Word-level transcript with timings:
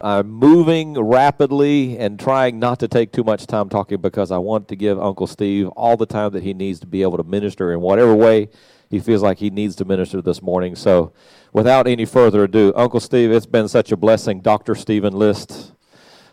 I'm 0.00 0.30
moving 0.30 0.94
rapidly 0.94 1.98
and 1.98 2.20
trying 2.20 2.60
not 2.60 2.78
to 2.80 2.88
take 2.88 3.12
too 3.12 3.24
much 3.24 3.46
time 3.46 3.68
talking 3.68 4.00
because 4.00 4.30
I 4.30 4.38
want 4.38 4.68
to 4.68 4.76
give 4.76 5.00
Uncle 5.00 5.26
Steve 5.26 5.68
all 5.70 5.96
the 5.96 6.06
time 6.06 6.32
that 6.32 6.44
he 6.44 6.54
needs 6.54 6.78
to 6.80 6.86
be 6.86 7.02
able 7.02 7.16
to 7.16 7.24
minister 7.24 7.72
in 7.72 7.80
whatever 7.80 8.14
way 8.14 8.48
he 8.88 9.00
feels 9.00 9.22
like 9.22 9.38
he 9.38 9.50
needs 9.50 9.74
to 9.76 9.84
minister 9.84 10.22
this 10.22 10.40
morning. 10.40 10.76
So, 10.76 11.12
without 11.52 11.88
any 11.88 12.04
further 12.04 12.44
ado, 12.44 12.72
Uncle 12.76 13.00
Steve, 13.00 13.32
it's 13.32 13.46
been 13.46 13.66
such 13.66 13.90
a 13.90 13.96
blessing. 13.96 14.40
Dr. 14.40 14.76
Stephen 14.76 15.14
List, 15.14 15.72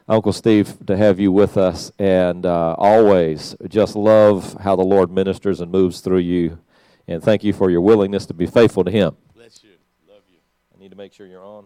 Uncle 0.08 0.32
Steve, 0.32 0.76
to 0.86 0.96
have 0.96 1.20
you 1.20 1.32
with 1.32 1.58
us, 1.58 1.92
and 1.98 2.46
uh, 2.46 2.76
always 2.78 3.56
just 3.68 3.96
love 3.96 4.56
how 4.62 4.76
the 4.76 4.84
Lord 4.84 5.12
ministers 5.12 5.60
and 5.60 5.72
moves 5.72 6.02
through 6.02 6.20
you. 6.20 6.60
And 7.08 7.22
thank 7.22 7.44
you 7.44 7.52
for 7.52 7.72
your 7.72 7.82
willingness 7.82 8.28
to 8.28 8.34
be 8.36 8.46
faithful 8.46 8.84
to 8.84 8.92
Him. 8.92 9.18
Bless 9.34 9.64
you. 9.64 9.72
Love 10.08 10.24
you. 10.30 10.38
I 10.74 10.80
need 10.80 10.92
to 10.92 10.98
make 10.98 11.14
sure 11.14 11.26
you're 11.26 11.44
on. 11.44 11.66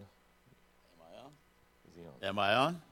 Am 2.22 2.38
I 2.38 2.54
on? 2.54 2.82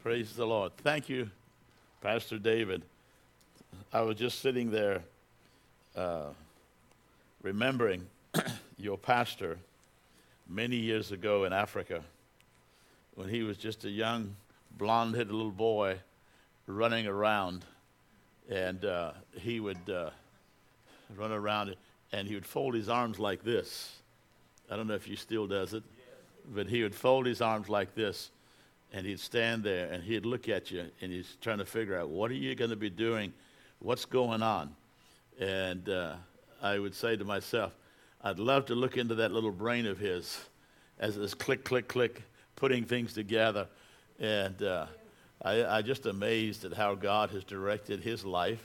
Praise 0.00 0.34
the 0.34 0.46
Lord. 0.46 0.74
Thank 0.78 1.10
you, 1.10 1.28
Pastor 2.00 2.38
David. 2.38 2.82
I 3.92 4.00
was 4.00 4.16
just 4.16 4.40
sitting 4.40 4.70
there 4.70 5.02
uh, 5.94 6.28
remembering 7.42 8.06
your 8.78 8.96
pastor 8.96 9.58
many 10.48 10.76
years 10.76 11.12
ago 11.12 11.44
in 11.44 11.52
Africa 11.52 12.02
when 13.16 13.28
he 13.28 13.42
was 13.42 13.58
just 13.58 13.84
a 13.84 13.90
young, 13.90 14.34
blonde 14.78 15.14
headed 15.14 15.34
little 15.34 15.50
boy 15.50 15.98
running 16.66 17.06
around. 17.06 17.66
And 18.48 18.82
uh, 18.82 19.12
he 19.34 19.60
would 19.60 19.90
uh, 19.90 20.08
run 21.14 21.32
around 21.32 21.76
and 22.12 22.26
he 22.26 22.34
would 22.34 22.46
fold 22.46 22.72
his 22.72 22.88
arms 22.88 23.18
like 23.18 23.44
this. 23.44 23.94
I 24.70 24.76
don't 24.76 24.86
know 24.86 24.94
if 24.94 25.04
he 25.04 25.16
still 25.16 25.46
does 25.46 25.74
it, 25.74 25.82
but 26.52 26.68
he 26.68 26.82
would 26.82 26.94
fold 26.94 27.26
his 27.26 27.40
arms 27.40 27.68
like 27.68 27.94
this 27.94 28.30
and 28.92 29.06
he'd 29.06 29.20
stand 29.20 29.64
there 29.64 29.92
and 29.92 30.02
he'd 30.04 30.24
look 30.24 30.48
at 30.48 30.70
you 30.70 30.86
and 31.00 31.12
he's 31.12 31.36
trying 31.40 31.58
to 31.58 31.64
figure 31.64 31.98
out 31.98 32.08
what 32.08 32.30
are 32.30 32.34
you 32.34 32.54
going 32.54 32.70
to 32.70 32.76
be 32.76 32.90
doing? 32.90 33.32
What's 33.80 34.04
going 34.04 34.42
on? 34.42 34.74
And 35.40 35.88
uh, 35.88 36.14
I 36.62 36.78
would 36.78 36.94
say 36.94 37.16
to 37.16 37.24
myself, 37.24 37.74
I'd 38.22 38.38
love 38.38 38.66
to 38.66 38.74
look 38.74 38.96
into 38.96 39.16
that 39.16 39.32
little 39.32 39.50
brain 39.50 39.86
of 39.86 39.98
his 39.98 40.40
as 40.98 41.16
it's 41.16 41.34
click, 41.34 41.64
click, 41.64 41.88
click, 41.88 42.22
putting 42.56 42.84
things 42.84 43.12
together. 43.12 43.66
And 44.20 44.62
uh, 44.62 44.86
I, 45.42 45.64
I 45.64 45.82
just 45.82 46.06
amazed 46.06 46.64
at 46.64 46.72
how 46.72 46.94
God 46.94 47.30
has 47.30 47.44
directed 47.44 48.00
his 48.00 48.24
life 48.24 48.64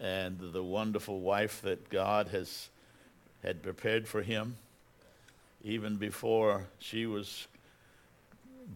and 0.00 0.38
the 0.40 0.62
wonderful 0.62 1.20
wife 1.20 1.62
that 1.62 1.88
God 1.90 2.28
has 2.28 2.70
had 3.42 3.62
prepared 3.62 4.08
for 4.08 4.22
him. 4.22 4.56
Even 5.64 5.96
before 5.96 6.66
she 6.78 7.06
was 7.06 7.48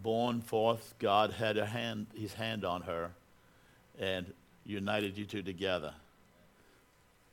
born 0.02 0.40
forth, 0.40 0.94
God 0.98 1.32
had 1.32 1.58
a 1.58 1.66
hand, 1.66 2.06
his 2.14 2.32
hand 2.32 2.64
on 2.64 2.82
her 2.82 3.10
and 3.98 4.32
united 4.64 5.16
you 5.16 5.24
two 5.24 5.42
together. 5.42 5.92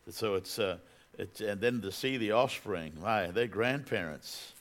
So 0.10 0.36
it's, 0.36 0.60
uh, 0.60 0.78
it's, 1.18 1.42
and 1.42 1.60
then 1.62 1.82
to 1.82 1.92
see 1.92 2.18
the 2.18 2.32
offspring, 2.32 2.94
my, 3.02 3.28
they're 3.28 3.48
grandparents. 3.48 4.52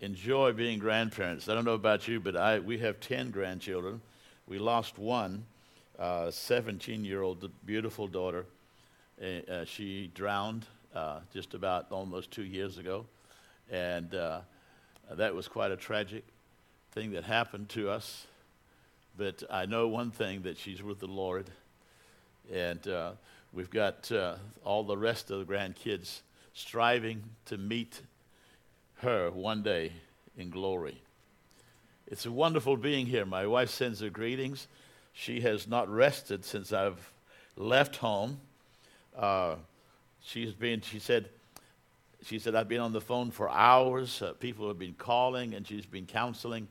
Enjoy 0.00 0.52
being 0.52 0.78
grandparents. 0.78 1.48
I 1.48 1.54
don't 1.54 1.64
know 1.64 1.74
about 1.74 2.06
you, 2.06 2.20
but 2.20 2.36
I, 2.36 2.58
we 2.58 2.78
have 2.78 3.00
10 3.00 3.30
grandchildren. 3.30 4.00
We 4.46 4.58
lost 4.58 4.98
one, 4.98 5.44
uh, 5.98 6.30
17 6.30 7.04
year 7.04 7.22
old 7.22 7.50
beautiful 7.64 8.06
daughter. 8.06 8.46
Uh, 9.20 9.50
uh, 9.50 9.64
she 9.64 10.10
drowned 10.14 10.66
uh, 10.94 11.20
just 11.32 11.54
about 11.54 11.86
almost 11.90 12.30
two 12.30 12.44
years 12.44 12.78
ago. 12.78 13.04
And 13.70 14.14
uh, 14.14 14.40
that 15.10 15.34
was 15.34 15.48
quite 15.48 15.70
a 15.70 15.76
tragic 15.76 16.24
thing 16.92 17.12
that 17.12 17.24
happened 17.24 17.68
to 17.70 17.90
us. 17.90 18.26
But 19.16 19.42
I 19.50 19.66
know 19.66 19.88
one 19.88 20.10
thing 20.10 20.42
that 20.42 20.58
she's 20.58 20.82
with 20.82 21.00
the 21.00 21.06
Lord. 21.06 21.50
And 22.52 22.86
uh, 22.88 23.12
We've 23.52 23.70
got 23.70 24.12
uh, 24.12 24.36
all 24.62 24.84
the 24.84 24.96
rest 24.96 25.30
of 25.30 25.38
the 25.38 25.52
grandkids 25.52 26.20
striving 26.52 27.22
to 27.46 27.56
meet 27.56 28.02
her 28.96 29.30
one 29.30 29.62
day 29.62 29.92
in 30.36 30.50
glory. 30.50 31.00
It's 32.06 32.26
a 32.26 32.32
wonderful 32.32 32.76
being 32.76 33.06
here. 33.06 33.24
My 33.24 33.46
wife 33.46 33.70
sends 33.70 34.00
her 34.00 34.10
greetings. 34.10 34.66
She 35.14 35.40
has 35.40 35.66
not 35.66 35.88
rested 35.88 36.44
since 36.44 36.72
I've 36.72 37.10
left 37.56 37.96
home. 37.96 38.38
Uh, 39.16 39.56
she's 40.22 40.52
been, 40.52 40.82
she 40.82 40.98
said, 40.98 41.30
she 42.22 42.38
said, 42.38 42.54
I've 42.54 42.68
been 42.68 42.80
on 42.80 42.92
the 42.92 43.00
phone 43.00 43.30
for 43.30 43.48
hours. 43.48 44.22
Uh, 44.22 44.32
people 44.34 44.68
have 44.68 44.78
been 44.78 44.94
calling, 44.94 45.54
and 45.54 45.66
she's 45.66 45.86
been 45.86 46.06
counseling, 46.06 46.68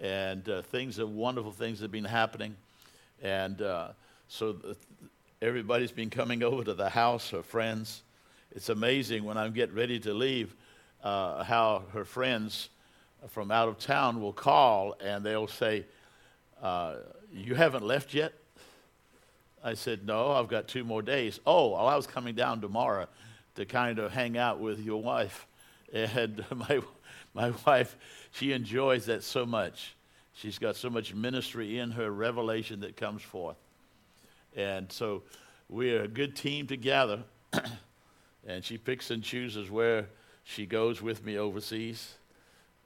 and 0.00 0.48
uh, 0.48 0.62
things, 0.62 0.98
are 0.98 1.06
wonderful 1.06 1.52
things 1.52 1.80
have 1.80 1.92
been 1.92 2.04
happening. 2.04 2.56
And 3.22 3.62
uh, 3.62 3.88
so 4.28 4.56
Everybody's 5.42 5.90
been 5.90 6.10
coming 6.10 6.42
over 6.42 6.64
to 6.64 6.74
the 6.74 6.90
house, 6.90 7.30
her 7.30 7.42
friends. 7.42 8.02
It's 8.52 8.68
amazing 8.68 9.24
when 9.24 9.38
I 9.38 9.48
get 9.48 9.72
ready 9.72 9.98
to 10.00 10.12
leave 10.12 10.54
uh, 11.02 11.44
how 11.44 11.84
her 11.94 12.04
friends 12.04 12.68
from 13.28 13.50
out 13.50 13.68
of 13.68 13.78
town 13.78 14.20
will 14.20 14.34
call 14.34 14.96
and 15.00 15.24
they'll 15.24 15.46
say, 15.46 15.86
uh, 16.62 16.96
You 17.32 17.54
haven't 17.54 17.84
left 17.84 18.12
yet? 18.12 18.34
I 19.64 19.74
said, 19.74 20.04
No, 20.04 20.32
I've 20.32 20.48
got 20.48 20.68
two 20.68 20.84
more 20.84 21.00
days. 21.00 21.40
Oh, 21.46 21.68
well, 21.70 21.86
I 21.86 21.96
was 21.96 22.06
coming 22.06 22.34
down 22.34 22.60
tomorrow 22.60 23.06
to 23.60 23.66
kind 23.66 23.98
of 23.98 24.10
hang 24.10 24.38
out 24.38 24.58
with 24.58 24.80
your 24.80 25.02
wife. 25.02 25.46
And 25.92 26.42
my, 26.54 26.80
my 27.34 27.52
wife, 27.66 27.94
she 28.32 28.52
enjoys 28.52 29.04
that 29.06 29.22
so 29.22 29.44
much. 29.44 29.94
She's 30.32 30.58
got 30.58 30.76
so 30.76 30.88
much 30.88 31.14
ministry 31.14 31.78
in 31.78 31.90
her 31.90 32.10
revelation 32.10 32.80
that 32.80 32.96
comes 32.96 33.20
forth. 33.20 33.58
And 34.56 34.90
so 34.90 35.24
we're 35.68 36.04
a 36.04 36.08
good 36.08 36.36
team 36.36 36.66
together. 36.68 37.22
and 38.46 38.64
she 38.64 38.78
picks 38.78 39.10
and 39.10 39.22
chooses 39.22 39.70
where 39.70 40.06
she 40.44 40.64
goes 40.64 41.02
with 41.02 41.22
me 41.22 41.36
overseas. 41.36 42.14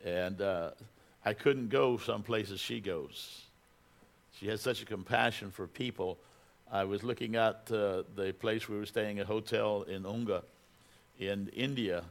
And 0.05 0.41
uh, 0.41 0.73
I 1.25 1.35
couldn't 1.35 1.69
go 1.69 1.99
some 1.99 2.25
places 2.25 2.59
she 2.59 2.81
goes. 2.81 3.43
She 4.41 4.49
has 4.49 4.61
such 4.61 4.83
a 4.83 4.87
compassion 4.87 5.53
for 5.53 5.69
people. 5.69 6.19
I 6.73 6.83
was 6.83 7.05
looking 7.05 7.37
at 7.37 7.71
uh, 7.71 8.03
the 8.17 8.35
place 8.41 8.69
we 8.69 8.77
were 8.77 8.87
staying, 8.87 9.21
a 9.21 9.25
hotel 9.25 9.83
in 9.83 10.05
Unga 10.05 10.43
in 11.19 11.49
India, 11.49 12.05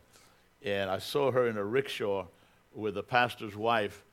and 0.64 0.90
I 0.90 1.00
saw 1.00 1.32
her 1.32 1.48
in 1.48 1.58
a 1.58 1.64
rickshaw 1.64 2.26
with 2.74 2.96
the 2.96 3.04
pastor's 3.04 3.56
wife, 3.56 4.04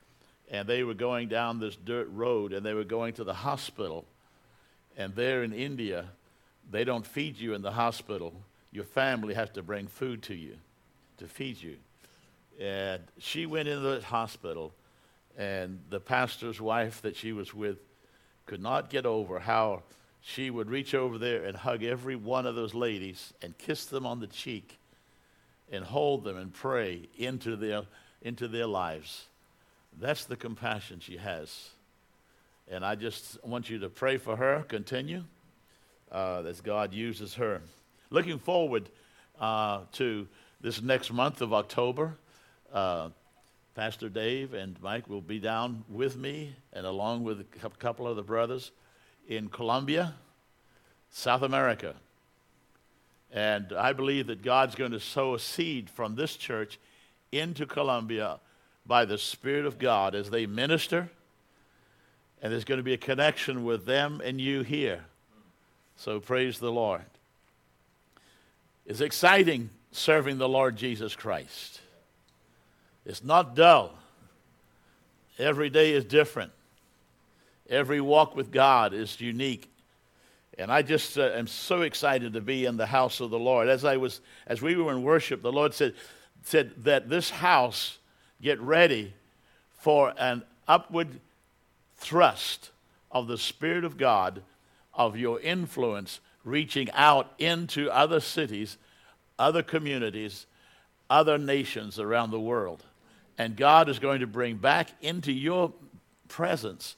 and 0.49 0.67
they 0.67 0.83
were 0.83 0.93
going 0.93 1.27
down 1.29 1.59
this 1.59 1.75
dirt 1.75 2.09
road, 2.11 2.53
and 2.53 2.65
they 2.65 2.73
were 2.73 2.83
going 2.83 3.13
to 3.13 3.23
the 3.23 3.33
hospital 3.33 4.05
and 4.97 5.15
there 5.15 5.43
in 5.43 5.53
India, 5.53 6.05
they 6.69 6.83
don't 6.83 7.05
feed 7.05 7.37
you 7.37 7.53
in 7.53 7.61
the 7.61 7.71
hospital. 7.71 8.33
Your 8.71 8.83
family 8.83 9.33
has 9.33 9.49
to 9.51 9.63
bring 9.63 9.87
food 9.87 10.21
to 10.23 10.35
you 10.35 10.55
to 11.17 11.27
feed 11.27 11.61
you. 11.61 11.77
And 12.59 13.01
she 13.17 13.45
went 13.45 13.67
into 13.67 13.81
the 13.81 14.01
hospital, 14.01 14.73
and 15.37 15.79
the 15.89 15.99
pastor's 15.99 16.59
wife 16.59 17.01
that 17.01 17.15
she 17.15 17.31
was 17.31 17.53
with 17.53 17.77
could 18.45 18.61
not 18.61 18.89
get 18.89 19.05
over 19.05 19.39
how 19.39 19.83
she 20.21 20.49
would 20.49 20.69
reach 20.69 20.93
over 20.93 21.17
there 21.17 21.45
and 21.45 21.55
hug 21.55 21.83
every 21.83 22.15
one 22.15 22.45
of 22.45 22.55
those 22.55 22.73
ladies 22.73 23.33
and 23.41 23.57
kiss 23.57 23.85
them 23.85 24.05
on 24.05 24.19
the 24.19 24.27
cheek 24.27 24.77
and 25.71 25.83
hold 25.85 26.23
them 26.23 26.37
and 26.37 26.53
pray 26.53 27.07
into 27.17 27.55
their, 27.55 27.83
into 28.21 28.47
their 28.47 28.67
lives. 28.67 29.25
That's 29.99 30.25
the 30.25 30.35
compassion 30.35 30.99
she 30.99 31.17
has. 31.17 31.69
And 32.69 32.85
I 32.85 32.95
just 32.95 33.43
want 33.43 33.69
you 33.69 33.79
to 33.79 33.89
pray 33.89 34.17
for 34.17 34.35
her, 34.35 34.63
continue, 34.67 35.23
uh, 36.11 36.43
as 36.45 36.61
God 36.61 36.93
uses 36.93 37.33
her. 37.35 37.61
Looking 38.09 38.39
forward 38.39 38.89
uh, 39.39 39.81
to 39.93 40.27
this 40.59 40.81
next 40.81 41.11
month 41.11 41.41
of 41.41 41.53
October, 41.53 42.15
uh, 42.73 43.09
Pastor 43.75 44.09
Dave 44.09 44.53
and 44.53 44.75
Mike 44.81 45.09
will 45.09 45.21
be 45.21 45.39
down 45.39 45.83
with 45.89 46.17
me 46.17 46.53
and 46.73 46.85
along 46.85 47.23
with 47.23 47.39
a 47.39 47.69
couple 47.69 48.07
of 48.07 48.17
the 48.17 48.21
brothers 48.21 48.71
in 49.27 49.47
Colombia, 49.47 50.13
South 51.09 51.41
America. 51.41 51.95
And 53.31 53.71
I 53.73 53.93
believe 53.93 54.27
that 54.27 54.43
God's 54.43 54.75
going 54.75 54.91
to 54.91 54.99
sow 54.99 55.35
a 55.35 55.39
seed 55.39 55.89
from 55.89 56.15
this 56.15 56.35
church 56.35 56.79
into 57.31 57.65
Colombia 57.65 58.39
by 58.85 59.05
the 59.05 59.17
Spirit 59.17 59.65
of 59.65 59.79
God 59.79 60.15
as 60.15 60.29
they 60.29 60.45
minister 60.45 61.09
and 62.41 62.51
there's 62.51 62.65
going 62.65 62.79
to 62.79 62.83
be 62.83 62.93
a 62.93 62.97
connection 62.97 63.63
with 63.63 63.85
them 63.85 64.21
and 64.23 64.41
you 64.41 64.63
here. 64.63 65.01
So 65.95 66.19
praise 66.19 66.57
the 66.57 66.71
Lord. 66.71 67.05
It's 68.85 69.01
exciting 69.01 69.69
serving 69.91 70.39
the 70.39 70.49
Lord 70.49 70.75
Jesus 70.75 71.15
Christ. 71.15 71.81
It's 73.05 73.23
not 73.23 73.55
dull. 73.55 73.93
Every 75.37 75.69
day 75.69 75.91
is 75.91 76.03
different. 76.03 76.51
Every 77.69 78.01
walk 78.01 78.35
with 78.35 78.51
God 78.51 78.93
is 78.93 79.21
unique. 79.21 79.70
And 80.61 80.71
I 80.71 80.81
just 80.81 81.17
uh, 81.17 81.23
am 81.33 81.47
so 81.47 81.81
excited 81.81 82.33
to 82.33 82.41
be 82.41 82.65
in 82.65 82.77
the 82.77 82.85
house 82.85 83.19
of 83.19 83.29
the 83.29 83.39
Lord. 83.39 83.67
As 83.67 83.83
I 83.83 83.97
was 83.97 84.21
as 84.47 84.61
we 84.61 84.75
were 84.75 84.91
in 84.91 85.03
worship, 85.03 85.41
the 85.41 85.51
Lord 85.51 85.73
said 85.73 85.93
said 86.43 86.71
that 86.83 87.09
this 87.09 87.29
house 87.29 87.97
get 88.41 88.59
ready 88.61 89.13
for 89.79 90.13
an 90.17 90.43
upward 90.67 91.19
thrust 91.97 92.71
of 93.11 93.27
the 93.27 93.37
Spirit 93.37 93.83
of 93.83 93.97
God, 93.97 94.41
of 94.93 95.17
your 95.17 95.39
influence 95.41 96.19
reaching 96.43 96.89
out 96.91 97.31
into 97.37 97.89
other 97.91 98.19
cities, 98.19 98.77
other 99.37 99.61
communities, 99.61 100.45
other 101.09 101.37
nations 101.37 101.99
around 101.99 102.31
the 102.31 102.39
world. 102.39 102.83
And 103.37 103.55
God 103.55 103.89
is 103.89 103.99
going 103.99 104.21
to 104.21 104.27
bring 104.27 104.57
back 104.57 104.89
into 105.01 105.31
your 105.31 105.73
presence 106.27 106.95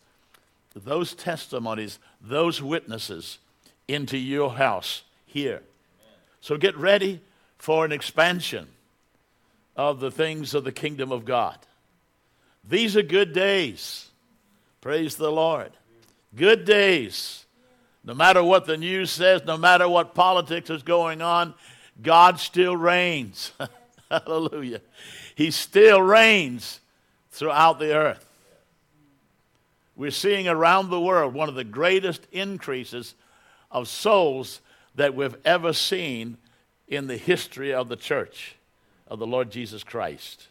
those 0.75 1.13
testimonies, 1.13 1.99
those 2.21 2.61
witnesses 2.61 3.39
into 3.87 4.17
your 4.17 4.53
house 4.53 5.03
here. 5.25 5.61
So 6.41 6.57
get 6.57 6.75
ready 6.77 7.21
for 7.57 7.85
an 7.85 7.91
expansion 7.91 8.67
of 9.75 9.99
the 9.99 10.11
things 10.11 10.53
of 10.53 10.63
the 10.63 10.71
kingdom 10.71 11.11
of 11.11 11.25
God. 11.25 11.57
These 12.67 12.95
are 12.95 13.03
good 13.03 13.33
days. 13.33 14.09
Praise 14.81 15.15
the 15.15 15.31
Lord. 15.31 15.71
Good 16.35 16.65
days. 16.65 17.45
No 18.03 18.13
matter 18.13 18.43
what 18.43 18.65
the 18.65 18.77
news 18.77 19.11
says, 19.11 19.43
no 19.45 19.57
matter 19.57 19.87
what 19.87 20.13
politics 20.13 20.69
is 20.69 20.83
going 20.83 21.21
on, 21.21 21.53
God 22.01 22.39
still 22.39 22.75
reigns. 22.75 23.51
Hallelujah. 24.11 24.81
He 25.35 25.51
still 25.51 26.01
reigns 26.01 26.79
throughout 27.31 27.79
the 27.79 27.95
earth. 27.95 28.25
We're 29.95 30.11
seeing 30.11 30.47
around 30.47 30.89
the 30.89 30.99
world 30.99 31.33
one 31.33 31.49
of 31.49 31.55
the 31.55 31.63
greatest 31.63 32.27
increases 32.31 33.15
of 33.73 33.89
souls 33.89 34.61
that 34.95 35.15
we've 35.15 35.35
ever 35.43 35.73
seen 35.73 36.37
in 36.87 37.07
the 37.07 37.17
history 37.17 37.73
of 37.73 37.89
the 37.89 37.95
church 37.95 38.55
of 39.07 39.19
the 39.19 39.27
Lord 39.27 39.51
Jesus 39.51 39.83
Christ. 39.83 40.47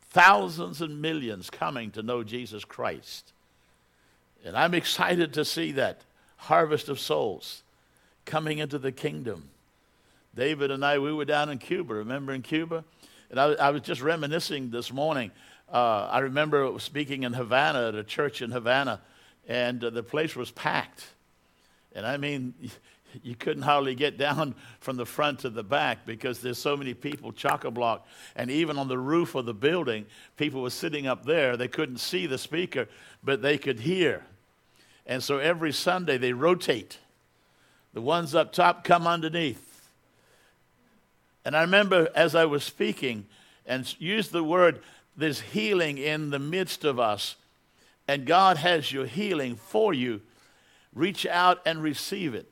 Thousands 0.00 0.80
and 0.80 1.02
millions 1.02 1.50
coming 1.50 1.90
to 1.90 2.02
know 2.02 2.22
Jesus 2.22 2.64
Christ. 2.64 3.32
And 4.44 4.56
I'm 4.56 4.72
excited 4.72 5.34
to 5.34 5.44
see 5.44 5.72
that 5.72 6.00
harvest 6.36 6.88
of 6.88 7.00
souls 7.00 7.62
coming 8.24 8.58
into 8.58 8.78
the 8.78 8.92
kingdom. 8.92 9.50
David 10.34 10.70
and 10.70 10.84
I, 10.84 10.98
we 10.98 11.12
were 11.12 11.24
down 11.24 11.50
in 11.50 11.58
Cuba, 11.58 11.94
remember 11.94 12.32
in 12.32 12.42
Cuba? 12.42 12.84
And 13.30 13.40
I, 13.40 13.52
I 13.54 13.70
was 13.70 13.82
just 13.82 14.00
reminiscing 14.00 14.70
this 14.70 14.92
morning. 14.92 15.32
Uh, 15.70 16.08
I 16.10 16.20
remember 16.20 16.72
speaking 16.78 17.24
in 17.24 17.32
Havana 17.32 17.88
at 17.88 17.94
a 17.94 18.04
church 18.04 18.40
in 18.40 18.52
Havana, 18.52 19.00
and 19.48 19.82
uh, 19.82 19.90
the 19.90 20.02
place 20.02 20.36
was 20.36 20.50
packed. 20.52 21.04
And 21.98 22.06
I 22.06 22.16
mean, 22.16 22.54
you 23.22 23.34
couldn't 23.34 23.64
hardly 23.64 23.96
get 23.96 24.16
down 24.16 24.54
from 24.78 24.96
the 24.96 25.04
front 25.04 25.40
to 25.40 25.50
the 25.50 25.64
back 25.64 26.06
because 26.06 26.40
there's 26.40 26.58
so 26.58 26.76
many 26.76 26.94
people 26.94 27.32
chock 27.32 27.64
a 27.64 27.70
block. 27.72 28.06
And 28.36 28.50
even 28.50 28.78
on 28.78 28.86
the 28.86 28.98
roof 28.98 29.34
of 29.34 29.46
the 29.46 29.54
building, 29.54 30.06
people 30.36 30.62
were 30.62 30.70
sitting 30.70 31.08
up 31.08 31.24
there. 31.24 31.56
They 31.56 31.66
couldn't 31.66 31.98
see 31.98 32.26
the 32.26 32.38
speaker, 32.38 32.88
but 33.24 33.42
they 33.42 33.58
could 33.58 33.80
hear. 33.80 34.24
And 35.06 35.22
so 35.22 35.38
every 35.38 35.72
Sunday 35.72 36.18
they 36.18 36.32
rotate. 36.32 36.98
The 37.94 38.00
ones 38.00 38.34
up 38.34 38.52
top 38.52 38.84
come 38.84 39.06
underneath. 39.08 39.90
And 41.44 41.56
I 41.56 41.62
remember 41.62 42.10
as 42.14 42.36
I 42.36 42.44
was 42.44 42.62
speaking 42.62 43.26
and 43.66 43.92
used 43.98 44.30
the 44.30 44.44
word, 44.44 44.82
there's 45.16 45.40
healing 45.40 45.98
in 45.98 46.30
the 46.30 46.38
midst 46.38 46.84
of 46.84 47.00
us. 47.00 47.34
And 48.06 48.24
God 48.24 48.58
has 48.58 48.92
your 48.92 49.06
healing 49.06 49.56
for 49.56 49.92
you. 49.92 50.20
Reach 50.98 51.26
out 51.26 51.60
and 51.64 51.80
receive 51.80 52.34
it. 52.34 52.50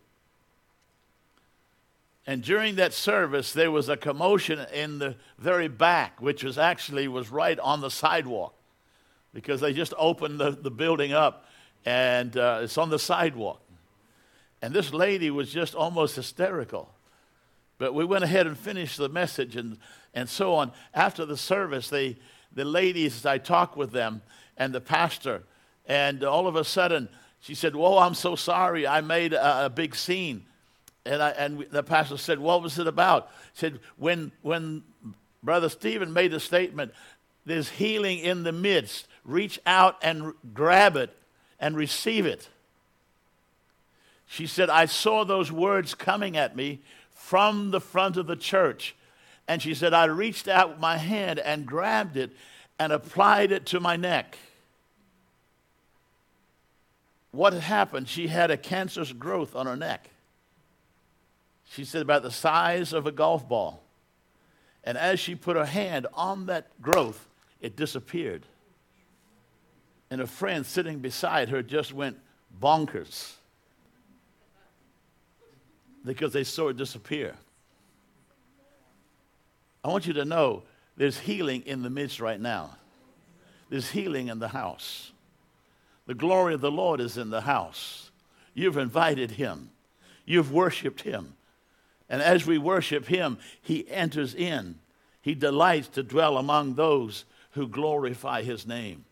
And 2.29 2.43
during 2.43 2.77
that 2.77 2.95
service, 2.95 3.53
there 3.53 3.73
was 3.73 3.89
a 3.89 3.97
commotion 3.97 4.65
in 4.73 5.01
the 5.01 5.17
very 5.37 5.67
back, 5.67 6.23
which 6.23 6.45
was 6.45 6.57
actually 6.57 7.09
was 7.09 7.29
right 7.29 7.59
on 7.59 7.81
the 7.81 7.91
sidewalk, 7.91 8.55
because 9.35 9.61
they 9.61 9.73
just 9.73 9.95
opened 9.99 10.39
the, 10.39 10.53
the 10.53 10.71
building 10.71 11.13
up 11.13 11.45
and 11.85 12.37
uh, 12.37 12.61
it's 12.63 12.79
on 12.79 12.89
the 12.89 13.01
sidewalk. 13.01 13.61
And 14.63 14.73
this 14.73 14.93
lady 14.93 15.29
was 15.29 15.51
just 15.51 15.75
almost 15.75 16.15
hysterical. 16.15 16.95
But 17.79 17.95
we 17.95 18.05
went 18.05 18.23
ahead 18.23 18.47
and 18.47 18.57
finished 18.57 18.97
the 18.97 19.09
message 19.09 19.57
and, 19.57 19.79
and 20.15 20.29
so 20.29 20.55
on. 20.55 20.71
After 20.95 21.27
the 21.27 21.37
service, 21.37 21.91
they, 21.91 22.17
the 22.53 22.65
ladies, 22.65 23.27
I 23.27 23.39
talked 23.39 23.77
with 23.77 23.91
them 23.91 24.23
and 24.57 24.73
the 24.73 24.81
pastor, 24.81 25.43
and 25.85 26.23
all 26.23 26.47
of 26.47 26.55
a 26.55 26.65
sudden 26.65 27.09
she 27.47 27.55
said, 27.55 27.77
Whoa, 27.77 27.99
I'm 27.99 28.15
so 28.15 28.35
sorry. 28.35 28.89
I 28.89 29.03
made 29.03 29.33
a, 29.33 29.67
a 29.67 29.71
big 29.71 29.95
scene. 29.95 30.45
And, 31.05 31.23
I, 31.23 31.31
and 31.31 31.65
the 31.71 31.85
pastor 31.85 32.17
said, 32.17 32.41
What 32.41 32.61
was 32.61 32.81
it 32.81 32.89
about? 32.89 33.31
He 33.53 33.61
said, 33.61 33.79
When, 33.97 34.33
when 34.43 34.83
Brother 35.45 35.69
Stephen 35.69 36.13
made 36.13 36.33
the 36.33 36.41
statement, 36.41 36.93
there's 37.45 37.69
healing 37.69 38.19
in 38.19 38.43
the 38.43 38.51
midst. 38.51 39.07
Reach 39.25 39.61
out 39.65 39.97
and 40.03 40.33
grab 40.55 40.97
it 40.97 41.17
and 41.61 41.77
receive 41.77 42.27
it. 42.27 42.49
She 44.27 44.49
said, 44.49 44.69
I 44.69 44.87
saw 44.87 45.25
those 45.25 45.53
words 45.53 45.95
coming 45.95 46.37
at 46.37 46.57
me 46.57 46.81
from 47.13 47.71
the 47.71 47.81
front 47.81 48.17
of 48.17 48.27
the 48.27 48.35
church. 48.35 48.97
And 49.47 49.63
she 49.63 49.73
said, 49.73 49.95
I 49.95 50.07
reached 50.07 50.49
out 50.49 50.71
with 50.71 50.81
my 50.81 50.97
hand 50.97 51.39
and 51.39 51.65
grabbed 51.65 52.17
it 52.17 52.33
and 52.77 52.93
applied 52.93 53.53
it 53.53 53.67
to 53.67 53.79
my 53.79 53.95
neck. 53.95 54.37
What 57.37 57.53
had 57.53 57.63
happened? 57.63 58.09
She 58.09 58.29
had 58.29 58.51
a 58.51 58.57
cancerous 58.57 59.13
growth 59.13 59.55
on 59.55 59.67
her 59.67 59.77
neck. 59.77 60.11
She 61.65 61.85
said, 61.85 62.03
about 62.03 62.23
the 62.23 62.31
size 62.31 62.93
of 62.93 63.07
a 63.07 63.13
golf 63.13 63.49
ball. 63.49 63.83
And 64.85 64.97
as 64.97 65.21
she 65.21 65.35
put 65.35 65.57
her 65.57 65.65
hand 65.65 66.07
on 66.15 66.47
that 66.47 66.81
growth, 66.81 67.29
it 67.61 67.77
disappeared 67.77 68.47
and 70.11 70.21
a 70.21 70.27
friend 70.27 70.65
sitting 70.65 70.99
beside 70.99 71.49
her 71.49 71.63
just 71.63 71.93
went 71.93 72.19
bonkers 72.61 73.35
because 76.05 76.33
they 76.33 76.45
saw 76.45 76.69
it 76.69 76.77
disappear. 76.77 77.35
I 79.83 79.89
want 79.89 80.07
you 80.07 80.13
to 80.15 80.25
know 80.25 80.63
there's 80.97 81.19
healing 81.19 81.63
in 81.67 81.83
the 81.83 81.91
midst 81.91 82.21
right 82.21 82.41
now. 82.41 82.77
There's 83.69 83.91
healing 83.91 84.29
in 84.29 84.39
the 84.39 84.49
house. 84.49 85.11
The 86.07 86.15
glory 86.15 86.55
of 86.55 86.61
the 86.61 86.71
Lord 86.71 87.01
is 87.01 87.19
in 87.19 87.31
the 87.31 87.43
house. 87.43 88.11
You've 88.55 88.77
invited 88.77 89.33
him. 89.33 89.71
You've 90.25 90.53
worshiped 90.53 91.03
him. 91.03 91.35
And 92.09 92.23
as 92.23 92.47
we 92.47 92.59
worship 92.59 93.07
him, 93.07 93.39
he 93.61 93.89
enters 93.91 94.35
in. 94.35 94.77
He 95.21 95.35
delights 95.35 95.89
to 95.89 96.03
dwell 96.03 96.39
among 96.39 96.75
those 96.75 97.25
who 97.53 97.67
glorify 97.67 98.43
his 98.43 98.67
name. 98.67 99.05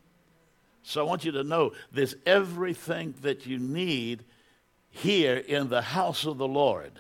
So 0.84 1.00
I 1.00 1.08
want 1.08 1.24
you 1.24 1.32
to 1.32 1.42
know 1.42 1.72
there's 1.92 2.14
everything 2.24 3.14
that 3.22 3.46
you 3.46 3.58
need 3.58 4.22
here 4.90 5.36
in 5.36 5.68
the 5.68 5.82
house 5.82 6.24
of 6.24 6.38
the 6.38 6.46
Lord 6.46 6.92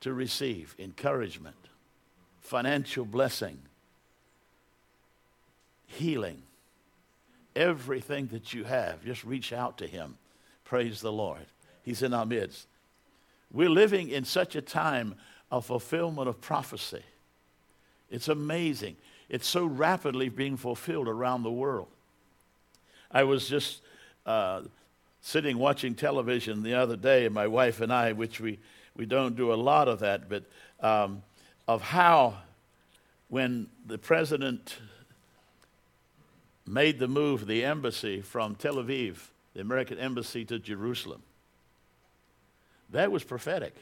to 0.00 0.12
receive 0.12 0.74
encouragement, 0.78 1.56
financial 2.40 3.04
blessing, 3.04 3.58
healing. 5.86 6.42
Everything 7.56 8.28
that 8.28 8.52
you 8.54 8.64
have, 8.64 9.04
just 9.04 9.24
reach 9.24 9.52
out 9.52 9.78
to 9.78 9.86
Him. 9.86 10.16
Praise 10.64 11.00
the 11.00 11.12
Lord. 11.12 11.46
He's 11.82 12.02
in 12.02 12.12
our 12.12 12.26
midst. 12.26 12.66
We're 13.52 13.70
living 13.70 14.08
in 14.10 14.24
such 14.24 14.54
a 14.54 14.60
time 14.60 15.14
of 15.50 15.66
fulfillment 15.66 16.28
of 16.28 16.40
prophecy. 16.40 17.02
It's 18.10 18.28
amazing. 18.28 18.96
It's 19.28 19.46
so 19.46 19.64
rapidly 19.64 20.28
being 20.28 20.56
fulfilled 20.56 21.08
around 21.08 21.42
the 21.42 21.50
world. 21.50 21.88
I 23.10 23.24
was 23.24 23.48
just 23.48 23.80
uh, 24.26 24.62
sitting 25.20 25.58
watching 25.58 25.94
television 25.94 26.62
the 26.62 26.74
other 26.74 26.96
day, 26.96 27.28
my 27.28 27.46
wife 27.46 27.80
and 27.80 27.92
I, 27.92 28.12
which 28.12 28.40
we, 28.40 28.58
we 28.96 29.06
don't 29.06 29.36
do 29.36 29.52
a 29.52 29.56
lot 29.56 29.88
of 29.88 30.00
that, 30.00 30.28
but 30.28 30.44
um, 30.80 31.22
of 31.66 31.82
how 31.82 32.34
when 33.28 33.68
the 33.86 33.98
president 33.98 34.76
made 36.68 36.98
the 36.98 37.08
move, 37.08 37.46
the 37.46 37.64
embassy 37.64 38.20
from 38.20 38.54
Tel 38.54 38.74
Aviv, 38.74 39.16
the 39.54 39.60
American 39.60 39.98
embassy 39.98 40.44
to 40.44 40.58
Jerusalem, 40.58 41.22
that 42.90 43.10
was 43.10 43.24
prophetic. 43.24 43.74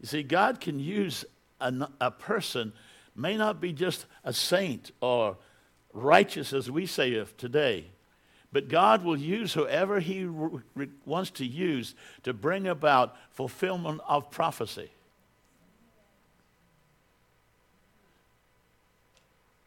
You 0.00 0.06
see, 0.06 0.22
God 0.22 0.60
can 0.60 0.78
use 0.78 1.24
a, 1.60 1.88
a 2.00 2.10
person 2.10 2.72
may 3.16 3.36
not 3.36 3.60
be 3.60 3.72
just 3.72 4.06
a 4.24 4.32
saint 4.32 4.92
or 5.00 5.36
righteous 5.92 6.52
as 6.52 6.70
we 6.70 6.86
say 6.86 7.14
of 7.14 7.36
today, 7.36 7.86
but 8.52 8.68
God 8.68 9.04
will 9.04 9.16
use 9.16 9.52
whoever 9.52 10.00
He 10.00 10.24
re- 10.24 10.88
wants 11.04 11.30
to 11.32 11.44
use 11.44 11.94
to 12.22 12.32
bring 12.32 12.68
about 12.68 13.16
fulfillment 13.30 14.00
of 14.08 14.30
prophecy. 14.30 14.90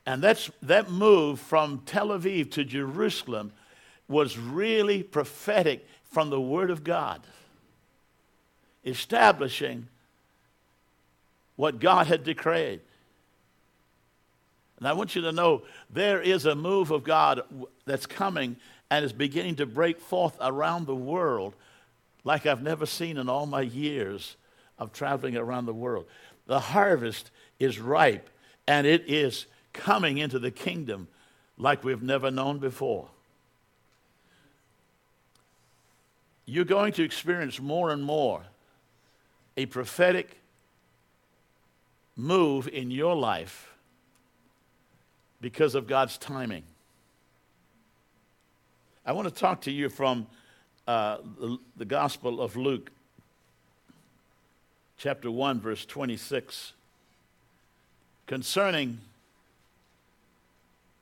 And 0.06 0.22
that's, 0.22 0.50
that 0.64 0.90
move 0.90 1.40
from 1.40 1.84
Tel 1.86 2.08
Aviv 2.10 2.52
to 2.52 2.64
Jerusalem 2.64 3.52
was 4.08 4.38
really 4.38 5.04
prophetic 5.04 5.88
from 6.04 6.30
the 6.30 6.42
Word 6.42 6.70
of 6.70 6.84
God, 6.84 7.22
establishing 8.84 9.88
what 11.56 11.80
God 11.80 12.08
had 12.08 12.24
decreed. 12.24 12.82
And 14.80 14.88
I 14.88 14.94
want 14.94 15.16
you 15.16 15.22
to 15.22 15.32
know 15.32 15.62
there 15.92 16.20
is 16.20 16.48
a 16.48 16.56
move 16.56 16.90
of 16.90 17.04
God 17.04 17.42
that's 17.86 18.08
coming 18.08 18.58
and 18.90 19.06
is 19.06 19.14
beginning 19.14 19.58
to 19.58 19.68
break 19.68 20.00
forth 20.00 20.36
around 20.42 20.88
the 20.88 20.96
world 20.96 21.54
like 22.24 22.46
I've 22.46 22.64
never 22.64 22.86
seen 22.86 23.18
in 23.18 23.30
all 23.30 23.46
my 23.46 23.62
years 23.62 24.36
of 24.80 24.92
traveling 24.92 25.38
around 25.38 25.68
the 25.68 25.74
world. 25.74 26.06
The 26.48 26.60
harvest 26.60 27.30
is 27.60 27.80
ripe 27.80 28.30
and 28.68 28.88
it 28.88 29.04
is 29.08 29.46
coming 29.74 30.18
into 30.18 30.40
the 30.40 30.52
kingdom 30.52 31.08
like 31.58 31.84
we've 31.84 32.04
never 32.04 32.32
known 32.32 32.60
before. 32.60 33.08
You're 36.46 36.66
going 36.66 36.94
to 36.94 37.04
experience 37.04 37.60
more 37.60 37.92
and 37.92 38.04
more 38.04 38.44
a 39.56 39.66
prophetic 39.68 40.38
move 42.16 42.68
in 42.68 42.92
your 42.92 43.16
life 43.16 43.72
because 45.40 45.76
of 45.76 45.88
God's 45.88 46.18
timing. 46.18 46.64
I 49.06 49.14
want 49.14 49.28
to 49.28 49.34
talk 49.34 49.62
to 49.62 49.72
you 49.72 49.90
from 49.90 50.28
uh, 50.88 51.18
the, 51.40 51.58
the 51.78 51.86
Gospel 51.86 52.42
of 52.42 52.56
Luke, 52.56 52.92
chapter 54.98 55.32
1, 55.32 55.60
verse 55.60 55.86
26, 55.86 56.74
concerning 58.28 59.00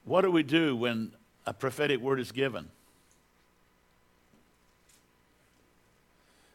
what 0.06 0.22
do 0.22 0.32
we 0.32 0.44
do 0.44 0.76
when 0.76 1.14
a 1.46 1.54
prophetic 1.54 2.00
word 2.00 2.20
is 2.20 2.32
given? 2.32 2.70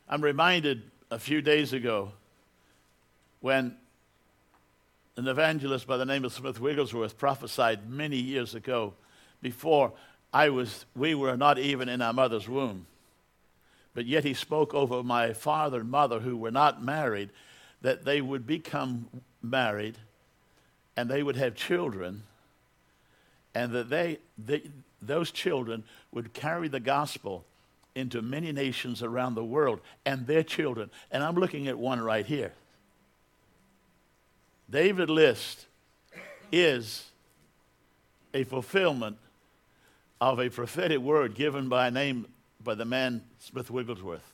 I'm 0.08 0.22
reminded 0.22 0.82
a 1.10 1.18
few 1.18 1.40
days 1.40 1.72
ago 1.72 2.12
when 3.40 3.76
an 5.16 5.28
evangelist 5.28 5.86
by 5.86 5.96
the 5.96 6.04
name 6.04 6.24
of 6.24 6.32
Smith 6.32 6.60
Wigglesworth 6.60 7.16
prophesied 7.16 7.88
many 7.88 8.16
years 8.16 8.54
ago 8.54 8.94
before 9.40 9.92
I 10.32 10.48
was, 10.48 10.86
we 10.96 11.14
were 11.14 11.36
not 11.36 11.58
even 11.58 11.88
in 11.88 12.02
our 12.02 12.12
mother's 12.12 12.48
womb. 12.48 12.86
But 13.94 14.06
yet 14.06 14.24
he 14.24 14.34
spoke 14.34 14.74
over 14.74 15.02
my 15.04 15.32
father 15.32 15.80
and 15.80 15.90
mother 15.90 16.18
who 16.18 16.36
were 16.36 16.50
not 16.50 16.82
married 16.82 17.30
that 17.82 18.04
they 18.04 18.20
would 18.20 18.46
become 18.46 19.08
married 19.40 19.96
and 20.96 21.08
they 21.08 21.22
would 21.22 21.36
have 21.36 21.54
children 21.54 22.24
and 23.54 23.72
that 23.72 23.88
they, 23.88 24.18
they 24.38 24.62
those 25.00 25.30
children 25.30 25.84
would 26.12 26.32
carry 26.32 26.68
the 26.68 26.80
gospel 26.80 27.44
into 27.94 28.22
many 28.22 28.52
nations 28.52 29.02
around 29.02 29.34
the 29.34 29.44
world 29.44 29.80
and 30.04 30.26
their 30.26 30.42
children. 30.42 30.90
And 31.10 31.22
I'm 31.22 31.36
looking 31.36 31.68
at 31.68 31.78
one 31.78 32.00
right 32.00 32.26
here. 32.26 32.52
David 34.68 35.10
List 35.10 35.66
is 36.50 37.10
a 38.32 38.44
fulfillment 38.44 39.16
of 40.20 40.40
a 40.40 40.48
prophetic 40.48 40.98
word 40.98 41.34
given 41.34 41.68
by 41.68 41.88
a 41.88 41.90
name 41.90 42.26
by 42.62 42.74
the 42.74 42.84
man 42.84 43.22
Smith 43.38 43.70
Wigglesworth. 43.70 44.32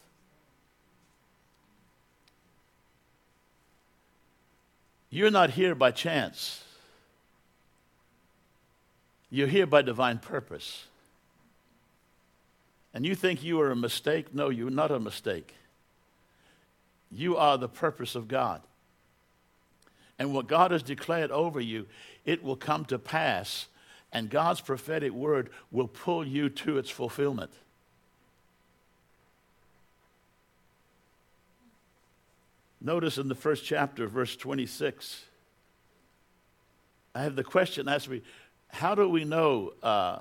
You're 5.11 5.33
not 5.33 5.51
here 5.51 5.75
by 5.75 5.91
chance. 5.91 6.63
You're 9.31 9.47
here 9.47 9.67
by 9.67 9.83
divine 9.83 10.19
purpose. 10.19 10.87
And 12.93 13.07
you 13.07 13.15
think 13.15 13.43
you 13.43 13.61
are 13.61 13.71
a 13.71 13.77
mistake? 13.77 14.35
No, 14.35 14.49
you're 14.49 14.71
not 14.71 14.91
a 14.91 14.99
mistake. 14.99 15.55
You 17.13 17.37
are 17.37 17.57
the 17.57 17.69
purpose 17.69 18.15
of 18.15 18.27
God. 18.27 18.63
And 20.19 20.35
what 20.35 20.49
God 20.49 20.73
has 20.73 20.83
declared 20.83 21.31
over 21.31 21.61
you, 21.61 21.87
it 22.25 22.43
will 22.43 22.57
come 22.57 22.85
to 22.87 22.99
pass, 22.99 23.67
and 24.13 24.29
God's 24.29 24.61
prophetic 24.61 25.13
word 25.13 25.51
will 25.71 25.89
pull 25.89 26.27
you 26.27 26.49
to 26.51 26.79
its 26.79 26.91
fulfillment. 26.91 27.53
Notice 32.81 33.19
in 33.19 33.29
the 33.29 33.35
first 33.35 33.65
chapter, 33.65 34.07
verse 34.07 34.37
26, 34.37 35.25
I 37.15 37.23
have 37.23 37.37
the 37.37 37.45
question 37.45 37.89
asked 37.89 38.09
me 38.09 38.23
how 38.73 38.95
do 38.95 39.09
we 39.09 39.25
know? 39.25 39.73
Uh, 39.83 40.21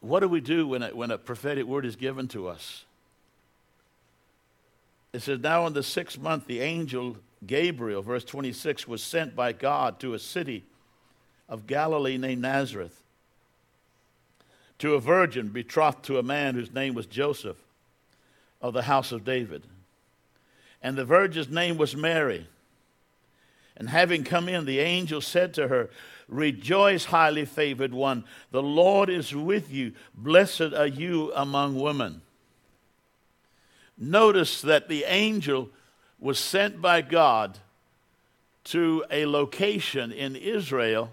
what 0.00 0.20
do 0.20 0.28
we 0.28 0.40
do 0.40 0.68
when 0.68 0.82
a, 0.82 0.88
when 0.94 1.10
a 1.10 1.18
prophetic 1.18 1.66
word 1.66 1.84
is 1.84 1.96
given 1.96 2.28
to 2.28 2.48
us? 2.48 2.84
It 5.12 5.22
says, 5.22 5.40
Now 5.40 5.66
in 5.66 5.72
the 5.72 5.82
sixth 5.82 6.18
month, 6.18 6.46
the 6.46 6.60
angel 6.60 7.16
Gabriel, 7.46 8.02
verse 8.02 8.24
26, 8.24 8.86
was 8.86 9.02
sent 9.02 9.34
by 9.34 9.52
God 9.52 10.00
to 10.00 10.14
a 10.14 10.18
city 10.18 10.64
of 11.48 11.66
Galilee 11.66 12.18
named 12.18 12.42
Nazareth 12.42 13.02
to 14.78 14.94
a 14.94 15.00
virgin 15.00 15.48
betrothed 15.48 16.04
to 16.04 16.18
a 16.18 16.22
man 16.22 16.54
whose 16.54 16.72
name 16.72 16.94
was 16.94 17.06
Joseph 17.06 17.56
of 18.60 18.74
the 18.74 18.82
house 18.82 19.12
of 19.12 19.24
David. 19.24 19.62
And 20.82 20.96
the 20.96 21.04
virgin's 21.04 21.48
name 21.48 21.76
was 21.76 21.96
Mary. 21.96 22.46
And 23.76 23.88
having 23.88 24.24
come 24.24 24.48
in, 24.48 24.64
the 24.64 24.78
angel 24.78 25.20
said 25.20 25.54
to 25.54 25.68
her, 25.68 25.90
Rejoice, 26.28 27.06
highly 27.06 27.46
favored 27.46 27.94
one. 27.94 28.24
The 28.50 28.62
Lord 28.62 29.08
is 29.08 29.34
with 29.34 29.72
you. 29.72 29.92
Blessed 30.14 30.74
are 30.74 30.86
you 30.86 31.32
among 31.34 31.80
women. 31.80 32.20
Notice 33.96 34.60
that 34.60 34.88
the 34.88 35.04
angel 35.04 35.70
was 36.20 36.38
sent 36.38 36.80
by 36.82 37.00
God 37.00 37.58
to 38.64 39.04
a 39.10 39.24
location 39.24 40.12
in 40.12 40.36
Israel, 40.36 41.10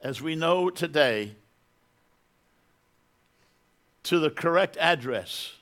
as 0.00 0.22
we 0.22 0.34
know 0.34 0.70
today, 0.70 1.32
to 4.04 4.18
the 4.18 4.30
correct 4.30 4.76
address. 4.78 5.52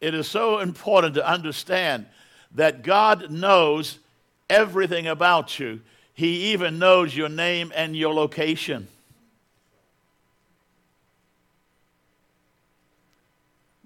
It 0.00 0.14
is 0.14 0.28
so 0.28 0.58
important 0.58 1.14
to 1.14 1.28
understand 1.28 2.06
that 2.54 2.82
God 2.82 3.30
knows 3.30 3.98
everything 4.48 5.06
about 5.06 5.58
you. 5.58 5.80
He 6.14 6.52
even 6.52 6.78
knows 6.78 7.16
your 7.16 7.28
name 7.28 7.72
and 7.74 7.96
your 7.96 8.14
location. 8.14 8.88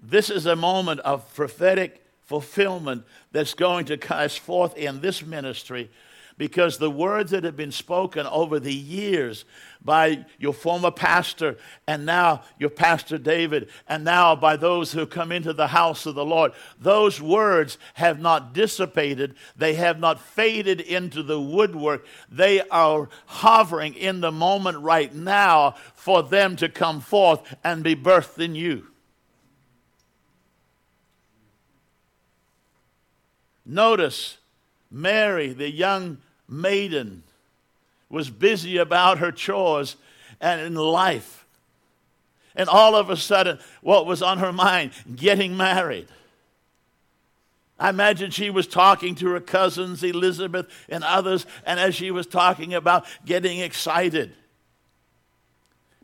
This 0.01 0.29
is 0.29 0.45
a 0.45 0.55
moment 0.55 0.99
of 1.01 1.33
prophetic 1.33 2.03
fulfillment 2.21 3.03
that's 3.31 3.53
going 3.53 3.85
to 3.85 3.97
cast 3.97 4.39
forth 4.39 4.75
in 4.77 5.01
this 5.01 5.23
ministry 5.23 5.89
because 6.41 6.79
the 6.79 6.89
words 6.89 7.29
that 7.29 7.43
have 7.43 7.55
been 7.55 7.71
spoken 7.71 8.25
over 8.25 8.59
the 8.59 8.73
years 8.73 9.45
by 9.79 10.25
your 10.39 10.53
former 10.53 10.89
pastor 10.89 11.55
and 11.85 12.03
now 12.03 12.41
your 12.57 12.71
pastor 12.71 13.19
David 13.19 13.69
and 13.87 14.03
now 14.03 14.35
by 14.35 14.55
those 14.55 14.91
who 14.91 15.05
come 15.05 15.31
into 15.31 15.53
the 15.53 15.67
house 15.67 16.07
of 16.07 16.15
the 16.15 16.25
Lord, 16.25 16.53
those 16.79 17.21
words 17.21 17.77
have 17.93 18.19
not 18.19 18.55
dissipated. 18.55 19.35
They 19.55 19.75
have 19.75 19.99
not 19.99 20.19
faded 20.19 20.81
into 20.81 21.21
the 21.21 21.39
woodwork. 21.39 22.07
They 22.27 22.67
are 22.69 23.07
hovering 23.27 23.93
in 23.93 24.21
the 24.21 24.31
moment 24.31 24.79
right 24.79 25.13
now 25.13 25.75
for 25.93 26.23
them 26.23 26.55
to 26.55 26.69
come 26.69 27.01
forth 27.01 27.55
and 27.63 27.83
be 27.83 27.95
birthed 27.95 28.43
in 28.43 28.55
you. 28.55 28.87
Notice 33.63 34.39
Mary, 34.89 35.53
the 35.53 35.69
young 35.69 36.17
maiden 36.51 37.23
was 38.09 38.29
busy 38.29 38.77
about 38.77 39.19
her 39.19 39.31
chores 39.31 39.95
and 40.39 40.61
in 40.61 40.75
life. 40.75 41.45
And 42.55 42.67
all 42.67 42.95
of 42.95 43.09
a 43.09 43.15
sudden, 43.15 43.59
what 43.81 44.05
was 44.05 44.21
on 44.21 44.39
her 44.39 44.51
mind? 44.51 44.91
Getting 45.15 45.55
married. 45.55 46.07
I 47.79 47.89
imagine 47.89 48.29
she 48.29 48.49
was 48.49 48.67
talking 48.67 49.15
to 49.15 49.29
her 49.29 49.39
cousins, 49.39 50.03
Elizabeth 50.03 50.67
and 50.87 51.03
others, 51.03 51.47
and 51.65 51.79
as 51.79 51.95
she 51.95 52.11
was 52.11 52.27
talking 52.27 52.73
about 52.75 53.05
getting 53.25 53.59
excited 53.59 54.33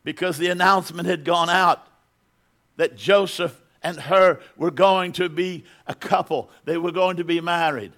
because 0.03 0.37
the 0.37 0.47
announcement 0.47 1.07
had 1.07 1.25
gone 1.25 1.49
out 1.49 1.85
that 2.77 2.95
Joseph 2.95 3.61
and 3.83 3.99
her 3.99 4.39
were 4.55 4.71
going 4.71 5.11
to 5.13 5.29
be 5.29 5.65
a 5.85 5.93
couple, 5.93 6.49
they 6.63 6.77
were 6.77 6.93
going 6.93 7.17
to 7.17 7.23
be 7.23 7.41
married. 7.41 7.91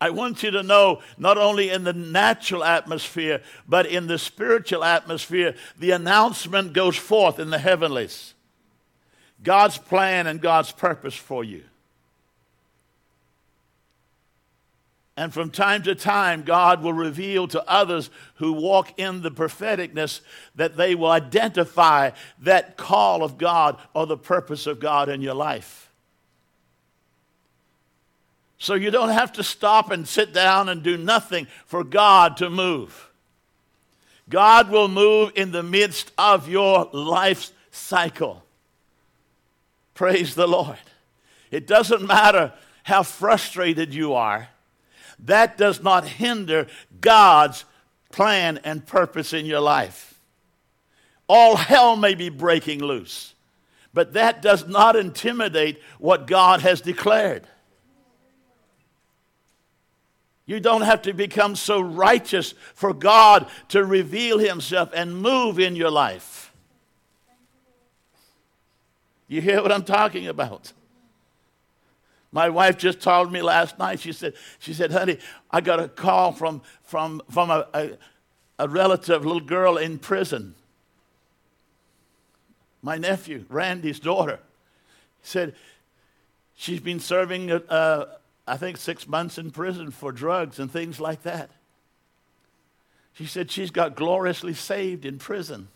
I 0.00 0.10
want 0.10 0.42
you 0.42 0.50
to 0.52 0.62
know, 0.62 1.02
not 1.18 1.36
only 1.36 1.70
in 1.70 1.84
the 1.84 1.92
natural 1.92 2.64
atmosphere, 2.64 3.42
but 3.68 3.84
in 3.84 4.06
the 4.06 4.18
spiritual 4.18 4.82
atmosphere, 4.82 5.54
the 5.78 5.90
announcement 5.90 6.72
goes 6.72 6.96
forth 6.96 7.38
in 7.38 7.50
the 7.50 7.58
heavenlies. 7.58 8.34
God's 9.42 9.76
plan 9.76 10.26
and 10.26 10.40
God's 10.40 10.72
purpose 10.72 11.14
for 11.14 11.44
you. 11.44 11.64
And 15.16 15.34
from 15.34 15.50
time 15.50 15.82
to 15.82 15.94
time, 15.94 16.44
God 16.44 16.82
will 16.82 16.94
reveal 16.94 17.46
to 17.48 17.62
others 17.70 18.08
who 18.36 18.54
walk 18.54 18.98
in 18.98 19.20
the 19.20 19.30
propheticness 19.30 20.22
that 20.54 20.78
they 20.78 20.94
will 20.94 21.10
identify 21.10 22.12
that 22.38 22.78
call 22.78 23.22
of 23.22 23.36
God 23.36 23.76
or 23.92 24.06
the 24.06 24.16
purpose 24.16 24.66
of 24.66 24.80
God 24.80 25.10
in 25.10 25.20
your 25.20 25.34
life. 25.34 25.89
So 28.60 28.74
you 28.74 28.90
don't 28.90 29.08
have 29.08 29.32
to 29.32 29.42
stop 29.42 29.90
and 29.90 30.06
sit 30.06 30.34
down 30.34 30.68
and 30.68 30.82
do 30.82 30.98
nothing 30.98 31.46
for 31.64 31.82
God 31.82 32.36
to 32.36 32.50
move. 32.50 33.10
God 34.28 34.70
will 34.70 34.86
move 34.86 35.32
in 35.34 35.50
the 35.50 35.62
midst 35.62 36.12
of 36.18 36.46
your 36.46 36.90
life 36.92 37.52
cycle. 37.70 38.44
Praise 39.94 40.34
the 40.34 40.46
Lord. 40.46 40.76
It 41.50 41.66
doesn't 41.66 42.06
matter 42.06 42.52
how 42.84 43.02
frustrated 43.02 43.94
you 43.94 44.12
are, 44.12 44.50
that 45.20 45.56
does 45.56 45.82
not 45.82 46.06
hinder 46.06 46.66
God's 47.00 47.64
plan 48.12 48.60
and 48.62 48.86
purpose 48.86 49.32
in 49.32 49.46
your 49.46 49.60
life. 49.60 50.20
All 51.28 51.56
hell 51.56 51.96
may 51.96 52.14
be 52.14 52.28
breaking 52.28 52.80
loose, 52.80 53.32
but 53.94 54.12
that 54.12 54.42
does 54.42 54.68
not 54.68 54.96
intimidate 54.96 55.80
what 55.98 56.26
God 56.26 56.60
has 56.60 56.82
declared. 56.82 57.46
You 60.50 60.58
don't 60.58 60.82
have 60.82 61.02
to 61.02 61.12
become 61.12 61.54
so 61.54 61.80
righteous 61.80 62.54
for 62.74 62.92
God 62.92 63.48
to 63.68 63.84
reveal 63.84 64.36
Himself 64.38 64.90
and 64.92 65.16
move 65.16 65.60
in 65.60 65.76
your 65.76 65.92
life. 65.92 66.52
You 69.28 69.40
hear 69.40 69.62
what 69.62 69.70
I'm 69.70 69.84
talking 69.84 70.26
about? 70.26 70.72
My 72.32 72.48
wife 72.48 72.78
just 72.78 73.00
told 73.00 73.30
me 73.30 73.42
last 73.42 73.78
night, 73.78 74.00
she 74.00 74.10
said, 74.10 74.34
she 74.58 74.74
said, 74.74 74.90
honey, 74.90 75.18
I 75.52 75.60
got 75.60 75.78
a 75.78 75.86
call 75.86 76.32
from, 76.32 76.62
from, 76.82 77.22
from 77.30 77.52
a, 77.52 77.68
a, 77.72 77.90
a 78.58 78.68
relative, 78.68 79.24
little 79.24 79.38
girl 79.38 79.76
in 79.76 80.00
prison. 80.00 80.56
My 82.82 82.98
nephew, 82.98 83.44
Randy's 83.48 84.00
daughter, 84.00 84.40
said 85.22 85.54
she's 86.56 86.80
been 86.80 86.98
serving, 86.98 87.52
uh, 87.52 88.16
I 88.46 88.56
think, 88.56 88.76
six 88.76 89.06
months 89.06 89.38
in 89.38 89.50
prison 89.50 89.90
for 89.90 90.12
drugs 90.12 90.58
and 90.58 90.70
things 90.70 91.00
like 91.00 91.22
that. 91.22 91.50
She 93.12 93.26
said 93.26 93.50
she's 93.50 93.70
got 93.70 93.96
gloriously 93.96 94.54
saved 94.54 95.04
in 95.04 95.18
prison 95.18 95.68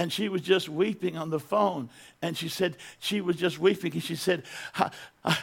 and 0.00 0.10
she 0.10 0.30
was 0.30 0.40
just 0.40 0.66
weeping 0.66 1.18
on 1.18 1.28
the 1.28 1.38
phone. 1.38 1.90
And 2.22 2.34
she 2.34 2.48
said, 2.48 2.78
she 3.00 3.20
was 3.20 3.36
just 3.36 3.58
weeping. 3.58 3.92
And 3.92 4.02
she 4.02 4.16
said, 4.16 4.44
I, 4.74 4.90
I, 5.26 5.38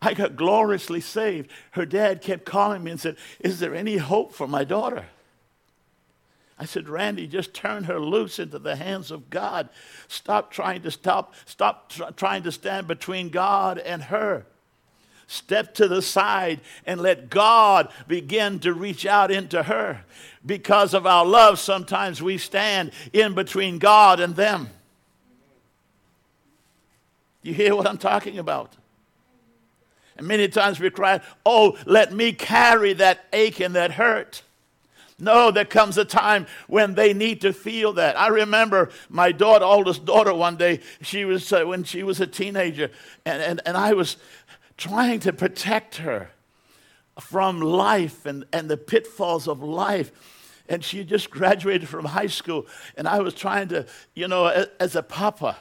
I, 0.00 0.14
got 0.14 0.36
gloriously 0.36 1.00
saved. 1.00 1.50
Her 1.72 1.84
dad 1.84 2.22
kept 2.22 2.44
calling 2.44 2.84
me 2.84 2.92
and 2.92 3.00
said, 3.00 3.16
Is 3.40 3.58
there 3.58 3.74
any 3.74 3.96
hope 3.96 4.32
for 4.32 4.46
my 4.46 4.62
daughter? 4.62 5.06
I 6.58 6.64
said, 6.64 6.88
Randy, 6.88 7.26
just 7.26 7.52
turn 7.52 7.84
her 7.84 8.00
loose 8.00 8.38
into 8.38 8.58
the 8.58 8.76
hands 8.76 9.10
of 9.10 9.28
God. 9.28 9.68
Stop 10.08 10.50
trying 10.50 10.82
to 10.82 10.90
stop, 10.90 11.34
stop 11.44 11.90
tr- 11.90 12.04
trying 12.16 12.44
to 12.44 12.52
stand 12.52 12.88
between 12.88 13.28
God 13.28 13.78
and 13.78 14.04
her. 14.04 14.46
Step 15.26 15.74
to 15.74 15.88
the 15.88 16.00
side 16.00 16.60
and 16.86 17.00
let 17.00 17.28
God 17.28 17.92
begin 18.06 18.60
to 18.60 18.72
reach 18.72 19.04
out 19.04 19.30
into 19.30 19.64
her. 19.64 20.04
Because 20.44 20.94
of 20.94 21.06
our 21.06 21.26
love, 21.26 21.58
sometimes 21.58 22.22
we 22.22 22.38
stand 22.38 22.92
in 23.12 23.34
between 23.34 23.78
God 23.78 24.20
and 24.20 24.36
them. 24.36 24.70
You 27.42 27.52
hear 27.52 27.76
what 27.76 27.86
I'm 27.86 27.98
talking 27.98 28.38
about? 28.38 28.72
And 30.16 30.26
many 30.26 30.48
times 30.48 30.80
we 30.80 30.88
cry, 30.90 31.20
Oh, 31.44 31.76
let 31.84 32.12
me 32.14 32.32
carry 32.32 32.94
that 32.94 33.26
ache 33.32 33.60
and 33.60 33.74
that 33.74 33.92
hurt. 33.92 34.42
No, 35.18 35.50
there 35.50 35.64
comes 35.64 35.96
a 35.96 36.04
time 36.04 36.46
when 36.66 36.94
they 36.94 37.14
need 37.14 37.40
to 37.40 37.52
feel 37.52 37.94
that. 37.94 38.18
I 38.18 38.28
remember 38.28 38.90
my 39.08 39.32
daughter, 39.32 39.64
oldest 39.64 40.04
daughter, 40.04 40.34
one 40.34 40.56
day, 40.56 40.80
she 41.00 41.24
was, 41.24 41.50
uh, 41.52 41.64
when 41.64 41.84
she 41.84 42.02
was 42.02 42.20
a 42.20 42.26
teenager, 42.26 42.90
and, 43.24 43.42
and, 43.42 43.62
and 43.64 43.76
I 43.76 43.94
was 43.94 44.18
trying 44.76 45.20
to 45.20 45.32
protect 45.32 45.96
her 45.96 46.30
from 47.18 47.60
life 47.60 48.26
and, 48.26 48.44
and 48.52 48.68
the 48.68 48.76
pitfalls 48.76 49.48
of 49.48 49.62
life. 49.62 50.12
And 50.68 50.84
she 50.84 51.02
just 51.04 51.30
graduated 51.30 51.88
from 51.88 52.04
high 52.04 52.26
school, 52.26 52.66
and 52.96 53.08
I 53.08 53.20
was 53.20 53.32
trying 53.32 53.68
to, 53.68 53.86
you 54.14 54.28
know, 54.28 54.46
as, 54.46 54.68
as 54.78 54.96
a 54.96 55.02
papa, 55.02 55.56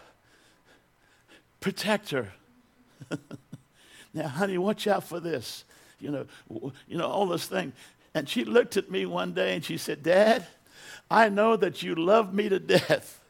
protect 1.61 2.09
her. 2.09 2.33
now, 4.13 4.27
honey, 4.27 4.57
watch 4.57 4.85
out 4.87 5.03
for 5.05 5.21
this. 5.21 5.63
You 5.99 6.11
know, 6.11 6.25
you 6.87 6.97
know, 6.97 7.07
all 7.07 7.27
this 7.27 7.45
thing. 7.45 7.71
And 8.15 8.27
she 8.27 8.45
looked 8.45 8.77
at 8.77 8.89
me 8.89 9.05
one 9.05 9.33
day 9.33 9.53
and 9.53 9.63
she 9.63 9.77
said, 9.77 10.01
Dad, 10.01 10.47
I 11.11 11.29
know 11.29 11.55
that 11.57 11.83
you 11.83 11.93
love 11.93 12.33
me 12.33 12.49
to 12.49 12.59
death. 12.59 13.21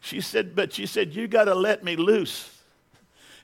She 0.00 0.20
said, 0.20 0.54
but 0.54 0.72
she 0.72 0.86
said, 0.86 1.14
you 1.14 1.28
got 1.28 1.44
to 1.44 1.54
let 1.54 1.84
me 1.84 1.96
loose 1.96 2.58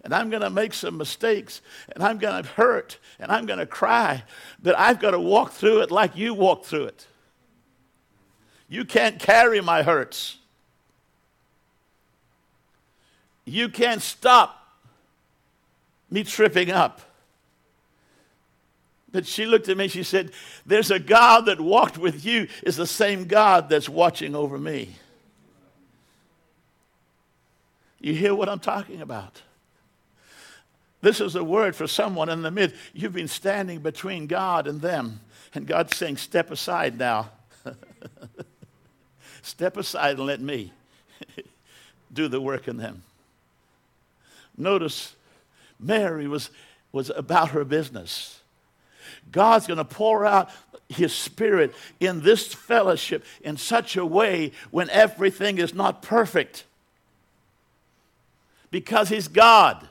and 0.05 0.15
I'm 0.15 0.29
going 0.29 0.43
to 0.43 0.51
make 0.51 0.75
some 0.75 0.99
mistakes 0.99 1.63
and 1.95 2.05
I'm 2.05 2.19
going 2.19 2.43
to 2.43 2.49
hurt 2.51 2.99
and 3.19 3.33
I'm 3.33 3.47
going 3.47 3.59
to 3.59 3.67
cry, 3.67 4.23
but 4.63 4.79
I've 4.79 5.01
got 5.01 5.13
to 5.13 5.21
walk 5.21 5.53
through 5.53 5.81
it 5.81 5.91
like 5.91 6.15
you 6.15 6.35
walked 6.35 6.67
through 6.67 6.85
it. 6.85 7.07
You 8.69 8.85
can't 8.85 9.19
carry 9.19 9.61
my 9.61 9.83
hurts. 9.83 10.37
You 13.47 13.69
can't 13.69 14.03
stop 14.03 14.79
me 16.11 16.23
tripping 16.23 16.71
up. 16.71 17.01
But 19.15 19.29
she 19.29 19.47
looked 19.47 19.69
at 19.69 19.77
me, 19.77 19.85
and 19.85 19.93
she 19.93 20.03
said, 20.03 20.33
There's 20.67 20.91
a 20.91 20.99
God 20.99 21.43
that 21.43 21.61
walked 21.61 21.97
with 21.97 22.25
you, 22.25 22.49
is 22.65 22.75
the 22.75 22.85
same 22.85 23.27
God 23.27 23.69
that's 23.69 23.89
watching 23.89 24.35
over 24.35 24.59
me. 24.59 24.97
You 28.01 28.13
hear 28.13 28.35
what 28.35 28.49
I'm 28.49 28.59
talking 28.59 29.01
about? 29.01 29.41
This 31.01 31.21
is 31.21 31.37
a 31.37 31.45
word 31.45 31.77
for 31.77 31.87
someone 31.87 32.29
in 32.29 32.43
the 32.43 32.51
mid. 32.51 32.75
You've 32.93 33.13
been 33.13 33.29
standing 33.29 33.79
between 33.79 34.27
God 34.27 34.67
and 34.67 34.81
them. 34.81 35.21
And 35.55 35.65
God's 35.65 35.97
saying, 35.97 36.17
Step 36.17 36.51
aside 36.51 36.99
now. 36.99 37.31
Step 39.43 39.77
aside 39.77 40.17
and 40.17 40.27
let 40.27 40.41
me 40.41 40.73
do 42.13 42.27
the 42.27 42.41
work 42.41 42.67
in 42.67 42.79
them. 42.79 43.05
Notice 44.59 45.15
Mary 45.79 46.27
was, 46.27 46.51
was 46.91 47.11
about 47.11 47.51
her 47.51 47.65
business. 47.65 48.41
God's 49.31 49.67
going 49.67 49.79
to 49.79 49.85
pour 49.85 50.25
out 50.27 50.51
his 50.89 51.13
spirit 51.13 51.75
in 52.01 52.23
this 52.23 52.53
fellowship 52.53 53.25
in 53.43 53.57
such 53.57 53.97
a 53.97 54.05
way 54.05 54.53
when 54.71 54.91
everything 54.91 55.59
is 55.59 55.75
not 55.75 56.03
perfect. 56.03 56.65
Because 58.71 59.09
he's 59.09 59.29
God. 59.29 59.89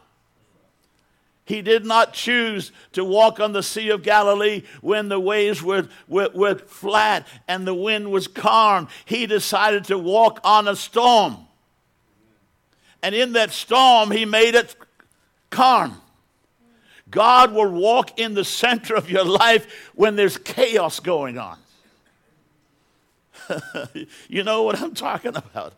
He 1.45 1.62
did 1.62 1.86
not 1.86 2.13
choose 2.13 2.71
to 2.93 3.04
walk 3.04 3.39
on 3.39 3.52
the 3.52 3.63
Sea 3.63 3.89
of 3.89 4.02
Galilee 4.02 4.63
when 4.82 5.10
the 5.10 5.19
waves 5.19 5.62
were, 5.62 5.89
were, 6.08 6.30
were, 6.34 6.56
flat 6.56 7.28
and 7.49 7.67
the 7.67 7.73
wind 7.73 8.12
was 8.12 8.28
calm. 8.28 8.88
He 9.04 9.26
decided 9.26 9.86
to 9.86 9.97
walk 9.97 10.39
on 10.43 10.69
a 10.69 10.76
storm. 10.76 11.38
And 13.02 13.13
in 13.13 13.34
that 13.34 13.52
storm, 13.52 14.12
he 14.12 14.23
made 14.23 14.56
it 14.56 14.73
calm. 15.49 16.02
God 17.13 17.54
will 17.54 17.71
walk 17.71 18.19
in 18.19 18.34
the 18.34 18.43
center 18.43 18.95
of 18.95 19.10
your 19.10 19.23
life 19.23 19.91
when 19.95 20.15
there's 20.15 20.38
chaos 20.38 20.99
going 20.99 21.38
on. 21.38 21.58
you 24.28 24.43
know 24.43 24.63
what 24.63 24.82
I'm 24.82 24.95
talking 24.95 25.36
about. 25.36 25.73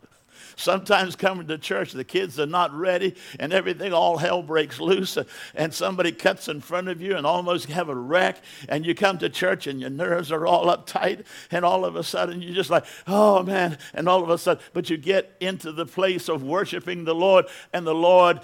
Sometimes 0.58 1.18
coming 1.18 1.48
to 1.48 1.58
church, 1.58 1.92
the 1.92 2.06
kids 2.06 2.40
are 2.40 2.46
not 2.46 2.74
ready 2.74 3.16
and 3.40 3.52
everything, 3.52 3.92
all 3.92 4.18
hell 4.18 4.42
breaks 4.42 4.80
loose, 4.80 5.18
and 5.54 5.74
somebody 5.74 6.14
cuts 6.14 6.48
in 6.48 6.62
front 6.62 6.88
of 6.88 7.02
you 7.02 7.18
and 7.18 7.28
almost 7.28 7.66
have 7.66 7.90
a 7.90 7.96
wreck. 7.96 8.38
And 8.70 8.86
you 8.86 8.96
come 8.96 9.18
to 9.18 9.28
church 9.28 9.68
and 9.68 9.82
your 9.82 9.90
nerves 9.90 10.32
are 10.32 10.48
all 10.48 10.68
uptight, 10.68 11.26
and 11.52 11.66
all 11.66 11.84
of 11.84 11.98
a 11.98 12.04
sudden 12.04 12.42
you're 12.42 12.56
just 12.56 12.70
like, 12.70 12.86
oh 13.08 13.44
man. 13.44 13.78
And 13.94 14.08
all 14.08 14.24
of 14.24 14.30
a 14.30 14.38
sudden, 14.38 14.64
but 14.72 14.90
you 14.90 14.96
get 14.96 15.36
into 15.42 15.74
the 15.74 15.86
place 15.86 16.30
of 16.30 16.44
worshiping 16.44 17.04
the 17.04 17.16
Lord, 17.16 17.46
and 17.74 17.86
the 17.86 17.94
Lord 17.94 18.40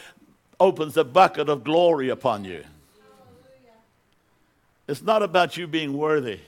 opens 0.60 0.98
a 0.98 1.06
bucket 1.06 1.48
of 1.48 1.64
glory 1.64 2.10
upon 2.10 2.44
you. 2.44 2.66
It's 4.92 5.02
not 5.02 5.24
about 5.24 5.56
you 5.56 5.68
being 5.68 5.94
worthy. 5.94 6.40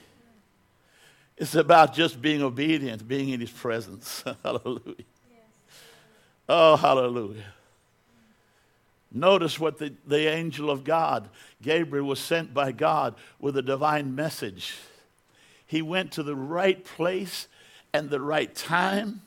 It's 1.38 1.54
about 1.54 1.94
just 1.94 2.20
being 2.20 2.42
obedient, 2.42 3.08
being 3.08 3.30
in 3.30 3.40
his 3.40 3.50
presence. 3.50 4.22
Hallelujah. 4.42 5.06
Oh, 6.46 6.76
hallelujah. 6.76 7.46
Notice 9.10 9.58
what 9.58 9.78
the, 9.78 9.94
the 10.06 10.28
angel 10.28 10.68
of 10.68 10.84
God, 10.84 11.30
Gabriel, 11.62 12.06
was 12.06 12.20
sent 12.20 12.52
by 12.52 12.70
God 12.70 13.14
with 13.40 13.56
a 13.56 13.62
divine 13.62 14.14
message. 14.14 14.76
He 15.66 15.80
went 15.80 16.12
to 16.12 16.22
the 16.22 16.36
right 16.36 16.84
place 16.84 17.48
and 17.94 18.10
the 18.10 18.20
right 18.20 18.54
time 18.54 19.22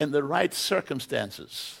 and 0.00 0.12
the 0.12 0.24
right 0.24 0.54
circumstances. 0.54 1.78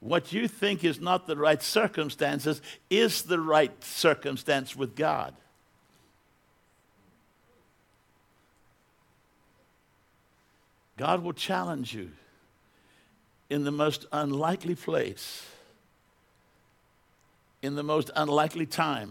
What 0.00 0.34
you 0.34 0.48
think 0.48 0.84
is 0.84 1.00
not 1.00 1.26
the 1.26 1.36
right 1.38 1.62
circumstances 1.62 2.60
is 2.90 3.22
the 3.22 3.40
right 3.40 3.82
circumstance 3.82 4.76
with 4.76 4.94
God. 4.94 5.34
God 11.02 11.24
will 11.24 11.32
challenge 11.32 11.92
you 11.92 12.12
in 13.50 13.64
the 13.64 13.72
most 13.72 14.06
unlikely 14.12 14.76
place 14.76 15.44
in 17.60 17.74
the 17.74 17.82
most 17.82 18.12
unlikely 18.14 18.66
time. 18.66 19.10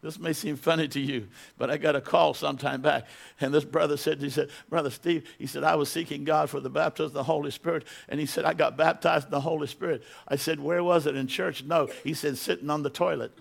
This 0.00 0.18
may 0.18 0.32
seem 0.32 0.56
funny 0.56 0.88
to 0.88 0.98
you, 0.98 1.28
but 1.58 1.70
I 1.70 1.76
got 1.76 1.94
a 1.94 2.00
call 2.00 2.32
sometime 2.32 2.80
back, 2.80 3.04
and 3.38 3.52
this 3.52 3.66
brother 3.66 3.98
said, 3.98 4.18
he 4.18 4.30
said, 4.30 4.48
Brother 4.70 4.88
Steve, 4.88 5.28
he 5.36 5.46
said, 5.46 5.62
I 5.62 5.74
was 5.74 5.90
seeking 5.90 6.24
God 6.24 6.48
for 6.48 6.58
the 6.58 6.70
baptism 6.70 7.08
of 7.08 7.12
the 7.12 7.22
Holy 7.24 7.50
Spirit, 7.50 7.84
and 8.08 8.18
he 8.18 8.24
said, 8.24 8.46
I 8.46 8.54
got 8.54 8.78
baptized 8.78 9.26
in 9.26 9.30
the 9.30 9.42
Holy 9.42 9.66
Spirit. 9.66 10.04
I 10.26 10.36
said, 10.36 10.58
Where 10.58 10.82
was 10.82 11.04
it? 11.04 11.16
In 11.16 11.26
church? 11.26 11.64
No. 11.64 11.90
He 12.02 12.14
said, 12.14 12.38
Sitting 12.38 12.70
on 12.70 12.82
the 12.82 12.88
toilet. 12.88 13.36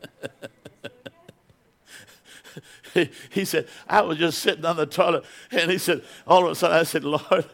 he 3.31 3.45
said, 3.45 3.69
I 3.89 4.01
was 4.03 4.19
just 4.19 4.39
sitting 4.39 4.65
on 4.65 4.77
the 4.77 4.87
toilet. 4.87 5.25
And 5.51 5.71
he 5.71 5.79
said, 5.79 6.03
all 6.27 6.45
of 6.45 6.53
a 6.53 6.55
sudden, 6.55 6.77
I 6.77 6.83
said, 6.83 7.05
Lord, 7.05 7.47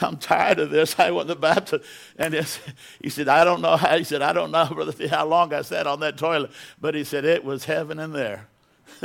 I'm 0.00 0.16
tired 0.16 0.58
of 0.58 0.70
this. 0.70 0.98
I 0.98 1.10
want 1.10 1.28
the 1.28 1.36
baptism. 1.36 1.86
And 2.16 2.34
he 3.02 3.08
said, 3.10 3.28
I 3.28 3.44
don't 3.44 3.60
know 3.60 3.76
how. 3.76 3.96
He 3.96 4.04
said, 4.04 4.22
I 4.22 4.32
don't 4.32 4.50
know, 4.50 4.66
brother, 4.66 5.08
how 5.08 5.26
long 5.26 5.52
I 5.52 5.62
sat 5.62 5.86
on 5.86 6.00
that 6.00 6.16
toilet. 6.16 6.50
But 6.80 6.94
he 6.94 7.04
said, 7.04 7.24
it 7.24 7.44
was 7.44 7.64
heaven 7.64 7.98
in 7.98 8.12
there. 8.12 8.48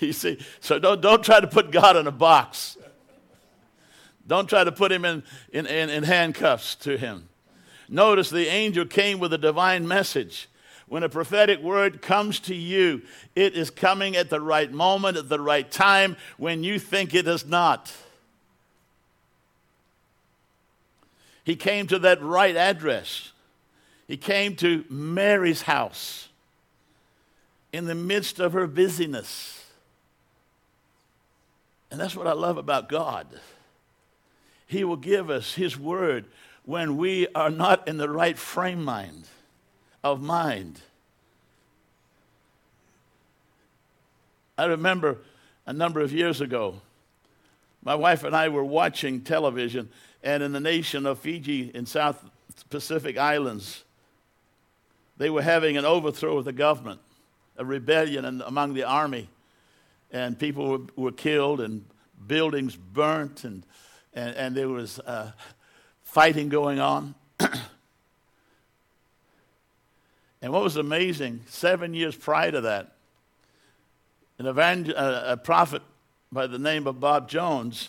you 0.00 0.12
see, 0.12 0.38
so 0.60 0.78
don't, 0.78 1.00
don't 1.00 1.24
try 1.24 1.40
to 1.40 1.46
put 1.46 1.70
God 1.70 1.96
in 1.96 2.06
a 2.06 2.12
box. 2.12 2.76
Don't 4.26 4.48
try 4.48 4.64
to 4.64 4.72
put 4.72 4.92
him 4.92 5.04
in, 5.04 5.22
in, 5.52 5.66
in, 5.66 5.90
in 5.90 6.04
handcuffs 6.04 6.74
to 6.76 6.96
him. 6.96 7.28
Notice 7.92 8.30
the 8.30 8.46
angel 8.48 8.86
came 8.86 9.18
with 9.18 9.34
a 9.34 9.38
divine 9.38 9.86
message. 9.86 10.48
When 10.88 11.02
a 11.02 11.10
prophetic 11.10 11.60
word 11.60 12.00
comes 12.00 12.40
to 12.40 12.54
you, 12.54 13.02
it 13.36 13.54
is 13.54 13.68
coming 13.68 14.16
at 14.16 14.30
the 14.30 14.40
right 14.40 14.72
moment, 14.72 15.18
at 15.18 15.28
the 15.28 15.38
right 15.38 15.70
time, 15.70 16.16
when 16.38 16.64
you 16.64 16.78
think 16.78 17.14
it 17.14 17.28
is 17.28 17.44
not. 17.44 17.92
He 21.44 21.54
came 21.54 21.86
to 21.88 21.98
that 21.98 22.22
right 22.22 22.56
address. 22.56 23.30
He 24.08 24.16
came 24.16 24.56
to 24.56 24.86
Mary's 24.88 25.60
house 25.60 26.28
in 27.74 27.84
the 27.84 27.94
midst 27.94 28.40
of 28.40 28.54
her 28.54 28.66
busyness. 28.66 29.66
And 31.90 32.00
that's 32.00 32.16
what 32.16 32.26
I 32.26 32.32
love 32.32 32.56
about 32.56 32.88
God. 32.88 33.26
He 34.66 34.82
will 34.82 34.96
give 34.96 35.28
us 35.28 35.52
His 35.52 35.78
word 35.78 36.24
when 36.64 36.96
we 36.96 37.26
are 37.34 37.50
not 37.50 37.88
in 37.88 37.96
the 37.96 38.08
right 38.08 38.38
frame 38.38 38.84
mind 38.84 39.26
of 40.04 40.20
mind. 40.20 40.80
I 44.56 44.66
remember 44.66 45.18
a 45.66 45.72
number 45.72 46.00
of 46.00 46.12
years 46.12 46.40
ago, 46.40 46.80
my 47.84 47.94
wife 47.94 48.22
and 48.22 48.34
I 48.34 48.48
were 48.48 48.64
watching 48.64 49.22
television, 49.22 49.88
and 50.22 50.42
in 50.42 50.52
the 50.52 50.60
nation 50.60 51.04
of 51.04 51.18
Fiji 51.18 51.70
in 51.74 51.86
South 51.86 52.22
Pacific 52.70 53.18
Islands, 53.18 53.82
they 55.16 55.30
were 55.30 55.42
having 55.42 55.76
an 55.76 55.84
overthrow 55.84 56.38
of 56.38 56.44
the 56.44 56.52
government, 56.52 57.00
a 57.56 57.64
rebellion 57.64 58.24
in, 58.24 58.40
among 58.42 58.74
the 58.74 58.84
army, 58.84 59.28
and 60.12 60.38
people 60.38 60.68
were, 60.68 60.80
were 60.96 61.12
killed, 61.12 61.60
and 61.60 61.84
buildings 62.26 62.76
burnt, 62.76 63.44
and, 63.44 63.64
and, 64.14 64.36
and 64.36 64.54
there 64.54 64.68
was 64.68 65.00
uh, 65.00 65.32
fighting 66.12 66.50
going 66.50 66.78
on. 66.78 67.14
and 70.42 70.52
what 70.52 70.62
was 70.62 70.76
amazing, 70.76 71.40
seven 71.46 71.94
years 71.94 72.14
prior 72.14 72.50
to 72.50 72.60
that, 72.60 72.92
an 74.38 74.46
evangel- 74.46 74.94
a 74.94 75.38
prophet 75.38 75.80
by 76.30 76.46
the 76.46 76.58
name 76.58 76.86
of 76.86 77.00
Bob 77.00 77.30
Jones 77.30 77.88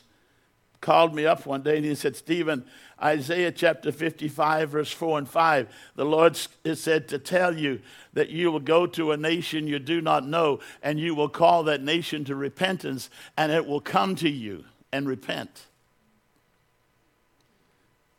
called 0.80 1.14
me 1.14 1.26
up 1.26 1.46
one 1.46 1.64
day 1.64 1.76
and 1.76 1.86
he 1.86 1.96
said, 1.96 2.16
Stephen, 2.16 2.64
Isaiah 3.02 3.52
chapter 3.52 3.92
55, 3.92 4.70
verse 4.70 4.92
4 4.94 5.18
and 5.18 5.28
5, 5.28 5.68
the 5.98 6.06
Lord 6.06 6.40
is 6.64 6.80
said 6.80 7.10
to 7.10 7.20
tell 7.20 7.58
you 7.58 7.82
that 8.14 8.30
you 8.30 8.54
will 8.54 8.62
go 8.62 8.88
to 8.88 9.12
a 9.12 9.18
nation 9.18 9.68
you 9.68 9.80
do 9.80 10.00
not 10.00 10.26
know, 10.26 10.62
and 10.82 10.98
you 10.98 11.14
will 11.14 11.28
call 11.28 11.64
that 11.64 11.84
nation 11.84 12.24
to 12.24 12.36
repentance, 12.36 13.10
and 13.36 13.52
it 13.52 13.68
will 13.68 13.82
come 13.82 14.16
to 14.16 14.30
you 14.30 14.64
and 14.94 15.10
repent. 15.10 15.66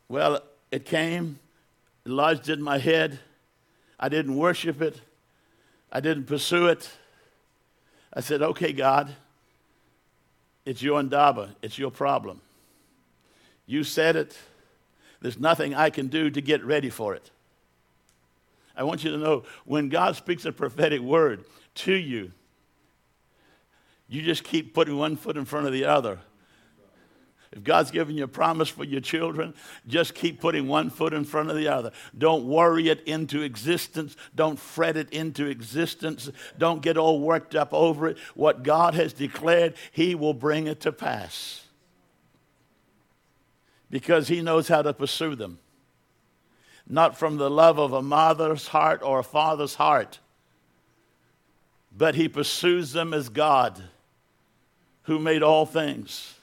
Well, 0.07 0.41
it 0.71 0.85
came, 0.85 1.39
it 2.05 2.09
lodged 2.09 2.49
in 2.49 2.61
my 2.61 2.77
head. 2.77 3.19
I 3.99 4.09
didn't 4.09 4.35
worship 4.35 4.81
it, 4.81 4.99
I 5.91 5.99
didn't 5.99 6.25
pursue 6.25 6.67
it. 6.67 6.89
I 8.13 8.21
said, 8.21 8.41
okay, 8.41 8.71
God, 8.71 9.13
it's 10.65 10.81
your 10.81 10.99
indaba, 10.99 11.55
it's 11.61 11.77
your 11.77 11.91
problem. 11.91 12.41
You 13.65 13.83
said 13.83 14.15
it. 14.15 14.37
There's 15.21 15.39
nothing 15.39 15.73
I 15.73 15.89
can 15.89 16.07
do 16.07 16.29
to 16.29 16.41
get 16.41 16.63
ready 16.63 16.89
for 16.89 17.15
it. 17.15 17.31
I 18.77 18.83
want 18.83 19.03
you 19.03 19.11
to 19.11 19.17
know 19.17 19.43
when 19.65 19.89
God 19.89 20.15
speaks 20.15 20.45
a 20.45 20.51
prophetic 20.51 21.01
word 21.01 21.45
to 21.75 21.93
you, 21.93 22.31
you 24.07 24.21
just 24.21 24.43
keep 24.43 24.73
putting 24.73 24.97
one 24.97 25.15
foot 25.15 25.37
in 25.37 25.45
front 25.45 25.65
of 25.65 25.73
the 25.73 25.85
other 25.85 26.19
if 27.55 27.63
God's 27.63 27.89
given 27.89 28.17
you 28.17 28.25
a 28.25 28.27
promise 28.27 28.67
for 28.67 28.83
your 28.83 28.99
children, 28.99 29.53
just 29.87 30.13
keep 30.13 30.41
putting 30.41 30.67
one 30.67 30.89
foot 30.89 31.13
in 31.13 31.23
front 31.23 31.49
of 31.49 31.55
the 31.55 31.69
other. 31.69 31.91
Don't 32.15 32.43
worry 32.45 32.89
it 32.89 33.01
into 33.07 33.43
existence. 33.43 34.17
Don't 34.35 34.59
fret 34.59 34.97
it 34.97 35.09
into 35.11 35.45
existence. 35.45 36.29
Don't 36.57 36.81
get 36.81 36.97
all 36.97 37.21
worked 37.21 37.55
up 37.55 37.73
over 37.73 38.09
it. 38.09 38.17
What 38.35 38.63
God 38.63 38.93
has 38.93 39.13
declared, 39.13 39.75
He 39.93 40.15
will 40.15 40.33
bring 40.33 40.67
it 40.67 40.81
to 40.81 40.91
pass. 40.91 41.63
Because 43.89 44.27
He 44.27 44.41
knows 44.41 44.67
how 44.67 44.81
to 44.81 44.93
pursue 44.93 45.35
them. 45.35 45.59
Not 46.85 47.17
from 47.17 47.37
the 47.37 47.49
love 47.49 47.79
of 47.79 47.93
a 47.93 48.01
mother's 48.01 48.67
heart 48.67 49.01
or 49.01 49.19
a 49.19 49.23
father's 49.23 49.75
heart, 49.75 50.19
but 51.95 52.15
He 52.15 52.27
pursues 52.27 52.91
them 52.91 53.13
as 53.13 53.29
God 53.29 53.81
who 55.03 55.19
made 55.19 55.41
all 55.41 55.65
things. 55.65 56.34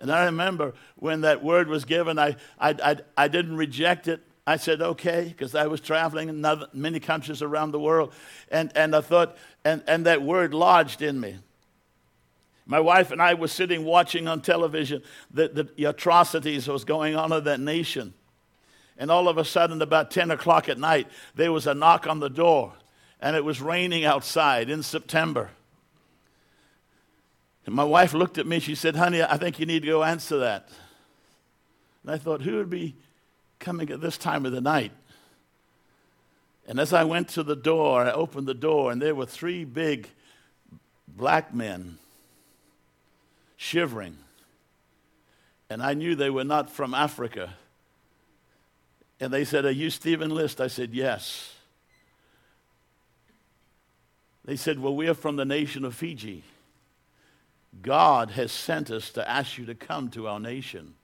And 0.00 0.12
I 0.12 0.26
remember 0.26 0.74
when 0.96 1.22
that 1.22 1.42
word 1.42 1.68
was 1.68 1.84
given, 1.84 2.18
I, 2.18 2.36
I, 2.58 2.74
I, 2.82 2.96
I 3.16 3.28
didn't 3.28 3.56
reject 3.56 4.08
it. 4.08 4.20
I 4.46 4.56
said, 4.56 4.80
okay, 4.80 5.24
because 5.28 5.54
I 5.54 5.66
was 5.66 5.80
traveling 5.80 6.28
in 6.28 6.44
other, 6.44 6.68
many 6.72 7.00
countries 7.00 7.42
around 7.42 7.72
the 7.72 7.80
world. 7.80 8.12
And, 8.50 8.70
and 8.76 8.94
I 8.94 9.00
thought, 9.00 9.36
and, 9.64 9.82
and 9.88 10.06
that 10.06 10.22
word 10.22 10.54
lodged 10.54 11.02
in 11.02 11.18
me. 11.18 11.38
My 12.66 12.80
wife 12.80 13.10
and 13.10 13.22
I 13.22 13.34
were 13.34 13.48
sitting 13.48 13.84
watching 13.84 14.28
on 14.28 14.42
television 14.42 15.02
the, 15.30 15.48
the, 15.48 15.62
the 15.64 15.84
atrocities 15.86 16.66
that 16.66 16.72
was 16.72 16.84
going 16.84 17.16
on 17.16 17.32
in 17.32 17.44
that 17.44 17.60
nation. 17.60 18.12
And 18.98 19.10
all 19.10 19.28
of 19.28 19.38
a 19.38 19.44
sudden, 19.44 19.82
about 19.82 20.10
10 20.10 20.30
o'clock 20.30 20.68
at 20.68 20.78
night, 20.78 21.06
there 21.34 21.52
was 21.52 21.66
a 21.66 21.74
knock 21.74 22.06
on 22.06 22.18
the 22.18 22.30
door. 22.30 22.72
And 23.20 23.36
it 23.36 23.44
was 23.44 23.60
raining 23.60 24.04
outside 24.04 24.68
in 24.68 24.82
September. 24.82 25.50
And 27.66 27.74
my 27.74 27.84
wife 27.84 28.14
looked 28.14 28.38
at 28.38 28.46
me. 28.46 28.60
She 28.60 28.76
said, 28.76 28.94
Honey, 28.96 29.22
I 29.22 29.36
think 29.36 29.58
you 29.58 29.66
need 29.66 29.82
to 29.82 29.88
go 29.88 30.04
answer 30.04 30.38
that. 30.38 30.68
And 32.02 32.12
I 32.12 32.16
thought, 32.18 32.42
Who 32.42 32.56
would 32.56 32.70
be 32.70 32.94
coming 33.58 33.90
at 33.90 34.00
this 34.00 34.16
time 34.16 34.46
of 34.46 34.52
the 34.52 34.60
night? 34.60 34.92
And 36.68 36.80
as 36.80 36.92
I 36.92 37.04
went 37.04 37.28
to 37.30 37.42
the 37.42 37.56
door, 37.56 38.04
I 38.04 38.12
opened 38.12 38.46
the 38.46 38.54
door, 38.54 38.90
and 38.90 39.02
there 39.02 39.14
were 39.14 39.26
three 39.26 39.64
big 39.64 40.08
black 41.08 41.52
men 41.54 41.98
shivering. 43.56 44.16
And 45.68 45.82
I 45.82 45.94
knew 45.94 46.14
they 46.14 46.30
were 46.30 46.44
not 46.44 46.70
from 46.70 46.94
Africa. 46.94 47.54
And 49.18 49.32
they 49.32 49.44
said, 49.44 49.64
Are 49.64 49.70
you 49.72 49.90
Stephen 49.90 50.30
List? 50.30 50.60
I 50.60 50.68
said, 50.68 50.94
Yes. 50.94 51.52
They 54.44 54.54
said, 54.54 54.78
Well, 54.78 54.94
we 54.94 55.08
are 55.08 55.14
from 55.14 55.34
the 55.34 55.44
nation 55.44 55.84
of 55.84 55.96
Fiji. 55.96 56.44
God 57.82 58.30
has 58.32 58.52
sent 58.52 58.90
us 58.90 59.10
to 59.12 59.28
ask 59.28 59.58
you 59.58 59.66
to 59.66 59.74
come 59.74 60.10
to 60.10 60.28
our 60.28 60.40
nation. 60.40 60.94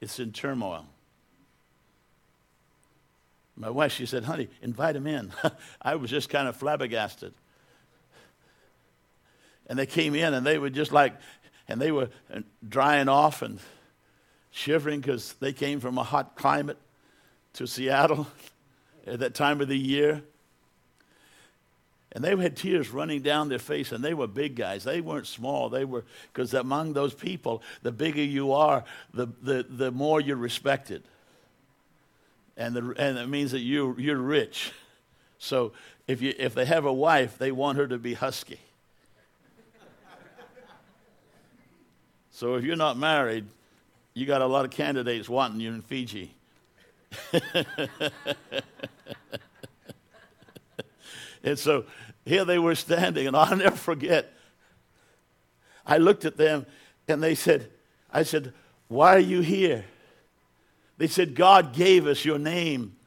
It's 0.00 0.18
in 0.18 0.32
turmoil. 0.32 0.86
My 3.56 3.70
wife, 3.70 3.92
she 3.92 4.06
said, 4.06 4.24
honey, 4.24 4.48
invite 4.62 4.94
him 4.94 5.06
in. 5.06 5.32
I 5.82 5.96
was 5.96 6.10
just 6.10 6.28
kind 6.28 6.46
of 6.46 6.56
flabbergasted. 6.56 7.34
And 9.66 9.78
they 9.78 9.86
came 9.86 10.14
in 10.14 10.32
and 10.32 10.46
they 10.46 10.58
were 10.58 10.70
just 10.70 10.92
like, 10.92 11.14
and 11.66 11.80
they 11.80 11.90
were 11.90 12.08
drying 12.66 13.08
off 13.08 13.42
and 13.42 13.58
shivering 14.50 15.00
because 15.00 15.34
they 15.40 15.52
came 15.52 15.80
from 15.80 15.98
a 15.98 16.04
hot 16.04 16.36
climate 16.36 16.78
to 17.54 17.66
Seattle 17.66 18.28
at 19.06 19.18
that 19.18 19.34
time 19.34 19.60
of 19.60 19.68
the 19.68 19.78
year. 19.78 20.22
And 22.12 22.24
they 22.24 22.34
had 22.36 22.56
tears 22.56 22.88
running 22.88 23.20
down 23.20 23.48
their 23.48 23.58
face, 23.58 23.92
and 23.92 24.02
they 24.02 24.14
were 24.14 24.26
big 24.26 24.56
guys. 24.56 24.84
They 24.84 25.00
weren't 25.00 25.26
small. 25.26 25.68
They 25.68 25.84
were, 25.84 26.04
because 26.32 26.54
among 26.54 26.94
those 26.94 27.12
people, 27.12 27.62
the 27.82 27.92
bigger 27.92 28.22
you 28.22 28.52
are, 28.52 28.84
the, 29.12 29.26
the, 29.42 29.66
the 29.68 29.90
more 29.90 30.20
you're 30.20 30.36
respected. 30.36 31.02
And, 32.56 32.74
the, 32.74 32.94
and 32.96 33.18
it 33.18 33.28
means 33.28 33.52
that 33.52 33.60
you, 33.60 33.94
you're 33.98 34.16
rich. 34.16 34.72
So 35.38 35.72
if, 36.06 36.22
you, 36.22 36.34
if 36.38 36.54
they 36.54 36.64
have 36.64 36.86
a 36.86 36.92
wife, 36.92 37.36
they 37.36 37.52
want 37.52 37.76
her 37.76 37.86
to 37.86 37.98
be 37.98 38.14
husky. 38.14 38.58
So 42.30 42.54
if 42.54 42.64
you're 42.64 42.76
not 42.76 42.96
married, 42.96 43.46
you 44.14 44.24
got 44.24 44.42
a 44.42 44.46
lot 44.46 44.64
of 44.64 44.70
candidates 44.70 45.28
wanting 45.28 45.60
you 45.60 45.72
in 45.72 45.82
Fiji. 45.82 46.32
and 51.42 51.58
so 51.58 51.84
here 52.24 52.44
they 52.44 52.58
were 52.58 52.74
standing, 52.74 53.26
and 53.26 53.36
I'll 53.36 53.56
never 53.56 53.76
forget. 53.76 54.32
I 55.86 55.96
looked 55.96 56.24
at 56.24 56.36
them 56.36 56.66
and 57.08 57.22
they 57.22 57.34
said, 57.34 57.70
I 58.12 58.22
said, 58.22 58.52
Why 58.88 59.16
are 59.16 59.20
you 59.20 59.40
here? 59.40 59.84
They 60.98 61.06
said, 61.06 61.34
God 61.34 61.72
gave 61.72 62.06
us 62.06 62.24
your 62.24 62.38
name 62.38 62.97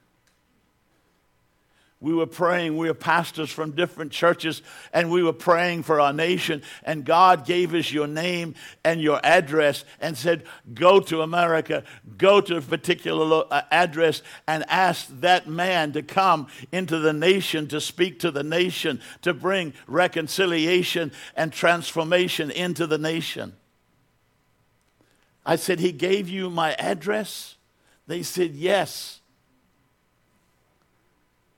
we 2.02 2.16
were 2.16 2.26
praying. 2.26 2.78
We 2.78 2.88
were 2.88 2.96
pastors 2.96 3.52
from 3.52 3.72
different 3.72 4.12
churches, 4.12 4.64
and 4.92 5.12
we 5.12 5.22
were 5.22 5.32
praying 5.32 5.84
for 5.84 6.02
our 6.02 6.12
nation. 6.12 6.64
And 6.84 7.06
God 7.06 7.46
gave 7.46 7.76
us 7.76 7.92
your 7.92 8.08
name 8.08 8.56
and 8.84 9.00
your 9.00 9.20
address 9.24 9.86
and 10.02 10.18
said, 10.18 10.44
Go 10.74 11.00
to 11.02 11.22
America, 11.22 11.84
go 12.18 12.42
to 12.42 12.58
a 12.58 12.62
particular 12.62 13.44
uh, 13.52 13.62
address, 13.70 14.24
and 14.48 14.66
ask 14.68 15.08
that 15.22 15.48
man 15.48 15.94
to 15.94 16.02
come 16.02 16.48
into 16.72 16.98
the 16.98 17.14
nation 17.14 17.68
to 17.68 17.80
speak 17.80 18.20
to 18.22 18.32
the 18.32 18.44
nation, 18.44 19.00
to 19.22 19.32
bring 19.32 19.72
reconciliation 19.86 21.12
and 21.36 21.54
transformation 21.54 22.50
into 22.50 22.88
the 22.88 22.98
nation. 22.98 23.54
I 25.46 25.56
said, 25.56 25.80
He 25.80 25.92
gave 25.92 26.28
you 26.28 26.50
my 26.50 26.74
address? 26.74 27.58
They 28.08 28.24
said, 28.24 28.56
Yes. 28.56 29.21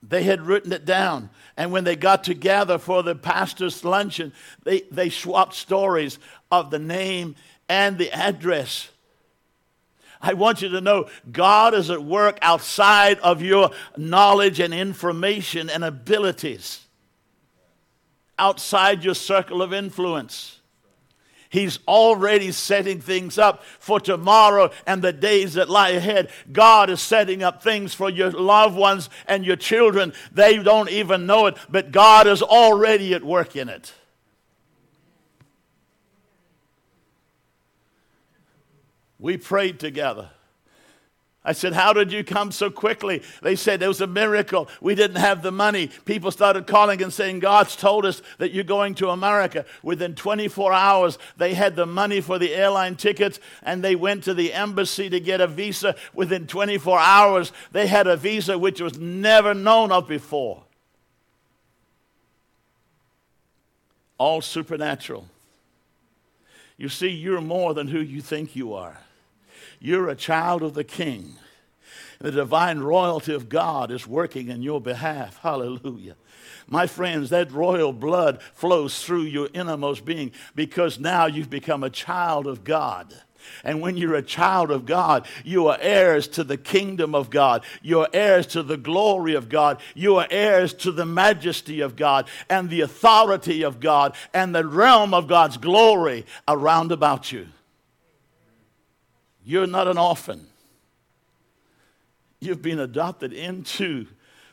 They 0.05 0.23
had 0.23 0.45
written 0.45 0.73
it 0.73 0.85
down. 0.85 1.29
And 1.55 1.71
when 1.71 1.85
they 1.85 1.95
got 1.95 2.23
together 2.23 2.77
for 2.77 3.03
the 3.03 3.15
pastor's 3.15 3.85
luncheon, 3.85 4.33
they, 4.63 4.81
they 4.91 5.09
swapped 5.09 5.53
stories 5.53 6.19
of 6.51 6.71
the 6.71 6.79
name 6.79 7.35
and 7.69 7.97
the 7.97 8.11
address. 8.11 8.89
I 10.21 10.33
want 10.33 10.61
you 10.61 10.69
to 10.69 10.81
know 10.81 11.09
God 11.31 11.73
is 11.73 11.89
at 11.89 12.03
work 12.03 12.37
outside 12.41 13.19
of 13.19 13.41
your 13.41 13.71
knowledge 13.95 14.59
and 14.59 14.73
information 14.73 15.69
and 15.69 15.83
abilities, 15.83 16.85
outside 18.37 19.03
your 19.03 19.15
circle 19.15 19.61
of 19.61 19.73
influence. 19.73 20.59
He's 21.53 21.77
already 21.87 22.51
setting 22.51 22.99
things 22.99 23.37
up 23.37 23.63
for 23.77 23.99
tomorrow 23.99 24.71
and 24.87 25.03
the 25.03 25.13
days 25.13 25.53
that 25.53 25.69
lie 25.69 25.89
ahead. 25.89 26.31
God 26.51 26.89
is 26.89 26.99
setting 26.99 27.43
up 27.43 27.61
things 27.61 27.93
for 27.93 28.09
your 28.09 28.31
loved 28.31 28.75
ones 28.75 29.07
and 29.27 29.45
your 29.45 29.55
children. 29.55 30.13
They 30.31 30.57
don't 30.57 30.89
even 30.89 31.27
know 31.27 31.45
it, 31.45 31.57
but 31.69 31.91
God 31.91 32.25
is 32.25 32.41
already 32.41 33.13
at 33.13 33.23
work 33.23 33.55
in 33.55 33.69
it. 33.69 33.93
We 39.19 39.37
prayed 39.37 39.79
together. 39.79 40.31
I 41.45 41.51
said, 41.51 41.73
How 41.73 41.91
did 41.91 42.11
you 42.11 42.23
come 42.23 42.51
so 42.51 42.69
quickly? 42.69 43.21
They 43.41 43.55
said, 43.55 43.81
It 43.81 43.87
was 43.87 43.99
a 43.99 44.07
miracle. 44.07 44.69
We 44.79 44.95
didn't 44.95 45.17
have 45.17 45.41
the 45.41 45.51
money. 45.51 45.89
People 46.05 46.31
started 46.31 46.67
calling 46.67 47.01
and 47.01 47.11
saying, 47.11 47.39
God's 47.39 47.75
told 47.75 48.05
us 48.05 48.21
that 48.37 48.53
you're 48.53 48.63
going 48.63 48.95
to 48.95 49.09
America. 49.09 49.65
Within 49.81 50.15
24 50.15 50.71
hours, 50.71 51.17
they 51.35 51.53
had 51.53 51.75
the 51.75 51.85
money 51.85 52.21
for 52.21 52.39
the 52.39 52.53
airline 52.53 52.95
tickets 52.95 53.39
and 53.61 53.83
they 53.83 53.95
went 53.95 54.23
to 54.23 54.33
the 54.33 54.53
embassy 54.53 55.09
to 55.09 55.19
get 55.19 55.41
a 55.41 55.47
visa. 55.47 55.95
Within 56.13 56.47
24 56.47 56.99
hours, 56.99 57.51
they 57.73 57.87
had 57.87 58.07
a 58.07 58.15
visa 58.15 58.57
which 58.57 58.79
was 58.79 58.97
never 58.97 59.53
known 59.53 59.91
of 59.91 60.07
before. 60.07 60.63
All 64.17 64.39
supernatural. 64.39 65.27
You 66.77 66.87
see, 66.87 67.09
you're 67.09 67.41
more 67.41 67.73
than 67.73 67.89
who 67.89 67.99
you 67.99 68.21
think 68.21 68.55
you 68.55 68.73
are. 68.73 68.97
You're 69.83 70.07
a 70.07 70.15
child 70.15 70.63
of 70.63 70.75
the 70.75 70.85
King. 70.85 71.35
The 72.19 72.31
divine 72.31 72.79
royalty 72.79 73.33
of 73.33 73.49
God 73.49 73.91
is 73.91 74.07
working 74.07 74.47
in 74.47 74.61
your 74.61 74.79
behalf. 74.79 75.39
Hallelujah. 75.39 76.15
My 76.67 76.87
friends, 76.87 77.31
that 77.31 77.51
royal 77.51 77.91
blood 77.91 78.41
flows 78.53 79.03
through 79.03 79.23
your 79.23 79.49
innermost 79.53 80.05
being 80.05 80.31
because 80.55 81.01
now 81.01 81.25
you've 81.25 81.49
become 81.49 81.83
a 81.83 81.89
child 81.89 82.47
of 82.47 82.63
God. 82.63 83.13
And 83.65 83.81
when 83.81 83.97
you're 83.97 84.15
a 84.15 84.21
child 84.21 84.71
of 84.71 84.85
God, 84.85 85.27
you 85.43 85.67
are 85.67 85.77
heirs 85.81 86.29
to 86.29 86.45
the 86.45 86.55
kingdom 86.55 87.13
of 87.13 87.29
God. 87.29 87.65
You 87.81 87.99
are 87.99 88.09
heirs 88.13 88.47
to 88.47 88.63
the 88.63 88.77
glory 88.77 89.35
of 89.35 89.49
God. 89.49 89.81
You 89.95 90.15
are 90.15 90.27
heirs 90.31 90.73
to 90.75 90.93
the 90.93 91.05
majesty 91.05 91.81
of 91.81 91.97
God 91.97 92.29
and 92.49 92.69
the 92.69 92.79
authority 92.79 93.63
of 93.63 93.81
God 93.81 94.15
and 94.33 94.55
the 94.55 94.65
realm 94.65 95.13
of 95.13 95.27
God's 95.27 95.57
glory 95.57 96.25
around 96.47 96.93
about 96.93 97.33
you. 97.33 97.47
You're 99.43 99.67
not 99.67 99.87
an 99.87 99.97
orphan. 99.97 100.47
You've 102.39 102.61
been 102.61 102.79
adopted 102.79 103.33
into 103.33 104.07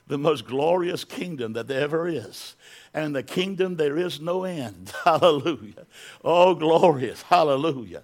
the 0.07 0.19
most 0.19 0.47
glorious 0.47 1.05
kingdom 1.05 1.53
that 1.53 1.69
there 1.69 1.81
ever 1.81 2.09
is. 2.09 2.57
And 2.93 3.15
the 3.15 3.23
kingdom, 3.23 3.77
there 3.77 3.97
is 3.97 4.21
no 4.21 4.45
end. 4.45 4.93
Hallelujah. 5.05 5.87
Oh, 6.25 6.55
glorious. 6.55 7.23
Hallelujah. 7.23 8.03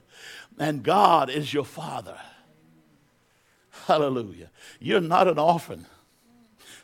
And 0.59 0.83
God 0.83 1.29
is 1.29 1.53
your 1.53 1.65
Father. 1.65 2.17
Hallelujah. 3.87 4.51
You're 4.81 5.01
not 5.01 5.29
an 5.29 5.39
orphan. 5.39 5.87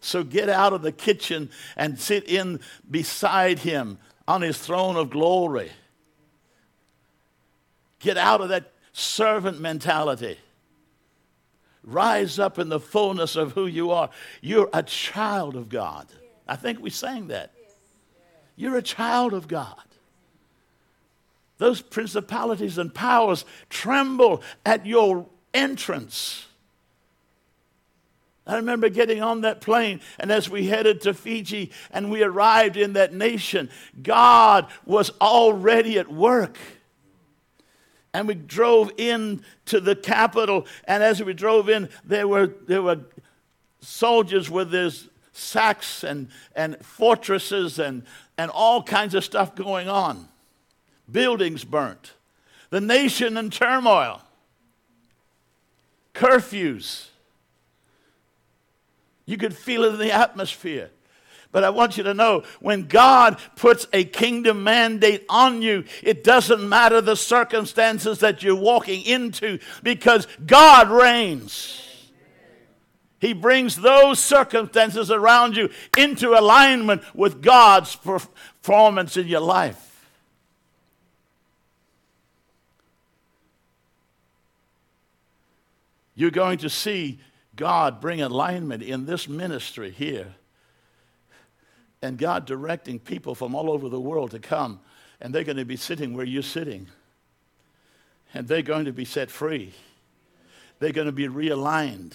So 0.00 0.24
get 0.24 0.48
out 0.48 0.72
of 0.72 0.82
the 0.82 0.92
kitchen 0.92 1.50
and 1.76 1.98
sit 1.98 2.28
in 2.28 2.60
beside 2.90 3.60
him 3.60 3.98
on 4.26 4.42
his 4.42 4.58
throne 4.58 4.96
of 4.96 5.10
glory. 5.10 5.70
Get 8.00 8.16
out 8.16 8.40
of 8.40 8.48
that 8.48 8.71
servant 8.92 9.60
mentality. 9.60 10.38
Rise 11.84 12.38
up 12.38 12.58
in 12.58 12.68
the 12.68 12.80
fullness 12.80 13.34
of 13.34 13.52
who 13.52 13.66
you 13.66 13.90
are. 13.90 14.10
You're 14.40 14.70
a 14.72 14.82
child 14.82 15.56
of 15.56 15.68
God. 15.68 16.06
I 16.46 16.56
think 16.56 16.80
we 16.80 16.90
sang 16.90 17.28
that. 17.28 17.52
You're 18.54 18.76
a 18.76 18.82
child 18.82 19.32
of 19.32 19.48
God. 19.48 19.82
Those 21.58 21.80
principalities 21.80 22.78
and 22.78 22.94
powers 22.94 23.44
tremble 23.70 24.42
at 24.64 24.86
your 24.86 25.26
entrance. 25.54 26.46
I 28.46 28.56
remember 28.56 28.88
getting 28.88 29.22
on 29.22 29.42
that 29.42 29.60
plane, 29.60 30.00
and 30.18 30.32
as 30.32 30.50
we 30.50 30.66
headed 30.66 31.02
to 31.02 31.14
Fiji 31.14 31.70
and 31.92 32.10
we 32.10 32.22
arrived 32.22 32.76
in 32.76 32.94
that 32.94 33.14
nation, 33.14 33.70
God 34.02 34.66
was 34.84 35.10
already 35.20 35.98
at 35.98 36.12
work 36.12 36.58
and 38.14 38.28
we 38.28 38.34
drove 38.34 38.92
in 38.98 39.42
to 39.66 39.80
the 39.80 39.96
capital. 39.96 40.66
And 40.84 41.02
as 41.02 41.22
we 41.22 41.32
drove 41.32 41.68
in, 41.68 41.88
there 42.04 42.28
were, 42.28 42.46
there 42.46 42.82
were 42.82 43.00
soldiers 43.80 44.50
with 44.50 44.70
their 44.70 44.90
sacks 45.32 46.04
and, 46.04 46.28
and 46.54 46.76
fortresses 46.84 47.78
and, 47.78 48.04
and 48.36 48.50
all 48.50 48.82
kinds 48.82 49.14
of 49.14 49.24
stuff 49.24 49.54
going 49.54 49.88
on. 49.88 50.28
Buildings 51.10 51.64
burnt. 51.64 52.12
The 52.70 52.80
nation 52.80 53.36
in 53.36 53.50
turmoil. 53.50 54.22
Curfews. 56.14 57.08
You 59.24 59.36
could 59.36 59.56
feel 59.56 59.84
it 59.84 59.94
in 59.94 59.98
the 59.98 60.12
atmosphere. 60.12 60.90
But 61.52 61.64
I 61.64 61.70
want 61.70 61.98
you 61.98 62.02
to 62.04 62.14
know 62.14 62.44
when 62.60 62.86
God 62.88 63.38
puts 63.56 63.86
a 63.92 64.04
kingdom 64.04 64.64
mandate 64.64 65.26
on 65.28 65.60
you, 65.60 65.84
it 66.02 66.24
doesn't 66.24 66.66
matter 66.66 67.02
the 67.02 67.14
circumstances 67.14 68.20
that 68.20 68.42
you're 68.42 68.56
walking 68.56 69.02
into 69.02 69.58
because 69.82 70.26
God 70.46 70.90
reigns. 70.90 71.78
He 73.20 73.34
brings 73.34 73.76
those 73.76 74.18
circumstances 74.18 75.10
around 75.10 75.54
you 75.56 75.68
into 75.96 76.30
alignment 76.30 77.02
with 77.14 77.42
God's 77.42 77.94
performance 77.94 79.18
in 79.18 79.28
your 79.28 79.40
life. 79.40 79.88
You're 86.14 86.30
going 86.30 86.58
to 86.58 86.70
see 86.70 87.20
God 87.56 88.00
bring 88.00 88.22
alignment 88.22 88.82
in 88.82 89.04
this 89.06 89.28
ministry 89.28 89.90
here 89.90 90.34
and 92.02 92.18
God 92.18 92.44
directing 92.44 92.98
people 92.98 93.34
from 93.34 93.54
all 93.54 93.70
over 93.70 93.88
the 93.88 94.00
world 94.00 94.32
to 94.32 94.40
come, 94.40 94.80
and 95.20 95.32
they're 95.32 95.44
going 95.44 95.56
to 95.56 95.64
be 95.64 95.76
sitting 95.76 96.14
where 96.14 96.26
you're 96.26 96.42
sitting. 96.42 96.88
And 98.34 98.48
they're 98.48 98.62
going 98.62 98.86
to 98.86 98.92
be 98.92 99.04
set 99.04 99.30
free. 99.30 99.72
They're 100.80 100.92
going 100.92 101.06
to 101.06 101.12
be 101.12 101.28
realigned, 101.28 102.14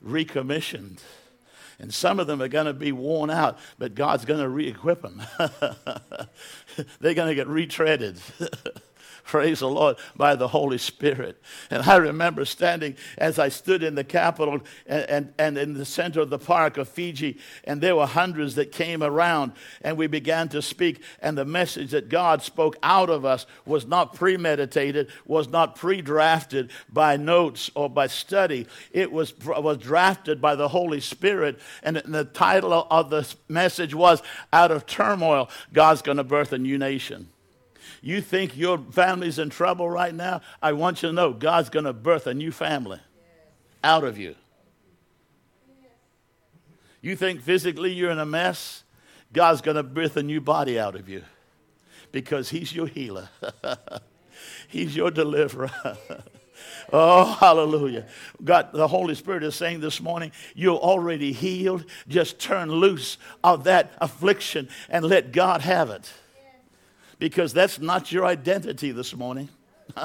recommissioned. 0.00 1.02
And 1.80 1.92
some 1.92 2.20
of 2.20 2.28
them 2.28 2.40
are 2.40 2.48
going 2.48 2.66
to 2.66 2.72
be 2.72 2.92
worn 2.92 3.30
out, 3.30 3.58
but 3.78 3.96
God's 3.96 4.24
going 4.24 4.40
to 4.40 4.48
re 4.48 4.68
equip 4.68 5.02
them. 5.02 5.22
they're 7.00 7.14
going 7.14 7.28
to 7.28 7.34
get 7.34 7.48
retreaded. 7.48 8.20
praise 9.34 9.60
the 9.60 9.68
Lord, 9.68 9.96
by 10.16 10.36
the 10.36 10.48
Holy 10.48 10.78
Spirit. 10.78 11.40
And 11.70 11.82
I 11.82 11.96
remember 11.96 12.44
standing 12.44 12.96
as 13.16 13.38
I 13.38 13.48
stood 13.48 13.82
in 13.82 13.94
the 13.94 14.04
Capitol 14.04 14.60
and, 14.86 15.10
and, 15.10 15.34
and 15.38 15.58
in 15.58 15.74
the 15.74 15.84
center 15.84 16.20
of 16.20 16.30
the 16.30 16.38
park 16.38 16.76
of 16.76 16.88
Fiji, 16.88 17.38
and 17.64 17.80
there 17.80 17.96
were 17.96 18.06
hundreds 18.06 18.54
that 18.56 18.72
came 18.72 19.02
around, 19.02 19.52
and 19.82 19.96
we 19.96 20.06
began 20.06 20.48
to 20.50 20.60
speak, 20.60 21.02
and 21.20 21.36
the 21.38 21.44
message 21.44 21.90
that 21.92 22.08
God 22.08 22.42
spoke 22.42 22.76
out 22.82 23.10
of 23.10 23.24
us 23.24 23.46
was 23.64 23.86
not 23.86 24.14
premeditated, 24.14 25.08
was 25.26 25.48
not 25.48 25.76
pre 25.76 26.02
drafted 26.02 26.70
by 26.92 27.16
notes 27.16 27.70
or 27.74 27.88
by 27.88 28.06
study. 28.06 28.66
It 28.92 29.10
was, 29.10 29.34
was 29.38 29.78
drafted 29.78 30.40
by 30.40 30.54
the 30.54 30.68
Holy 30.68 31.00
Spirit, 31.00 31.58
and 31.82 31.96
the 31.96 32.24
title 32.24 32.72
of 32.90 33.10
the 33.10 33.32
message 33.48 33.94
was 33.94 34.22
Out 34.52 34.70
of 34.70 34.86
Turmoil, 34.86 35.48
God's 35.72 36.02
going 36.02 36.18
to 36.18 36.24
birth 36.24 36.52
a 36.52 36.58
new 36.58 36.78
nation. 36.78 37.28
You 38.04 38.20
think 38.20 38.54
your 38.54 38.76
family's 38.90 39.38
in 39.38 39.48
trouble 39.48 39.88
right 39.88 40.14
now? 40.14 40.42
I 40.60 40.74
want 40.74 41.02
you 41.02 41.08
to 41.08 41.14
know 41.14 41.32
God's 41.32 41.70
going 41.70 41.86
to 41.86 41.94
birth 41.94 42.26
a 42.26 42.34
new 42.34 42.52
family 42.52 43.00
out 43.82 44.04
of 44.04 44.18
you. 44.18 44.34
You 47.00 47.16
think 47.16 47.40
physically 47.40 47.94
you're 47.94 48.10
in 48.10 48.18
a 48.18 48.26
mess? 48.26 48.84
God's 49.32 49.62
going 49.62 49.78
to 49.78 49.82
birth 49.82 50.18
a 50.18 50.22
new 50.22 50.42
body 50.42 50.78
out 50.78 50.96
of 50.96 51.08
you 51.08 51.22
because 52.12 52.50
He's 52.50 52.74
your 52.74 52.88
healer, 52.88 53.30
He's 54.68 54.94
your 54.94 55.10
deliverer. 55.10 55.72
Oh, 56.92 57.24
hallelujah. 57.24 58.06
God, 58.42 58.68
the 58.72 58.86
Holy 58.86 59.14
Spirit 59.16 59.42
is 59.42 59.56
saying 59.56 59.80
this 59.80 60.00
morning, 60.00 60.30
you're 60.54 60.78
already 60.78 61.32
healed. 61.32 61.84
Just 62.06 62.38
turn 62.38 62.70
loose 62.70 63.18
of 63.42 63.64
that 63.64 63.92
affliction 63.98 64.68
and 64.88 65.04
let 65.04 65.32
God 65.32 65.62
have 65.62 65.90
it. 65.90 66.12
Because 67.18 67.52
that's 67.52 67.78
not 67.78 68.12
your 68.12 68.26
identity 68.26 68.92
this 68.92 69.14
morning. 69.14 69.48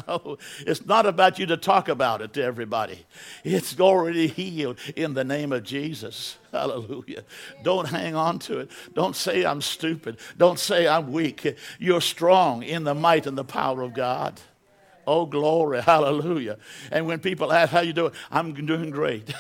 No, 0.08 0.38
it's 0.68 0.86
not 0.86 1.06
about 1.06 1.40
you 1.40 1.46
to 1.48 1.58
talk 1.58 1.88
about 1.88 2.22
it 2.22 2.34
to 2.34 2.44
everybody. 2.44 3.06
It's 3.44 3.80
already 3.80 4.28
healed 4.28 4.78
in 4.96 5.14
the 5.14 5.24
name 5.24 5.52
of 5.52 5.64
Jesus. 5.64 6.38
Hallelujah. 6.52 7.24
Don't 7.64 7.88
hang 7.88 8.16
on 8.16 8.40
to 8.40 8.60
it. 8.60 8.72
Don't 8.94 9.16
say 9.16 9.46
I'm 9.46 9.62
stupid. 9.62 10.18
Don't 10.38 10.60
say 10.60 10.88
I'm 10.88 11.12
weak. 11.12 11.58
You're 11.80 12.02
strong 12.02 12.64
in 12.64 12.84
the 12.84 12.94
might 12.94 13.26
and 13.26 13.38
the 13.38 13.44
power 13.44 13.82
of 13.82 13.94
God. 13.94 14.40
Oh, 15.08 15.26
glory. 15.26 15.82
Hallelujah. 15.82 16.60
And 16.92 17.08
when 17.08 17.20
people 17.20 17.52
ask, 17.52 17.72
How 17.72 17.80
you 17.80 17.94
doing? 17.94 18.12
I'm 18.30 18.54
doing 18.54 18.92
great. 18.92 19.34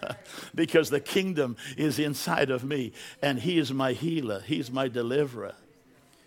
because 0.54 0.90
the 0.90 1.00
kingdom 1.00 1.56
is 1.76 1.98
inside 2.00 2.50
of 2.50 2.64
me, 2.64 2.92
and 3.22 3.38
He 3.38 3.58
is 3.58 3.72
my 3.72 3.92
healer, 3.92 4.40
He's 4.40 4.70
my 4.70 4.88
deliverer, 4.88 5.54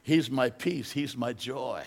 He's 0.06 0.30
my 0.30 0.52
peace, 0.52 0.92
He's 0.92 1.18
my 1.18 1.34
joy. 1.34 1.84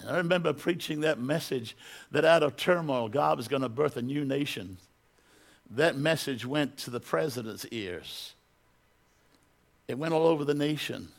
And 0.00 0.10
I 0.10 0.16
remember 0.16 0.52
preaching 0.52 1.02
that 1.02 1.20
message 1.20 1.76
that 2.10 2.24
out 2.24 2.42
of 2.42 2.56
turmoil, 2.56 3.08
God 3.08 3.36
was 3.36 3.46
going 3.46 3.62
to 3.62 3.68
birth 3.68 3.96
a 3.96 4.02
new 4.02 4.24
nation. 4.24 4.76
That 5.70 5.96
message 5.96 6.44
went 6.44 6.76
to 6.78 6.90
the 6.90 6.98
president's 6.98 7.64
ears. 7.70 8.34
It 9.86 9.96
went 9.96 10.14
all 10.14 10.26
over 10.26 10.44
the 10.44 10.52
nation. 10.52 11.10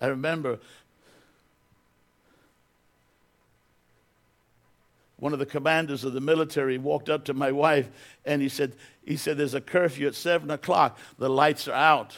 I 0.00 0.08
remember 0.08 0.58
one 5.16 5.32
of 5.32 5.38
the 5.38 5.46
commanders 5.46 6.02
of 6.02 6.12
the 6.12 6.20
military 6.20 6.76
walked 6.76 7.08
up 7.08 7.24
to 7.26 7.34
my 7.34 7.52
wife 7.52 7.88
and 8.24 8.42
he 8.42 8.48
said, 8.48 8.74
he 9.04 9.16
said, 9.16 9.38
There's 9.38 9.54
a 9.54 9.60
curfew 9.60 10.08
at 10.08 10.16
7 10.16 10.50
o'clock. 10.50 10.98
The 11.18 11.30
lights 11.30 11.68
are 11.68 11.74
out. 11.74 12.16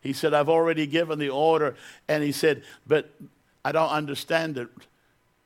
He 0.00 0.12
said, 0.12 0.32
I've 0.32 0.48
already 0.48 0.86
given 0.86 1.18
the 1.18 1.28
order. 1.28 1.76
And 2.08 2.22
he 2.22 2.32
said, 2.32 2.62
But 2.86 3.10
I 3.64 3.72
don't 3.72 3.90
understand 3.90 4.58
it. 4.58 4.68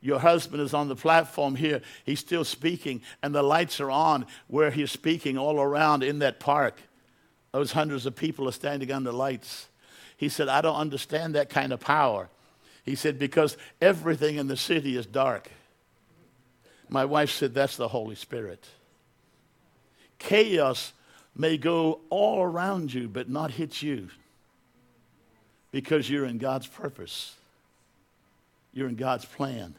Your 0.00 0.20
husband 0.20 0.62
is 0.62 0.74
on 0.74 0.88
the 0.88 0.96
platform 0.96 1.56
here. 1.56 1.80
He's 2.04 2.20
still 2.20 2.44
speaking, 2.44 3.00
and 3.22 3.34
the 3.34 3.42
lights 3.42 3.80
are 3.80 3.90
on 3.90 4.26
where 4.48 4.70
he's 4.70 4.90
speaking 4.90 5.38
all 5.38 5.60
around 5.60 6.02
in 6.02 6.18
that 6.18 6.38
park. 6.38 6.78
Those 7.52 7.72
hundreds 7.72 8.04
of 8.04 8.14
people 8.14 8.48
are 8.48 8.52
standing 8.52 8.92
under 8.92 9.10
lights. 9.10 9.68
He 10.16 10.28
said, 10.28 10.48
I 10.48 10.60
don't 10.60 10.76
understand 10.76 11.34
that 11.34 11.48
kind 11.48 11.72
of 11.72 11.80
power. 11.80 12.28
He 12.84 12.94
said, 12.94 13.18
Because 13.18 13.56
everything 13.80 14.36
in 14.36 14.46
the 14.46 14.56
city 14.56 14.96
is 14.96 15.06
dark. 15.06 15.50
My 16.88 17.06
wife 17.06 17.30
said, 17.30 17.54
That's 17.54 17.76
the 17.76 17.88
Holy 17.88 18.14
Spirit. 18.14 18.64
Chaos 20.18 20.92
may 21.34 21.56
go 21.56 22.00
all 22.10 22.42
around 22.42 22.92
you, 22.92 23.08
but 23.08 23.28
not 23.28 23.50
hit 23.50 23.82
you 23.82 24.10
because 25.74 26.08
you're 26.08 26.24
in 26.24 26.38
God's 26.38 26.68
purpose, 26.68 27.34
you're 28.72 28.86
in 28.86 28.94
God's 28.94 29.24
plan. 29.24 29.74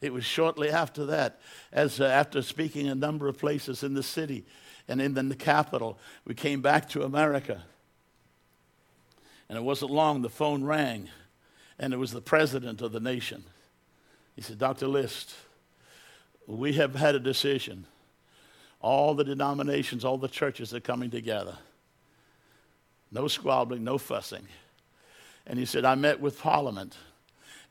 It 0.00 0.12
was 0.12 0.24
shortly 0.24 0.70
after 0.70 1.06
that, 1.06 1.40
as 1.72 2.00
uh, 2.00 2.04
after 2.04 2.40
speaking 2.40 2.86
a 2.86 2.94
number 2.94 3.26
of 3.26 3.36
places 3.36 3.82
in 3.82 3.94
the 3.94 4.02
city 4.04 4.44
and 4.86 5.02
in 5.02 5.28
the 5.28 5.34
capital, 5.34 5.98
we 6.24 6.34
came 6.34 6.62
back 6.62 6.88
to 6.90 7.02
America. 7.02 7.64
And 9.48 9.58
it 9.58 9.62
wasn't 9.62 9.90
long, 9.90 10.22
the 10.22 10.28
phone 10.30 10.62
rang 10.62 11.08
and 11.80 11.92
it 11.92 11.96
was 11.96 12.12
the 12.12 12.20
president 12.20 12.80
of 12.80 12.92
the 12.92 13.00
nation. 13.00 13.42
He 14.36 14.42
said, 14.42 14.58
Dr. 14.58 14.86
List, 14.86 15.34
we 16.46 16.74
have 16.74 16.94
had 16.94 17.16
a 17.16 17.20
decision. 17.20 17.86
All 18.80 19.14
the 19.14 19.24
denominations, 19.24 20.04
all 20.04 20.16
the 20.16 20.28
churches 20.28 20.72
are 20.72 20.80
coming 20.80 21.10
together. 21.10 21.58
No 23.12 23.28
squabbling, 23.28 23.84
no 23.84 23.98
fussing. 23.98 24.46
And 25.46 25.58
he 25.58 25.64
said, 25.64 25.84
I 25.84 25.94
met 25.94 26.20
with 26.20 26.38
Parliament, 26.38 26.96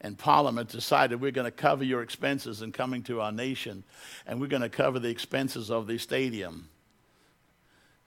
and 0.01 0.17
Parliament 0.17 0.69
decided 0.69 1.21
we're 1.21 1.31
going 1.31 1.45
to 1.45 1.51
cover 1.51 1.83
your 1.83 2.01
expenses 2.01 2.61
in 2.61 2.71
coming 2.71 3.03
to 3.03 3.21
our 3.21 3.31
nation, 3.31 3.83
and 4.27 4.41
we're 4.41 4.47
going 4.47 4.61
to 4.61 4.69
cover 4.69 4.99
the 4.99 5.09
expenses 5.09 5.71
of 5.71 5.87
the 5.87 5.97
stadium. 5.97 6.69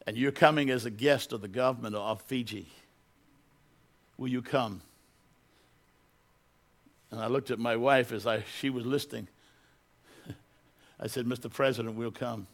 And 0.06 0.16
you're 0.16 0.32
coming 0.32 0.70
as 0.70 0.84
a 0.84 0.90
guest 0.90 1.32
of 1.32 1.40
the 1.40 1.48
government 1.48 1.94
of 1.94 2.20
Fiji. 2.22 2.68
Will 4.18 4.28
you 4.28 4.42
come? 4.42 4.82
And 7.10 7.20
I 7.20 7.28
looked 7.28 7.50
at 7.50 7.58
my 7.58 7.76
wife 7.76 8.10
as 8.10 8.26
I, 8.26 8.42
she 8.60 8.68
was 8.68 8.84
listening. 8.84 9.28
I 11.00 11.06
said, 11.06 11.26
Mr. 11.26 11.50
President, 11.52 11.94
we'll 11.94 12.10
come. 12.10 12.46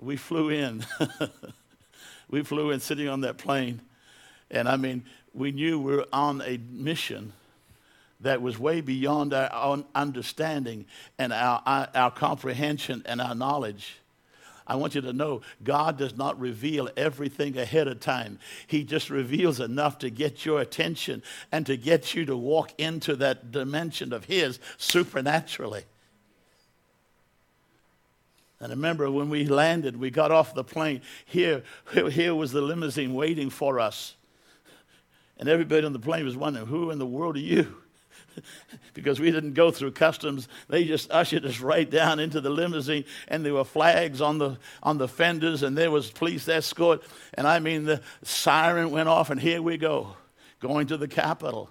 We 0.00 0.16
flew 0.16 0.48
in. 0.48 0.84
we 2.30 2.42
flew 2.42 2.70
in 2.70 2.80
sitting 2.80 3.08
on 3.08 3.22
that 3.22 3.38
plane. 3.38 3.80
And 4.50 4.68
I 4.68 4.76
mean, 4.76 5.04
we 5.34 5.52
knew 5.52 5.80
we 5.80 5.96
were 5.96 6.06
on 6.12 6.42
a 6.42 6.58
mission 6.70 7.32
that 8.20 8.42
was 8.42 8.58
way 8.58 8.80
beyond 8.80 9.32
our 9.32 9.52
own 9.52 9.84
understanding 9.94 10.86
and 11.18 11.32
our, 11.32 11.62
our, 11.64 11.88
our 11.94 12.10
comprehension 12.10 13.02
and 13.06 13.20
our 13.20 13.34
knowledge. 13.34 13.96
I 14.66 14.76
want 14.76 14.94
you 14.94 15.00
to 15.00 15.12
know 15.12 15.40
God 15.64 15.98
does 15.98 16.16
not 16.16 16.38
reveal 16.38 16.88
everything 16.96 17.58
ahead 17.58 17.88
of 17.88 17.98
time. 17.98 18.38
He 18.68 18.84
just 18.84 19.10
reveals 19.10 19.58
enough 19.58 19.98
to 19.98 20.10
get 20.10 20.44
your 20.46 20.60
attention 20.60 21.24
and 21.50 21.66
to 21.66 21.76
get 21.76 22.14
you 22.14 22.24
to 22.26 22.36
walk 22.36 22.72
into 22.78 23.16
that 23.16 23.50
dimension 23.50 24.12
of 24.12 24.26
His 24.26 24.60
supernaturally. 24.76 25.84
And 28.60 28.72
I 28.72 28.74
remember 28.74 29.10
when 29.10 29.30
we 29.30 29.46
landed, 29.46 29.96
we 29.96 30.10
got 30.10 30.30
off 30.30 30.54
the 30.54 30.64
plane. 30.64 31.00
Here, 31.24 31.62
here 31.92 32.34
was 32.34 32.52
the 32.52 32.60
limousine 32.60 33.14
waiting 33.14 33.48
for 33.48 33.80
us. 33.80 34.14
And 35.38 35.48
everybody 35.48 35.86
on 35.86 35.94
the 35.94 35.98
plane 35.98 36.26
was 36.26 36.36
wondering, 36.36 36.66
who 36.66 36.90
in 36.90 36.98
the 36.98 37.06
world 37.06 37.36
are 37.36 37.40
you? 37.40 37.74
because 38.94 39.20
we 39.20 39.30
didn't 39.30 39.54
go 39.54 39.70
through 39.70 39.92
customs. 39.92 40.48
They 40.68 40.84
just 40.84 41.10
ushered 41.10 41.44
us 41.44 41.60
right 41.60 41.88
down 41.88 42.20
into 42.20 42.40
the 42.40 42.50
limousine, 42.50 43.04
and 43.28 43.44
there 43.44 43.54
were 43.54 43.64
flags 43.64 44.20
on 44.20 44.38
the 44.38 44.58
on 44.82 44.98
the 44.98 45.08
fenders, 45.08 45.62
and 45.62 45.76
there 45.76 45.90
was 45.90 46.10
police 46.10 46.48
escort. 46.48 47.02
And 47.34 47.46
I 47.46 47.58
mean, 47.58 47.84
the 47.84 48.02
siren 48.22 48.90
went 48.90 49.08
off, 49.08 49.30
and 49.30 49.40
here 49.40 49.62
we 49.62 49.76
go, 49.76 50.16
going 50.60 50.86
to 50.88 50.96
the 50.96 51.08
Capitol. 51.08 51.70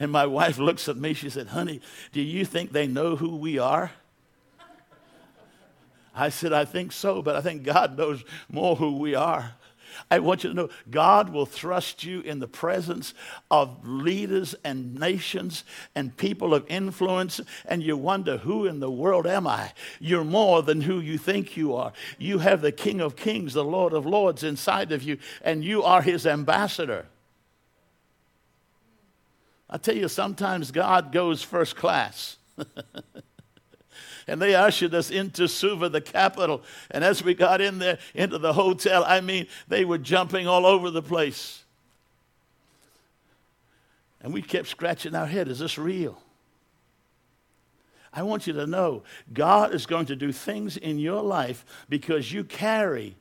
And 0.00 0.12
my 0.12 0.26
wife 0.26 0.58
looks 0.58 0.88
at 0.88 0.96
me. 0.96 1.14
She 1.14 1.30
said, 1.30 1.48
"Honey, 1.48 1.80
do 2.12 2.20
you 2.20 2.44
think 2.44 2.72
they 2.72 2.86
know 2.86 3.16
who 3.16 3.36
we 3.36 3.58
are?" 3.58 3.92
I 6.18 6.28
said, 6.30 6.52
"I 6.52 6.64
think 6.64 6.92
so, 6.92 7.22
but 7.22 7.36
I 7.36 7.40
think 7.40 7.62
God 7.62 7.96
knows 7.96 8.24
more 8.50 8.76
who 8.76 8.96
we 8.98 9.14
are." 9.14 9.54
I 10.10 10.18
want 10.20 10.44
you 10.44 10.50
to 10.50 10.56
know 10.56 10.70
God 10.90 11.30
will 11.30 11.46
thrust 11.46 12.04
you 12.04 12.20
in 12.20 12.38
the 12.38 12.48
presence 12.48 13.14
of 13.50 13.86
leaders 13.86 14.54
and 14.64 14.94
nations 14.98 15.64
and 15.94 16.16
people 16.16 16.54
of 16.54 16.64
influence, 16.68 17.40
and 17.66 17.82
you 17.82 17.96
wonder, 17.96 18.38
who 18.38 18.66
in 18.66 18.80
the 18.80 18.90
world 18.90 19.26
am 19.26 19.46
I? 19.46 19.72
You're 20.00 20.24
more 20.24 20.62
than 20.62 20.82
who 20.82 21.00
you 21.00 21.18
think 21.18 21.56
you 21.56 21.74
are. 21.74 21.92
You 22.18 22.38
have 22.38 22.60
the 22.60 22.72
King 22.72 23.00
of 23.00 23.16
Kings, 23.16 23.54
the 23.54 23.64
Lord 23.64 23.92
of 23.92 24.06
Lords 24.06 24.42
inside 24.42 24.92
of 24.92 25.02
you, 25.02 25.18
and 25.42 25.64
you 25.64 25.82
are 25.82 26.02
his 26.02 26.26
ambassador. 26.26 27.06
I 29.70 29.76
tell 29.76 29.96
you, 29.96 30.08
sometimes 30.08 30.70
God 30.70 31.12
goes 31.12 31.42
first 31.42 31.76
class. 31.76 32.36
and 34.28 34.40
they 34.40 34.54
ushered 34.54 34.94
us 34.94 35.10
into 35.10 35.48
Suva, 35.48 35.88
the 35.88 36.02
capital. 36.02 36.62
And 36.90 37.02
as 37.02 37.24
we 37.24 37.34
got 37.34 37.62
in 37.62 37.78
there, 37.78 37.98
into 38.14 38.38
the 38.38 38.52
hotel, 38.52 39.02
I 39.06 39.22
mean, 39.22 39.46
they 39.66 39.84
were 39.86 39.98
jumping 39.98 40.46
all 40.46 40.66
over 40.66 40.90
the 40.90 41.02
place. 41.02 41.64
And 44.20 44.32
we 44.32 44.42
kept 44.42 44.68
scratching 44.68 45.14
our 45.14 45.26
head 45.26 45.48
is 45.48 45.58
this 45.58 45.78
real? 45.78 46.20
I 48.12 48.22
want 48.22 48.46
you 48.46 48.52
to 48.54 48.66
know 48.66 49.02
God 49.32 49.74
is 49.74 49.86
going 49.86 50.06
to 50.06 50.16
do 50.16 50.32
things 50.32 50.76
in 50.76 50.98
your 50.98 51.22
life 51.22 51.64
because 51.88 52.32
you 52.32 52.44
carry 52.44 53.16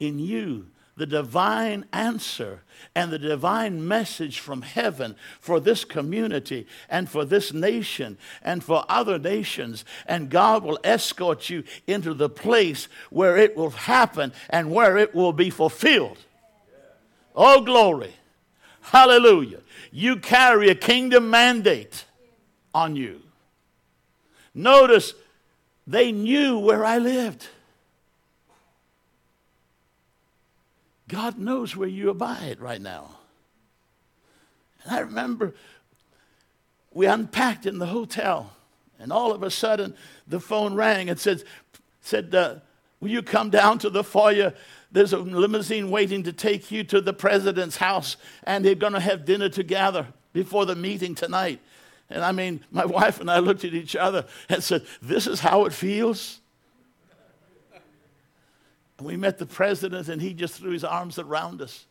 in 0.00 0.18
you 0.18 0.66
the 0.96 1.06
divine 1.06 1.84
answer 1.92 2.60
and 2.94 3.10
the 3.10 3.18
divine 3.18 3.86
message 3.86 4.38
from 4.38 4.62
heaven 4.62 5.16
for 5.40 5.58
this 5.58 5.84
community 5.84 6.66
and 6.88 7.08
for 7.08 7.24
this 7.24 7.52
nation 7.52 8.16
and 8.42 8.62
for 8.62 8.84
other 8.88 9.18
nations. 9.18 9.84
And 10.06 10.30
God 10.30 10.62
will 10.62 10.78
escort 10.84 11.50
you 11.50 11.64
into 11.86 12.14
the 12.14 12.28
place 12.28 12.88
where 13.10 13.36
it 13.36 13.56
will 13.56 13.70
happen 13.70 14.32
and 14.50 14.70
where 14.70 14.96
it 14.96 15.14
will 15.14 15.32
be 15.32 15.50
fulfilled. 15.50 16.18
Oh, 17.34 17.62
glory. 17.62 18.14
Hallelujah. 18.80 19.60
You 19.90 20.16
carry 20.16 20.68
a 20.68 20.74
kingdom 20.74 21.30
mandate 21.30 22.04
on 22.72 22.94
you. 22.94 23.20
Notice 24.54 25.14
they 25.86 26.12
knew 26.12 26.58
where 26.58 26.84
I 26.84 26.98
lived. 26.98 27.48
God 31.08 31.38
knows 31.38 31.76
where 31.76 31.88
you 31.88 32.10
abide 32.10 32.60
right 32.60 32.80
now. 32.80 33.18
And 34.82 34.94
I 34.94 35.00
remember 35.00 35.54
we 36.92 37.06
unpacked 37.06 37.66
in 37.66 37.78
the 37.78 37.86
hotel, 37.86 38.52
and 38.98 39.12
all 39.12 39.32
of 39.32 39.42
a 39.42 39.50
sudden 39.50 39.94
the 40.26 40.40
phone 40.40 40.74
rang 40.74 41.10
and 41.10 41.18
said, 41.18 41.42
said 42.00 42.34
uh, 42.34 42.56
Will 43.00 43.10
you 43.10 43.22
come 43.22 43.50
down 43.50 43.78
to 43.80 43.90
the 43.90 44.02
foyer? 44.02 44.54
There's 44.90 45.12
a 45.12 45.18
limousine 45.18 45.90
waiting 45.90 46.22
to 46.22 46.32
take 46.32 46.70
you 46.70 46.84
to 46.84 47.00
the 47.00 47.12
president's 47.12 47.76
house, 47.76 48.16
and 48.44 48.64
they're 48.64 48.74
going 48.74 48.92
to 48.94 49.00
have 49.00 49.26
dinner 49.26 49.48
together 49.50 50.06
before 50.32 50.64
the 50.64 50.74
meeting 50.76 51.14
tonight. 51.14 51.60
And 52.08 52.24
I 52.24 52.32
mean, 52.32 52.64
my 52.70 52.84
wife 52.86 53.20
and 53.20 53.30
I 53.30 53.40
looked 53.40 53.64
at 53.64 53.74
each 53.74 53.96
other 53.96 54.24
and 54.48 54.62
said, 54.62 54.86
This 55.02 55.26
is 55.26 55.40
how 55.40 55.66
it 55.66 55.72
feels? 55.72 56.40
And 58.98 59.06
we 59.06 59.16
met 59.16 59.38
the 59.38 59.46
president, 59.46 60.08
and 60.08 60.22
he 60.22 60.34
just 60.34 60.60
threw 60.60 60.70
his 60.70 60.84
arms 60.84 61.18
around 61.18 61.60
us. 61.60 61.86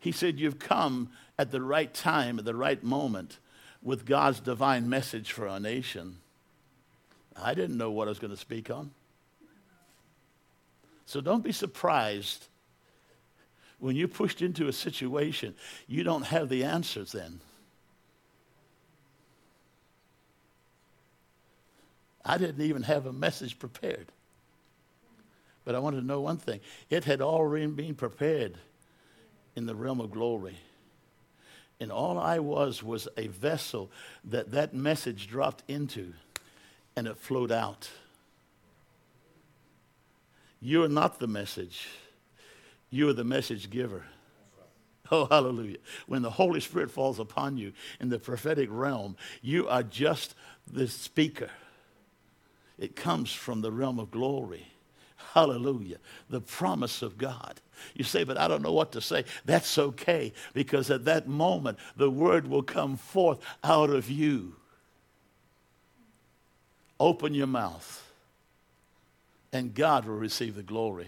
He 0.00 0.12
said, 0.12 0.38
You've 0.38 0.58
come 0.58 1.10
at 1.38 1.50
the 1.50 1.60
right 1.60 1.92
time, 1.92 2.38
at 2.38 2.44
the 2.44 2.54
right 2.54 2.82
moment, 2.82 3.38
with 3.82 4.06
God's 4.06 4.40
divine 4.40 4.88
message 4.88 5.32
for 5.32 5.46
our 5.46 5.60
nation. 5.60 6.18
I 7.40 7.54
didn't 7.54 7.76
know 7.76 7.90
what 7.90 8.08
I 8.08 8.10
was 8.10 8.18
going 8.18 8.32
to 8.32 8.36
speak 8.36 8.70
on. 8.70 8.90
So 11.06 11.20
don't 11.20 11.44
be 11.44 11.52
surprised 11.52 12.48
when 13.78 13.94
you're 13.96 14.08
pushed 14.08 14.42
into 14.42 14.68
a 14.68 14.72
situation, 14.72 15.54
you 15.86 16.02
don't 16.02 16.26
have 16.26 16.48
the 16.48 16.64
answers 16.64 17.12
then. 17.12 17.40
I 22.24 22.36
didn't 22.36 22.60
even 22.60 22.82
have 22.82 23.06
a 23.06 23.12
message 23.12 23.58
prepared. 23.58 24.12
But 25.68 25.74
I 25.74 25.80
wanted 25.80 26.00
to 26.00 26.06
know 26.06 26.22
one 26.22 26.38
thing 26.38 26.60
it 26.88 27.04
had 27.04 27.20
already 27.20 27.66
been 27.66 27.94
prepared 27.94 28.56
in 29.54 29.66
the 29.66 29.74
realm 29.74 30.00
of 30.00 30.10
glory. 30.10 30.56
And 31.78 31.92
all 31.92 32.18
I 32.18 32.38
was 32.38 32.82
was 32.82 33.06
a 33.18 33.26
vessel 33.26 33.90
that 34.24 34.52
that 34.52 34.72
message 34.72 35.28
dropped 35.28 35.64
into 35.68 36.14
and 36.96 37.06
it 37.06 37.18
flowed 37.18 37.52
out. 37.52 37.90
You 40.62 40.84
are 40.84 40.88
not 40.88 41.20
the 41.20 41.26
message, 41.26 41.86
you 42.88 43.10
are 43.10 43.12
the 43.12 43.22
message 43.22 43.68
giver. 43.68 44.04
Oh, 45.10 45.26
hallelujah. 45.26 45.78
When 46.06 46.22
the 46.22 46.30
Holy 46.30 46.60
Spirit 46.60 46.90
falls 46.90 47.18
upon 47.18 47.58
you 47.58 47.74
in 48.00 48.08
the 48.08 48.18
prophetic 48.18 48.70
realm, 48.72 49.18
you 49.42 49.68
are 49.68 49.82
just 49.82 50.34
the 50.66 50.88
speaker. 50.88 51.50
It 52.78 52.96
comes 52.96 53.34
from 53.34 53.60
the 53.60 53.70
realm 53.70 53.98
of 53.98 54.10
glory. 54.10 54.66
Hallelujah. 55.34 55.98
The 56.30 56.40
promise 56.40 57.02
of 57.02 57.18
God. 57.18 57.60
You 57.94 58.04
say, 58.04 58.24
but 58.24 58.38
I 58.38 58.48
don't 58.48 58.62
know 58.62 58.72
what 58.72 58.92
to 58.92 59.00
say. 59.00 59.24
That's 59.44 59.78
okay 59.78 60.32
because 60.54 60.90
at 60.90 61.04
that 61.04 61.28
moment, 61.28 61.78
the 61.96 62.10
word 62.10 62.48
will 62.48 62.62
come 62.62 62.96
forth 62.96 63.40
out 63.62 63.90
of 63.90 64.10
you. 64.10 64.56
Open 67.00 67.34
your 67.34 67.46
mouth, 67.46 68.04
and 69.52 69.72
God 69.72 70.04
will 70.04 70.16
receive 70.16 70.56
the 70.56 70.64
glory. 70.64 71.06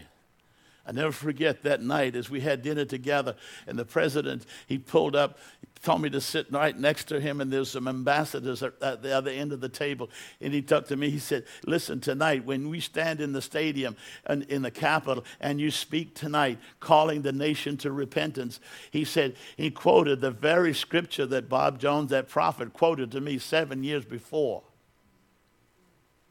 I 0.87 0.93
never 0.93 1.13
forget 1.13 1.63
that 1.63 1.83
night 1.83 2.17
as 2.17 2.31
we 2.31 2.41
had 2.41 2.63
dinner 2.63 2.85
together, 2.85 3.37
and 3.67 3.79
the 3.79 3.85
president, 3.85 4.47
he 4.67 4.79
pulled 4.79 5.15
up, 5.15 5.39
told 5.83 6.03
me 6.03 6.11
to 6.11 6.21
sit 6.21 6.51
right 6.51 6.79
next 6.79 7.05
to 7.05 7.21
him, 7.21 7.41
and 7.41 7.53
there's 7.53 7.71
some 7.71 7.87
ambassadors 7.87 8.63
at 8.63 8.81
the 8.81 9.17
other 9.17 9.31
end 9.31 9.53
of 9.53 9.61
the 9.61 9.69
table. 9.69 10.11
And 10.41 10.53
he 10.53 10.63
talked 10.63 10.89
to 10.89 10.97
me, 10.97 11.11
he 11.11 11.19
said, 11.19 11.45
Listen, 11.67 12.01
tonight, 12.01 12.45
when 12.45 12.69
we 12.69 12.81
stand 12.81 13.21
in 13.21 13.33
the 13.33 13.43
stadium 13.43 13.97
and 14.27 14.43
in 14.45 14.63
the 14.63 14.71
Capitol, 14.71 15.25
and 15.41 15.61
you 15.61 15.71
speak 15.71 16.15
tonight, 16.15 16.59
calling 16.81 17.23
the 17.23 17.33
nation 17.33 17.77
to 17.79 17.93
repentance, 17.93 18.61
he 18.91 19.05
said, 19.05 19.37
he 19.57 19.71
quoted 19.71 20.21
the 20.21 20.31
very 20.31 20.75
scripture 20.75 21.27
that 21.27 21.49
Bob 21.49 21.79
Jones, 21.79 22.11
that 22.11 22.29
prophet, 22.29 22.73
quoted 22.73 23.11
to 23.13 23.21
me 23.21 23.39
seven 23.39 23.85
years 23.85 24.05
before. 24.05 24.63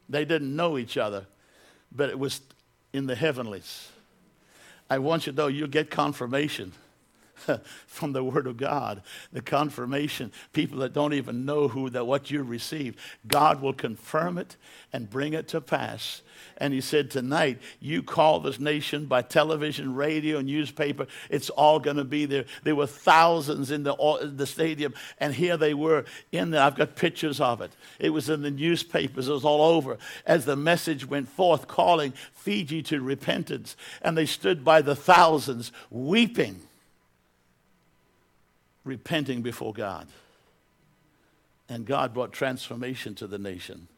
They 0.08 0.24
didn't 0.24 0.54
know 0.54 0.76
each 0.76 0.96
other, 0.96 1.26
but 1.92 2.10
it 2.10 2.18
was 2.18 2.40
in 2.92 3.06
the 3.06 3.14
heavenlies. 3.14 3.89
I 4.90 4.98
want 4.98 5.26
you 5.26 5.32
to 5.32 5.36
know 5.36 5.46
you'll 5.46 5.68
get 5.68 5.88
confirmation 5.90 6.72
from 7.86 8.12
the 8.12 8.24
Word 8.24 8.46
of 8.46 8.56
God. 8.56 9.02
The 9.32 9.42
confirmation, 9.42 10.32
people 10.52 10.78
that 10.80 10.92
don't 10.92 11.14
even 11.14 11.44
know 11.44 11.68
who 11.68 11.90
that 11.90 12.06
what 12.06 12.30
you 12.30 12.42
received, 12.42 12.98
God 13.26 13.60
will 13.60 13.72
confirm 13.72 14.38
it 14.38 14.56
and 14.92 15.08
bring 15.08 15.32
it 15.32 15.48
to 15.48 15.60
pass. 15.60 16.22
And 16.56 16.72
he 16.72 16.80
said, 16.80 17.10
Tonight, 17.10 17.60
you 17.80 18.02
call 18.02 18.40
this 18.40 18.58
nation 18.58 19.06
by 19.06 19.22
television, 19.22 19.94
radio, 19.94 20.40
newspaper. 20.40 21.06
It's 21.28 21.50
all 21.50 21.78
going 21.78 21.96
to 21.96 22.04
be 22.04 22.26
there. 22.26 22.44
There 22.62 22.74
were 22.74 22.86
thousands 22.86 23.70
in 23.70 23.82
the, 23.82 23.94
the 24.34 24.46
stadium, 24.46 24.94
and 25.18 25.34
here 25.34 25.56
they 25.56 25.74
were 25.74 26.04
in 26.32 26.50
there. 26.50 26.62
I've 26.62 26.76
got 26.76 26.96
pictures 26.96 27.40
of 27.40 27.60
it. 27.60 27.72
It 27.98 28.10
was 28.10 28.28
in 28.28 28.42
the 28.42 28.50
newspapers, 28.50 29.28
it 29.28 29.32
was 29.32 29.44
all 29.44 29.62
over 29.62 29.98
as 30.26 30.44
the 30.44 30.56
message 30.56 31.06
went 31.06 31.28
forth 31.28 31.68
calling 31.68 32.12
Fiji 32.32 32.82
to 32.84 33.00
repentance. 33.00 33.76
And 34.02 34.16
they 34.16 34.26
stood 34.26 34.64
by 34.64 34.82
the 34.82 34.96
thousands 34.96 35.72
weeping, 35.90 36.60
repenting 38.84 39.42
before 39.42 39.72
God. 39.72 40.08
And 41.68 41.86
God 41.86 42.12
brought 42.12 42.32
transformation 42.32 43.14
to 43.16 43.26
the 43.26 43.38
nation, 43.38 43.88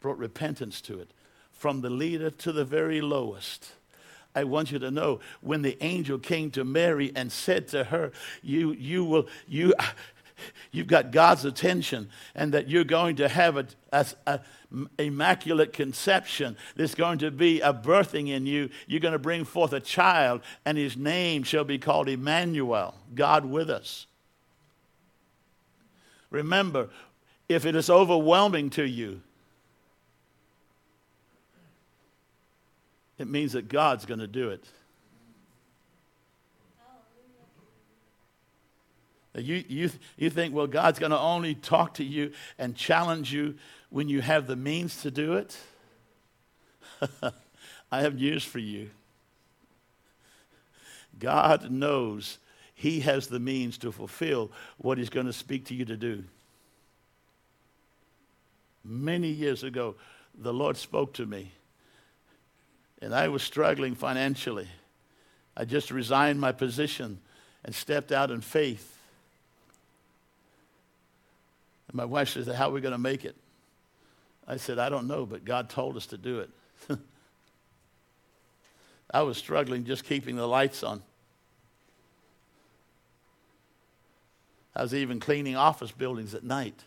brought 0.00 0.18
repentance 0.18 0.80
to 0.82 1.00
it 1.00 1.10
from 1.52 1.80
the 1.80 1.90
leader 1.90 2.30
to 2.30 2.52
the 2.52 2.64
very 2.64 3.00
lowest. 3.00 3.72
I 4.34 4.44
want 4.44 4.70
you 4.70 4.78
to 4.78 4.90
know 4.90 5.20
when 5.40 5.62
the 5.62 5.82
angel 5.82 6.18
came 6.18 6.50
to 6.52 6.64
Mary 6.64 7.10
and 7.16 7.32
said 7.32 7.66
to 7.68 7.84
her, 7.84 8.12
You, 8.42 8.72
you 8.72 9.04
will, 9.04 9.26
you, 9.48 9.74
you've 10.70 10.86
got 10.86 11.10
God's 11.10 11.44
attention 11.44 12.08
and 12.34 12.52
that 12.54 12.68
you're 12.68 12.84
going 12.84 13.16
to 13.16 13.28
have 13.28 13.56
a, 13.56 13.66
a, 13.92 14.06
a 14.26 14.40
immaculate 14.98 15.72
conception. 15.72 16.56
There's 16.76 16.94
going 16.94 17.18
to 17.18 17.30
be 17.30 17.60
a 17.60 17.72
birthing 17.72 18.28
in 18.28 18.46
you. 18.46 18.70
You're 18.86 19.00
going 19.00 19.12
to 19.12 19.18
bring 19.18 19.44
forth 19.44 19.72
a 19.72 19.80
child, 19.80 20.42
and 20.64 20.76
his 20.76 20.96
name 20.96 21.42
shall 21.42 21.64
be 21.64 21.78
called 21.78 22.08
Emmanuel, 22.08 22.94
God 23.14 23.44
with 23.44 23.70
us. 23.70 24.06
Remember, 26.30 26.90
if 27.48 27.64
it 27.64 27.74
is 27.74 27.88
overwhelming 27.88 28.70
to 28.70 28.84
you, 28.84 29.22
it 33.18 33.26
means 33.26 33.52
that 33.52 33.68
God's 33.68 34.04
going 34.04 34.20
to 34.20 34.26
do 34.26 34.50
it. 34.50 34.64
You, 39.40 39.64
you, 39.68 39.90
you 40.16 40.30
think, 40.30 40.54
well, 40.54 40.66
God's 40.66 40.98
going 40.98 41.12
to 41.12 41.18
only 41.18 41.54
talk 41.54 41.94
to 41.94 42.04
you 42.04 42.32
and 42.58 42.74
challenge 42.74 43.32
you 43.32 43.54
when 43.90 44.08
you 44.08 44.20
have 44.20 44.46
the 44.46 44.56
means 44.56 45.02
to 45.02 45.10
do 45.10 45.34
it? 45.34 45.56
I 47.92 48.00
have 48.02 48.16
news 48.16 48.44
for 48.44 48.58
you. 48.58 48.90
God 51.18 51.70
knows 51.70 52.38
He 52.74 53.00
has 53.00 53.28
the 53.28 53.40
means 53.40 53.78
to 53.78 53.92
fulfill 53.92 54.50
what 54.76 54.98
He's 54.98 55.10
going 55.10 55.26
to 55.26 55.32
speak 55.32 55.66
to 55.66 55.74
you 55.74 55.84
to 55.86 55.96
do. 55.96 56.24
Many 58.84 59.28
years 59.28 59.64
ago, 59.64 59.96
the 60.36 60.52
Lord 60.52 60.76
spoke 60.76 61.12
to 61.14 61.26
me 61.26 61.52
and 63.00 63.14
I 63.14 63.28
was 63.28 63.42
struggling 63.42 63.94
financially. 63.94 64.68
I 65.56 65.64
just 65.64 65.90
resigned 65.90 66.40
my 66.40 66.52
position 66.52 67.20
and 67.64 67.74
stepped 67.74 68.12
out 68.12 68.30
in 68.30 68.40
faith. 68.40 68.97
And 71.88 71.96
my 71.96 72.04
wife 72.04 72.28
said, 72.28 72.46
How 72.48 72.68
are 72.68 72.72
we 72.72 72.80
going 72.80 72.92
to 72.92 72.98
make 72.98 73.24
it? 73.24 73.36
I 74.46 74.56
said, 74.56 74.78
I 74.78 74.88
don't 74.88 75.06
know, 75.06 75.26
but 75.26 75.44
God 75.44 75.68
told 75.68 75.96
us 75.96 76.06
to 76.06 76.16
do 76.16 76.40
it. 76.40 76.50
I 79.10 79.22
was 79.22 79.36
struggling 79.36 79.84
just 79.84 80.04
keeping 80.04 80.36
the 80.36 80.46
lights 80.46 80.82
on. 80.82 81.02
I 84.74 84.82
was 84.82 84.94
even 84.94 85.18
cleaning 85.18 85.56
office 85.56 85.90
buildings 85.90 86.34
at 86.34 86.44
night 86.44 86.84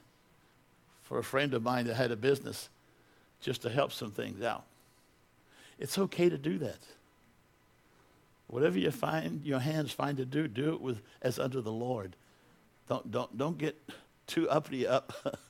for 1.04 1.20
a 1.20 1.24
friend 1.24 1.54
of 1.54 1.62
mine 1.62 1.88
that 1.88 1.96
had 1.96 2.12
a 2.12 2.16
business 2.16 2.70
just 3.42 3.64
to 3.64 3.70
help 3.70 3.92
some 3.92 4.12
things 4.12 4.42
out. 4.42 4.64
It's 5.78 5.98
okay 5.98 6.30
to 6.30 6.38
do 6.38 6.58
that. 6.60 6.78
Whatever 8.48 8.80
you 8.80 8.92
find 8.92 9.44
your 9.44 9.60
hands 9.60 9.92
find 9.92 10.18
to 10.18 10.26
do, 10.26 10.48
do 10.48 10.74
it 10.74 10.82
with 10.82 11.02
as 11.22 11.40
under 11.40 11.60
the 11.62 11.72
Lord. 11.72 12.16
Don't 12.88 13.12
don't 13.12 13.38
don't 13.38 13.58
get 13.58 13.76
too 14.32 14.50
uppity 14.50 14.88
up. 14.88 15.14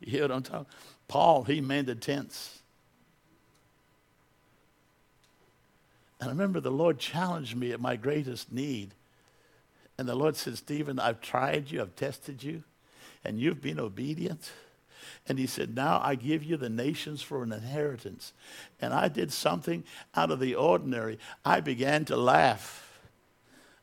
you 0.00 0.12
hear 0.12 0.22
what 0.22 0.30
I'm 0.30 0.42
talking? 0.42 0.66
Paul, 1.08 1.42
he 1.42 1.60
mended 1.60 2.00
tents. 2.00 2.60
And 6.20 6.28
I 6.28 6.32
remember 6.32 6.60
the 6.60 6.70
Lord 6.70 6.98
challenged 6.98 7.56
me 7.56 7.72
at 7.72 7.80
my 7.80 7.96
greatest 7.96 8.52
need. 8.52 8.94
And 9.98 10.08
the 10.08 10.14
Lord 10.14 10.36
said, 10.36 10.56
Stephen, 10.56 11.00
I've 11.00 11.20
tried 11.20 11.70
you, 11.70 11.82
I've 11.82 11.96
tested 11.96 12.42
you, 12.42 12.62
and 13.24 13.40
you've 13.40 13.60
been 13.60 13.80
obedient. 13.80 14.52
And 15.26 15.38
he 15.38 15.46
said, 15.46 15.74
Now 15.74 16.00
I 16.02 16.14
give 16.14 16.44
you 16.44 16.56
the 16.56 16.70
nations 16.70 17.20
for 17.20 17.42
an 17.42 17.52
inheritance. 17.52 18.32
And 18.80 18.94
I 18.94 19.08
did 19.08 19.32
something 19.32 19.82
out 20.14 20.30
of 20.30 20.40
the 20.40 20.54
ordinary. 20.54 21.18
I 21.44 21.60
began 21.60 22.04
to 22.06 22.16
laugh. 22.16 22.89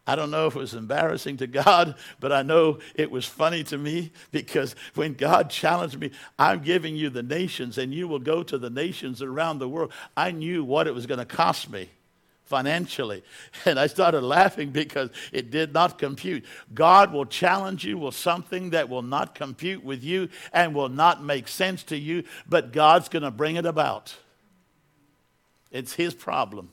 I 0.07 0.15
don't 0.15 0.31
know 0.31 0.47
if 0.47 0.55
it 0.55 0.59
was 0.59 0.73
embarrassing 0.73 1.37
to 1.37 1.47
God, 1.47 1.95
but 2.21 2.31
I 2.31 2.41
know 2.41 2.79
it 2.95 3.11
was 3.11 3.25
funny 3.25 3.63
to 3.65 3.77
me 3.77 4.11
because 4.31 4.73
when 4.95 5.13
God 5.13 5.49
challenged 5.49 5.99
me, 5.99 6.11
I'm 6.39 6.61
giving 6.61 6.95
you 6.95 7.09
the 7.09 7.23
nations 7.23 7.77
and 7.77 7.93
you 7.93 8.07
will 8.07 8.19
go 8.19 8.41
to 8.41 8.57
the 8.57 8.69
nations 8.69 9.21
around 9.21 9.59
the 9.59 9.67
world. 9.67 9.91
I 10.15 10.31
knew 10.31 10.63
what 10.63 10.87
it 10.87 10.95
was 10.95 11.05
going 11.05 11.19
to 11.19 11.25
cost 11.25 11.69
me 11.69 11.89
financially. 12.45 13.23
And 13.65 13.77
I 13.77 13.87
started 13.87 14.21
laughing 14.21 14.69
because 14.69 15.09
it 15.33 15.51
did 15.51 15.73
not 15.73 15.97
compute. 15.97 16.45
God 16.73 17.11
will 17.11 17.25
challenge 17.25 17.83
you 17.83 17.97
with 17.97 18.15
something 18.15 18.69
that 18.69 18.87
will 18.87 19.01
not 19.01 19.35
compute 19.35 19.83
with 19.83 20.03
you 20.03 20.29
and 20.53 20.73
will 20.73 20.89
not 20.89 21.21
make 21.21 21.49
sense 21.49 21.83
to 21.83 21.97
you, 21.97 22.23
but 22.47 22.71
God's 22.71 23.09
going 23.09 23.23
to 23.23 23.31
bring 23.31 23.57
it 23.57 23.65
about. 23.65 24.15
It's 25.69 25.93
His 25.93 26.13
problem. 26.13 26.71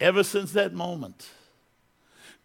Ever 0.00 0.22
since 0.22 0.52
that 0.52 0.72
moment, 0.72 1.28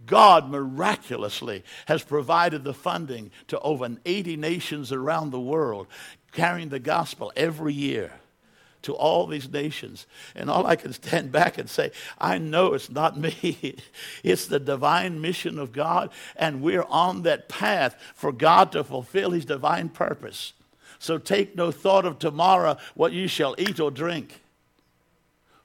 God 0.05 0.49
miraculously 0.49 1.63
has 1.85 2.03
provided 2.03 2.63
the 2.63 2.73
funding 2.73 3.31
to 3.47 3.59
over 3.61 3.89
80 4.05 4.35
nations 4.37 4.91
around 4.91 5.31
the 5.31 5.39
world, 5.39 5.87
carrying 6.31 6.69
the 6.69 6.79
gospel 6.79 7.31
every 7.35 7.73
year 7.73 8.11
to 8.81 8.93
all 8.93 9.25
these 9.25 9.49
nations. 9.49 10.05
And 10.35 10.49
all 10.49 10.67
I 10.67 10.75
can 10.75 10.93
stand 10.93 11.31
back 11.31 11.57
and 11.57 11.67
say, 11.69 11.91
I 12.19 12.37
know 12.37 12.73
it's 12.73 12.89
not 12.89 13.17
me. 13.19 13.77
it's 14.23 14.47
the 14.47 14.59
divine 14.59 15.21
mission 15.21 15.57
of 15.57 15.71
God, 15.71 16.11
and 16.35 16.61
we're 16.61 16.85
on 16.89 17.23
that 17.23 17.49
path 17.49 17.95
for 18.13 18.31
God 18.31 18.71
to 18.73 18.83
fulfill 18.83 19.31
his 19.31 19.45
divine 19.45 19.89
purpose. 19.89 20.53
So 20.99 21.17
take 21.17 21.55
no 21.55 21.71
thought 21.71 22.05
of 22.05 22.19
tomorrow 22.19 22.77
what 22.93 23.11
you 23.11 23.27
shall 23.27 23.55
eat 23.57 23.79
or 23.79 23.91
drink, 23.91 24.41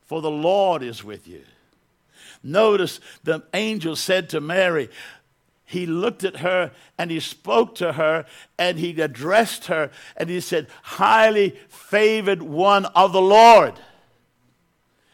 for 0.02 0.22
the 0.22 0.30
Lord 0.30 0.82
is 0.82 1.04
with 1.04 1.28
you. 1.28 1.42
Notice 2.42 3.00
the 3.22 3.42
angel 3.52 3.96
said 3.96 4.30
to 4.30 4.40
Mary, 4.40 4.88
he 5.70 5.86
looked 5.86 6.24
at 6.24 6.38
her 6.38 6.72
and 6.98 7.12
he 7.12 7.20
spoke 7.20 7.76
to 7.76 7.92
her 7.92 8.26
and 8.58 8.76
he 8.76 9.00
addressed 9.00 9.66
her 9.66 9.92
and 10.16 10.28
he 10.28 10.40
said, 10.40 10.66
Highly 10.82 11.56
favored 11.68 12.42
one 12.42 12.86
of 12.86 13.12
the 13.12 13.22
Lord. 13.22 13.74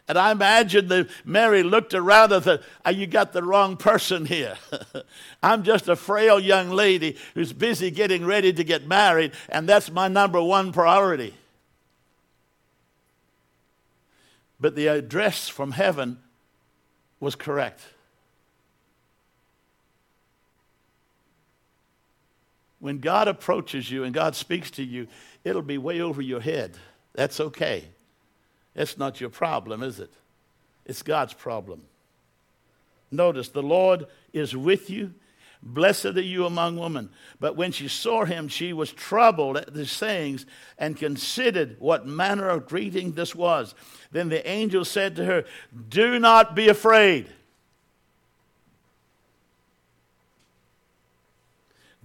And 0.07 0.17
I 0.17 0.31
imagine 0.31 0.87
that 0.87 1.09
Mary 1.25 1.63
looked 1.63 1.93
around 1.93 2.31
and 2.31 2.43
said, 2.43 2.63
oh, 2.85 2.89
You 2.89 3.05
got 3.05 3.33
the 3.33 3.43
wrong 3.43 3.77
person 3.77 4.25
here. 4.25 4.57
I'm 5.43 5.61
just 5.61 5.89
a 5.89 5.95
frail 5.95 6.39
young 6.39 6.71
lady 6.71 7.17
who's 7.35 7.53
busy 7.53 7.91
getting 7.91 8.25
ready 8.25 8.51
to 8.51 8.63
get 8.63 8.87
married, 8.87 9.33
and 9.49 9.69
that's 9.69 9.91
my 9.91 10.07
number 10.07 10.41
one 10.41 10.71
priority. 10.71 11.35
But 14.59 14.75
the 14.75 14.87
address 14.87 15.49
from 15.49 15.73
heaven 15.73 16.17
was 17.19 17.35
correct. 17.35 17.81
When 22.79 22.99
God 22.99 23.27
approaches 23.27 23.89
you 23.89 24.03
and 24.03 24.13
God 24.13 24.35
speaks 24.35 24.69
to 24.71 24.83
you, 24.83 25.07
it'll 25.43 25.61
be 25.61 25.77
way 25.77 26.01
over 26.01 26.21
your 26.21 26.41
head. 26.41 26.77
That's 27.13 27.39
okay. 27.39 27.85
That's 28.75 28.97
not 28.97 29.19
your 29.19 29.31
problem, 29.31 29.81
is 29.81 29.99
it? 29.99 30.13
It's 30.85 31.01
God's 31.01 31.33
problem. 31.33 31.81
Notice 33.09 33.49
the 33.49 33.63
Lord 33.63 34.05
is 34.33 34.55
with 34.55 34.89
you. 34.89 35.13
Blessed 35.67 36.05
are 36.05 36.21
you 36.21 36.45
among 36.45 36.77
women. 36.77 37.09
But 37.41 37.57
when 37.57 37.73
she 37.73 37.89
saw 37.89 38.23
him, 38.23 38.47
she 38.47 38.71
was 38.71 38.93
troubled 38.93 39.57
at 39.57 39.73
the 39.73 39.85
sayings 39.85 40.45
and 40.77 40.95
considered 40.95 41.75
what 41.79 42.07
manner 42.07 42.47
of 42.47 42.67
greeting 42.67 43.11
this 43.11 43.35
was. 43.35 43.75
Then 44.09 44.29
the 44.29 44.47
angel 44.47 44.85
said 44.85 45.17
to 45.17 45.25
her, 45.25 45.43
Do 45.89 46.19
not 46.19 46.55
be 46.55 46.69
afraid. 46.69 47.27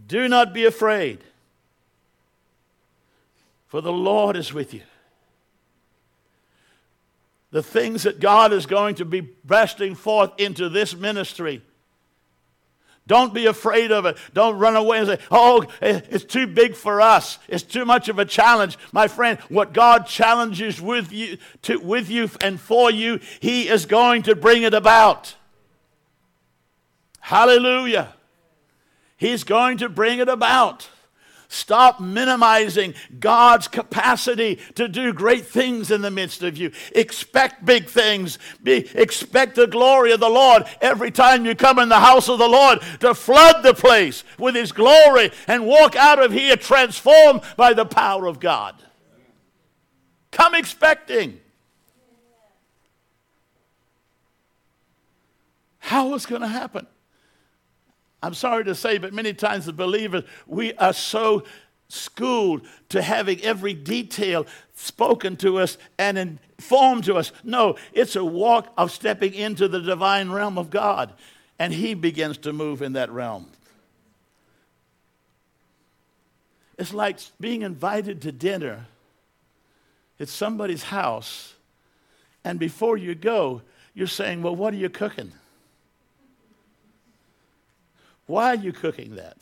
Do 0.09 0.27
not 0.29 0.53
be 0.53 0.65
afraid, 0.65 1.21
for 3.69 3.81
the 3.81 3.93
Lord 3.93 4.37
is 4.37 4.53
with 4.53 4.75
you. 4.75 4.83
The 7.53 7.63
things 7.63 8.03
that 8.03 8.19
God 8.19 8.53
is 8.53 8.67
going 8.67 8.97
to 8.97 9.05
be 9.05 9.21
bursting 9.21 9.95
forth 9.95 10.33
into 10.39 10.69
this 10.69 10.97
ministry. 10.97 11.63
Don't 13.07 13.35
be 13.35 13.47
afraid 13.47 13.91
of 13.91 14.07
it. 14.07 14.17
Don't 14.33 14.59
run 14.59 14.77
away 14.77 14.99
and 14.99 15.07
say, 15.09 15.19
oh, 15.31 15.65
it's 15.81 16.25
too 16.25 16.47
big 16.47 16.77
for 16.77 17.01
us. 17.01 17.39
It's 17.49 17.65
too 17.65 17.85
much 17.85 18.09
of 18.09 18.19
a 18.19 18.25
challenge. 18.25 18.79
My 18.93 19.09
friend, 19.09 19.39
what 19.49 19.73
God 19.73 20.07
challenges 20.07 20.81
with 20.81 21.13
you, 21.13 21.39
to, 21.63 21.79
with 21.79 22.09
you 22.09 22.31
and 22.41 22.61
for 22.61 22.91
you, 22.91 23.19
He 23.41 23.69
is 23.69 23.87
going 23.87 24.23
to 24.23 24.37
bring 24.37 24.63
it 24.63 24.73
about. 24.73 25.35
Hallelujah. 27.21 28.15
He's 29.17 29.45
going 29.45 29.79
to 29.79 29.89
bring 29.89 30.19
it 30.19 30.29
about. 30.29 30.89
Stop 31.53 32.01
minimizing 32.01 32.95
God's 33.21 33.69
capacity 33.69 34.59
to 34.75 34.89
do 34.89 35.13
great 35.13 35.45
things 35.45 35.91
in 35.91 36.01
the 36.01 36.11
midst 36.11 36.43
of 36.43 36.57
you. 36.57 36.73
Expect 36.95 37.67
big 37.67 37.89
things. 37.89 38.39
Be, 38.63 38.89
expect 38.95 39.57
the 39.57 39.67
glory 39.67 40.13
of 40.13 40.21
the 40.21 40.31
Lord 40.31 40.65
every 40.81 41.11
time 41.11 41.45
you 41.45 41.55
come 41.55 41.79
in 41.79 41.91
the 41.91 42.01
house 42.01 42.31
of 42.31 42.39
the 42.39 42.49
Lord 42.49 42.79
to 43.01 43.13
flood 43.13 43.63
the 43.63 43.75
place 43.75 44.25
with 44.39 44.55
His 44.55 44.73
glory 44.73 45.31
and 45.47 45.67
walk 45.67 45.95
out 45.95 46.19
of 46.23 46.33
here 46.33 46.57
transformed 46.57 47.43
by 47.59 47.75
the 47.75 47.85
power 47.85 48.27
of 48.27 48.41
God. 48.41 48.75
Come 50.31 50.55
expecting. 50.55 51.39
How 55.81 56.15
is 56.15 56.25
going 56.25 56.41
to 56.41 56.49
happen? 56.49 56.87
I'm 58.23 58.35
sorry 58.35 58.65
to 58.65 58.75
say, 58.75 58.99
but 58.99 59.13
many 59.13 59.35
times 59.35 59.67
the 59.67 59.73
believers, 59.73 60.25
we 60.47 60.75
are 60.75 60.93
so 60.93 61.45
schooled 61.89 62.67
to 62.89 63.03
having 63.03 63.41
every 63.43 63.75
detail 63.75 64.47
spoken 64.75 65.37
to 65.37 65.59
us 65.59 65.77
and 65.99 66.17
informed 66.17 67.05
to 67.05 67.17
us. 67.17 67.33
No, 67.43 67.77
it's 67.93 68.17
a 68.17 68.25
walk 68.25 68.73
of 68.79 68.93
stepping 68.93 69.35
into 69.35 69.69
the 69.69 69.81
divine 69.81 70.31
realm 70.31 70.57
of 70.57 70.71
God, 70.71 71.13
and 71.59 71.73
He 71.73 71.95
begins 71.95 72.39
to 72.39 72.53
move 72.53 72.81
in 72.81 72.95
that 72.95 73.11
realm. 73.11 73.51
It's 76.79 76.95
like 76.95 77.19
being 77.39 77.63
invited 77.63 78.23
to 78.23 78.33
dinner 78.33 78.87
at 80.19 80.29
somebody's 80.29 80.85
house, 80.85 81.55
and 82.45 82.59
before 82.59 82.97
you 82.97 83.15
go, 83.15 83.63
you're 83.95 84.07
saying, 84.07 84.43
Well, 84.43 84.57
what 84.57 84.73
are 84.73 84.79
you 84.79 84.89
cooking? 84.89 85.33
Why 88.33 88.53
are 88.53 88.55
you 88.55 88.73
cooking 88.73 89.17
that? 89.17 89.37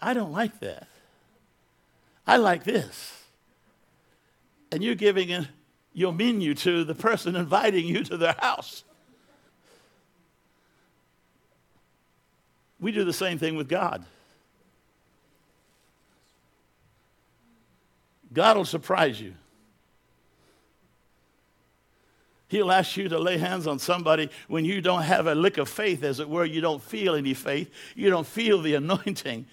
I 0.00 0.14
don't 0.14 0.32
like 0.32 0.58
that. 0.60 0.88
I 2.26 2.38
like 2.38 2.64
this. 2.64 3.24
And 4.72 4.82
you're 4.82 4.94
giving 4.94 5.46
your 5.92 6.14
menu 6.14 6.54
to 6.54 6.82
the 6.82 6.94
person 6.94 7.36
inviting 7.36 7.86
you 7.86 8.04
to 8.04 8.16
their 8.16 8.36
house. 8.38 8.84
We 12.80 12.90
do 12.90 13.04
the 13.04 13.12
same 13.12 13.36
thing 13.36 13.54
with 13.54 13.68
God. 13.68 14.02
God 18.32 18.56
will 18.56 18.64
surprise 18.64 19.20
you. 19.20 19.34
He'll 22.48 22.72
ask 22.72 22.96
you 22.96 23.08
to 23.10 23.18
lay 23.18 23.36
hands 23.36 23.66
on 23.66 23.78
somebody 23.78 24.30
when 24.48 24.64
you 24.64 24.80
don't 24.80 25.02
have 25.02 25.26
a 25.26 25.34
lick 25.34 25.58
of 25.58 25.68
faith, 25.68 26.02
as 26.02 26.18
it 26.18 26.28
were. 26.28 26.46
You 26.46 26.62
don't 26.62 26.82
feel 26.82 27.14
any 27.14 27.34
faith. 27.34 27.70
You 27.94 28.08
don't 28.08 28.26
feel 28.26 28.60
the 28.60 28.74
anointing. 28.82 29.46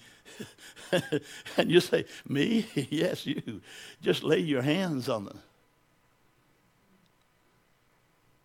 and 1.56 1.70
you 1.70 1.80
say, 1.80 2.06
Me? 2.26 2.66
yes, 2.90 3.26
you. 3.26 3.60
Just 4.00 4.22
lay 4.24 4.38
your 4.38 4.62
hands 4.62 5.08
on 5.08 5.26
them. 5.26 5.38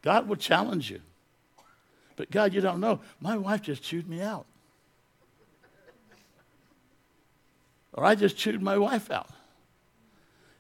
God 0.02 0.28
will 0.28 0.36
challenge 0.36 0.92
you. 0.92 1.02
But 2.16 2.30
God, 2.30 2.54
you 2.54 2.62
don't 2.62 2.80
know. 2.80 3.00
My 3.20 3.38
wife 3.38 3.62
just 3.62 3.84
chewed 3.84 4.10
me 4.10 4.22
out. 4.22 4.46
Or 7.94 8.06
I 8.06 8.16
just 8.16 8.38
chewed 8.38 8.62
my 8.62 8.78
wife 8.78 9.12
out. 9.12 9.30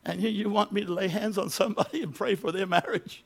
And 0.06 0.22
you, 0.22 0.30
you 0.30 0.50
want 0.50 0.72
me 0.72 0.84
to 0.86 0.94
lay 0.94 1.08
hands 1.08 1.38
on 1.38 1.50
somebody 1.50 2.02
and 2.02 2.14
pray 2.14 2.36
for 2.36 2.52
their 2.52 2.66
marriage? 2.66 3.24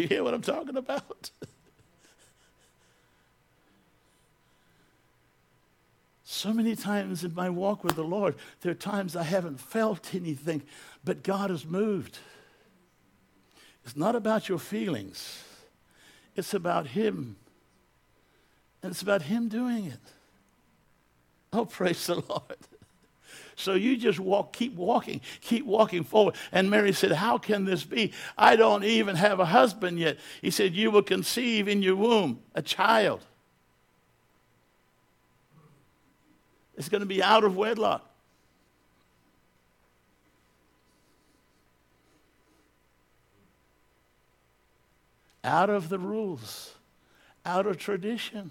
You 0.00 0.06
hear 0.06 0.22
what 0.22 0.34
I'm 0.34 0.42
talking 0.42 0.76
about? 0.76 1.30
So 6.28 6.52
many 6.52 6.76
times 6.76 7.24
in 7.24 7.34
my 7.34 7.48
walk 7.48 7.82
with 7.82 7.94
the 7.94 8.04
Lord, 8.04 8.34
there 8.60 8.72
are 8.72 8.74
times 8.74 9.16
I 9.16 9.22
haven't 9.22 9.58
felt 9.58 10.14
anything, 10.14 10.62
but 11.02 11.22
God 11.22 11.50
has 11.50 11.64
moved. 11.64 12.18
It's 13.84 13.96
not 13.96 14.14
about 14.14 14.48
your 14.48 14.58
feelings, 14.58 15.44
it's 16.34 16.52
about 16.52 16.88
Him. 16.88 17.36
And 18.82 18.90
it's 18.90 19.02
about 19.02 19.22
Him 19.22 19.48
doing 19.48 19.86
it. 19.86 20.00
Oh, 21.52 21.64
praise 21.64 22.06
the 22.06 22.16
Lord. 22.28 22.58
So 23.56 23.72
you 23.72 23.96
just 23.96 24.20
walk, 24.20 24.52
keep 24.52 24.74
walking, 24.74 25.22
keep 25.40 25.64
walking 25.64 26.04
forward. 26.04 26.34
And 26.52 26.70
Mary 26.70 26.92
said, 26.92 27.12
How 27.12 27.38
can 27.38 27.64
this 27.64 27.84
be? 27.84 28.12
I 28.36 28.54
don't 28.54 28.84
even 28.84 29.16
have 29.16 29.40
a 29.40 29.46
husband 29.46 29.98
yet. 29.98 30.18
He 30.42 30.50
said, 30.50 30.74
You 30.74 30.90
will 30.90 31.02
conceive 31.02 31.66
in 31.66 31.82
your 31.82 31.96
womb 31.96 32.40
a 32.54 32.60
child. 32.60 33.24
It's 36.76 36.90
going 36.90 37.00
to 37.00 37.06
be 37.06 37.22
out 37.22 37.44
of 37.44 37.56
wedlock. 37.56 38.04
Out 45.42 45.70
of 45.70 45.88
the 45.88 45.98
rules, 45.98 46.74
out 47.46 47.66
of 47.66 47.78
tradition. 47.78 48.50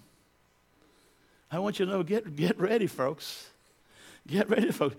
I 1.51 1.59
want 1.59 1.77
you 1.77 1.85
to 1.85 1.91
know 1.91 2.03
get, 2.03 2.35
get 2.35 2.59
ready, 2.59 2.87
folks. 2.87 3.49
Get 4.27 4.49
ready, 4.49 4.71
folks. 4.71 4.95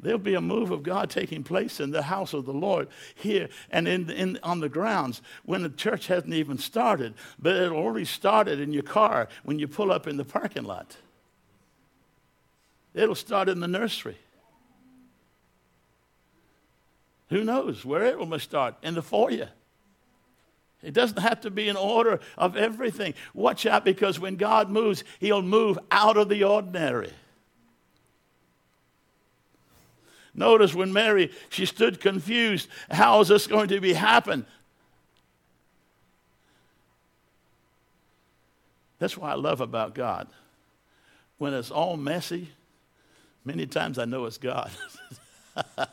There'll 0.00 0.18
be 0.18 0.34
a 0.34 0.40
move 0.40 0.70
of 0.70 0.82
God 0.82 1.08
taking 1.08 1.42
place 1.42 1.80
in 1.80 1.90
the 1.90 2.02
house 2.02 2.34
of 2.34 2.44
the 2.44 2.52
Lord 2.52 2.88
here 3.14 3.48
and 3.70 3.88
in, 3.88 4.10
in, 4.10 4.38
on 4.42 4.60
the 4.60 4.68
grounds 4.68 5.22
when 5.44 5.62
the 5.62 5.70
church 5.70 6.08
hasn't 6.08 6.34
even 6.34 6.58
started, 6.58 7.14
but 7.38 7.56
it 7.56 7.72
already 7.72 8.04
started 8.04 8.60
in 8.60 8.72
your 8.72 8.82
car 8.82 9.28
when 9.44 9.58
you 9.58 9.66
pull 9.66 9.90
up 9.90 10.06
in 10.06 10.16
the 10.16 10.24
parking 10.24 10.64
lot. 10.64 10.96
It'll 12.92 13.14
start 13.14 13.48
in 13.48 13.60
the 13.60 13.68
nursery. 13.68 14.18
Who 17.30 17.42
knows 17.42 17.84
where 17.84 18.04
it 18.04 18.18
will 18.18 18.38
start? 18.38 18.76
In 18.82 18.94
the 18.94 19.02
foyer. 19.02 19.48
It 20.82 20.92
doesn't 20.92 21.18
have 21.18 21.40
to 21.40 21.50
be 21.50 21.68
in 21.68 21.76
order 21.76 22.20
of 22.36 22.56
everything. 22.56 23.14
Watch 23.32 23.64
out 23.64 23.84
because 23.86 24.20
when 24.20 24.36
God 24.36 24.68
moves, 24.68 25.02
He'll 25.18 25.40
move 25.40 25.78
out 25.90 26.18
of 26.18 26.28
the 26.28 26.44
ordinary. 26.44 27.10
Notice 30.34 30.74
when 30.74 30.92
Mary, 30.92 31.30
she 31.48 31.64
stood 31.66 32.00
confused. 32.00 32.68
How 32.90 33.20
is 33.20 33.28
this 33.28 33.46
going 33.46 33.68
to 33.68 33.80
be 33.80 33.92
happen? 33.92 34.46
That's 38.98 39.16
what 39.16 39.30
I 39.30 39.34
love 39.34 39.60
about 39.60 39.94
God. 39.94 40.28
When 41.38 41.54
it's 41.54 41.70
all 41.70 41.96
messy, 41.96 42.48
Many 43.44 43.66
times 43.66 43.98
I 43.98 44.06
know 44.06 44.24
it's 44.24 44.38
God. 44.38 44.70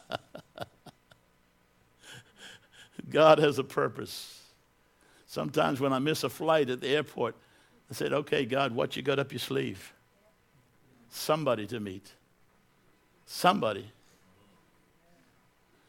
God 3.09 3.39
has 3.39 3.59
a 3.59 3.63
purpose. 3.63 4.41
Sometimes 5.27 5.81
when 5.81 5.91
I 5.91 5.99
miss 5.99 6.23
a 6.23 6.29
flight 6.29 6.69
at 6.69 6.79
the 6.79 6.87
airport, 6.87 7.35
I 7.89 7.93
said, 7.93 8.13
okay, 8.13 8.45
God, 8.45 8.73
what 8.73 8.95
you 8.95 9.01
got 9.01 9.19
up 9.19 9.33
your 9.33 9.39
sleeve? 9.39 9.93
Somebody 11.09 11.67
to 11.67 11.81
meet. 11.81 12.09
Somebody. 13.25 13.91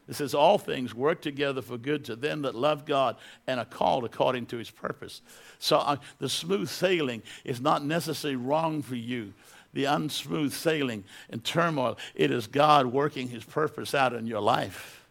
It 0.08 0.14
says, 0.14 0.34
all 0.34 0.58
things 0.58 0.94
work 0.94 1.22
together 1.22 1.62
for 1.62 1.78
good 1.78 2.04
to 2.06 2.16
them 2.16 2.42
that 2.42 2.54
love 2.54 2.84
God 2.84 3.16
and 3.46 3.60
are 3.60 3.64
called 3.64 4.04
according 4.04 4.46
to 4.46 4.56
his 4.56 4.70
purpose. 4.70 5.22
So 5.58 5.78
uh, 5.78 5.96
the 6.18 6.28
smooth 6.28 6.68
sailing 6.68 7.22
is 7.44 7.60
not 7.60 7.84
necessarily 7.84 8.36
wrong 8.36 8.82
for 8.82 8.96
you 8.96 9.32
the 9.72 9.84
unsmooth 9.84 10.52
sailing 10.52 11.04
and 11.30 11.42
turmoil. 11.42 11.98
It 12.14 12.30
is 12.30 12.46
God 12.46 12.86
working 12.86 13.28
his 13.28 13.44
purpose 13.44 13.94
out 13.94 14.12
in 14.12 14.26
your 14.26 14.40
life. 14.40 15.02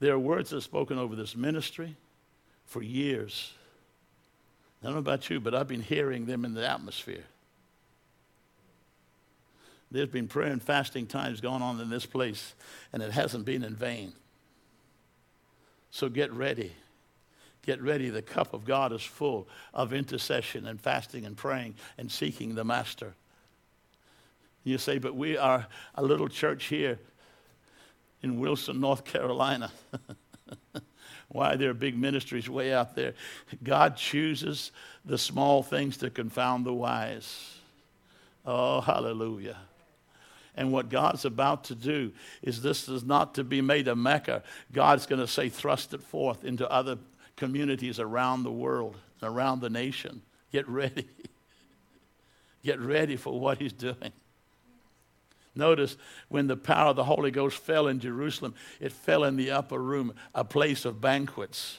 There 0.00 0.14
are 0.14 0.18
words 0.18 0.50
that 0.50 0.58
are 0.58 0.60
spoken 0.60 0.98
over 0.98 1.16
this 1.16 1.36
ministry 1.36 1.96
for 2.66 2.82
years. 2.82 3.52
I 4.82 4.86
don't 4.86 4.94
know 4.94 4.98
about 4.98 5.30
you, 5.30 5.40
but 5.40 5.54
I've 5.54 5.68
been 5.68 5.80
hearing 5.80 6.26
them 6.26 6.44
in 6.44 6.52
the 6.52 6.68
atmosphere. 6.68 7.24
There's 9.94 10.08
been 10.08 10.26
prayer 10.26 10.50
and 10.50 10.60
fasting 10.60 11.06
times 11.06 11.40
going 11.40 11.62
on 11.62 11.80
in 11.80 11.88
this 11.88 12.04
place, 12.04 12.54
and 12.92 13.00
it 13.00 13.12
hasn't 13.12 13.44
been 13.44 13.62
in 13.62 13.76
vain. 13.76 14.12
So 15.92 16.08
get 16.08 16.32
ready. 16.32 16.72
Get 17.64 17.80
ready. 17.80 18.10
The 18.10 18.20
cup 18.20 18.54
of 18.54 18.64
God 18.64 18.92
is 18.92 19.02
full 19.02 19.46
of 19.72 19.92
intercession 19.92 20.66
and 20.66 20.80
fasting 20.80 21.24
and 21.24 21.36
praying 21.36 21.76
and 21.96 22.10
seeking 22.10 22.56
the 22.56 22.64
Master. 22.64 23.14
You 24.64 24.78
say, 24.78 24.98
but 24.98 25.14
we 25.14 25.36
are 25.36 25.68
a 25.94 26.02
little 26.02 26.28
church 26.28 26.64
here 26.64 26.98
in 28.20 28.40
Wilson, 28.40 28.80
North 28.80 29.04
Carolina. 29.04 29.70
Why 31.28 31.54
there 31.54 31.70
are 31.70 31.74
big 31.74 31.96
ministries 31.96 32.50
way 32.50 32.74
out 32.74 32.96
there. 32.96 33.14
God 33.62 33.96
chooses 33.96 34.72
the 35.04 35.18
small 35.18 35.62
things 35.62 35.98
to 35.98 36.10
confound 36.10 36.66
the 36.66 36.74
wise. 36.74 37.58
Oh, 38.44 38.80
hallelujah. 38.80 39.56
And 40.56 40.72
what 40.72 40.88
God's 40.88 41.24
about 41.24 41.64
to 41.64 41.74
do 41.74 42.12
is 42.42 42.62
this 42.62 42.88
is 42.88 43.04
not 43.04 43.34
to 43.34 43.44
be 43.44 43.60
made 43.60 43.88
a 43.88 43.96
Mecca. 43.96 44.42
God's 44.72 45.06
going 45.06 45.20
to 45.20 45.26
say, 45.26 45.48
thrust 45.48 45.94
it 45.94 46.02
forth 46.02 46.44
into 46.44 46.70
other 46.70 46.98
communities 47.36 47.98
around 47.98 48.44
the 48.44 48.52
world, 48.52 48.96
around 49.22 49.60
the 49.60 49.70
nation. 49.70 50.22
Get 50.52 50.68
ready. 50.68 51.08
Get 52.64 52.80
ready 52.80 53.16
for 53.16 53.38
what 53.38 53.58
he's 53.58 53.72
doing. 53.72 54.12
Notice 55.56 55.96
when 56.28 56.46
the 56.46 56.56
power 56.56 56.90
of 56.90 56.96
the 56.96 57.04
Holy 57.04 57.30
Ghost 57.30 57.58
fell 57.58 57.88
in 57.88 58.00
Jerusalem, 58.00 58.54
it 58.80 58.92
fell 58.92 59.24
in 59.24 59.36
the 59.36 59.50
upper 59.50 59.78
room, 59.78 60.14
a 60.34 60.44
place 60.44 60.84
of 60.84 61.00
banquets, 61.00 61.78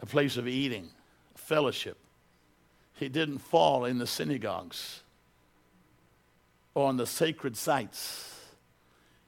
a 0.00 0.06
place 0.06 0.36
of 0.36 0.48
eating, 0.48 0.88
fellowship. 1.36 1.98
He 2.94 3.08
didn't 3.08 3.38
fall 3.38 3.84
in 3.84 3.98
the 3.98 4.06
synagogues 4.06 5.01
on 6.74 6.96
the 6.96 7.06
sacred 7.06 7.56
sites. 7.56 8.28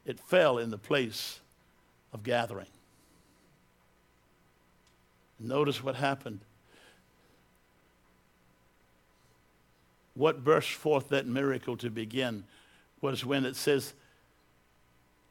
It 0.05 0.21
fell 0.21 0.59
in 0.59 0.71
the 0.71 0.79
place 0.79 1.41
of 2.13 2.23
gathering. 2.23 2.67
Notice 5.39 5.83
what 5.83 5.97
happened. 5.97 6.41
What 10.15 10.45
burst 10.45 10.71
forth 10.71 11.09
that 11.09 11.27
miracle 11.27 11.77
to 11.79 11.91
begin 11.91 12.45
was 13.01 13.25
when 13.25 13.45
it 13.45 13.57
says, 13.57 13.95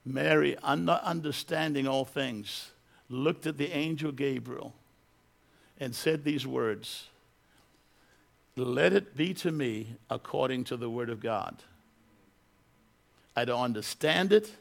Mary, 0.05 0.57
understanding 0.61 1.87
all 1.87 2.03
things, 2.03 2.71
looked 3.09 3.47
at 3.47 3.57
the 3.57 3.71
angel 3.71 4.11
Gabriel 4.11 4.73
and 5.79 5.95
said 5.95 6.23
these 6.23 6.45
words 6.45 7.07
Let 8.55 8.93
it 8.93 9.15
be 9.15 9.33
to 9.35 9.51
me 9.51 9.95
according 10.09 10.65
to 10.65 10.77
the 10.77 10.89
word 10.89 11.09
of 11.09 11.21
God. 11.21 11.63
I 13.35 13.45
don't 13.45 13.61
understand 13.61 14.31
it. 14.33 14.51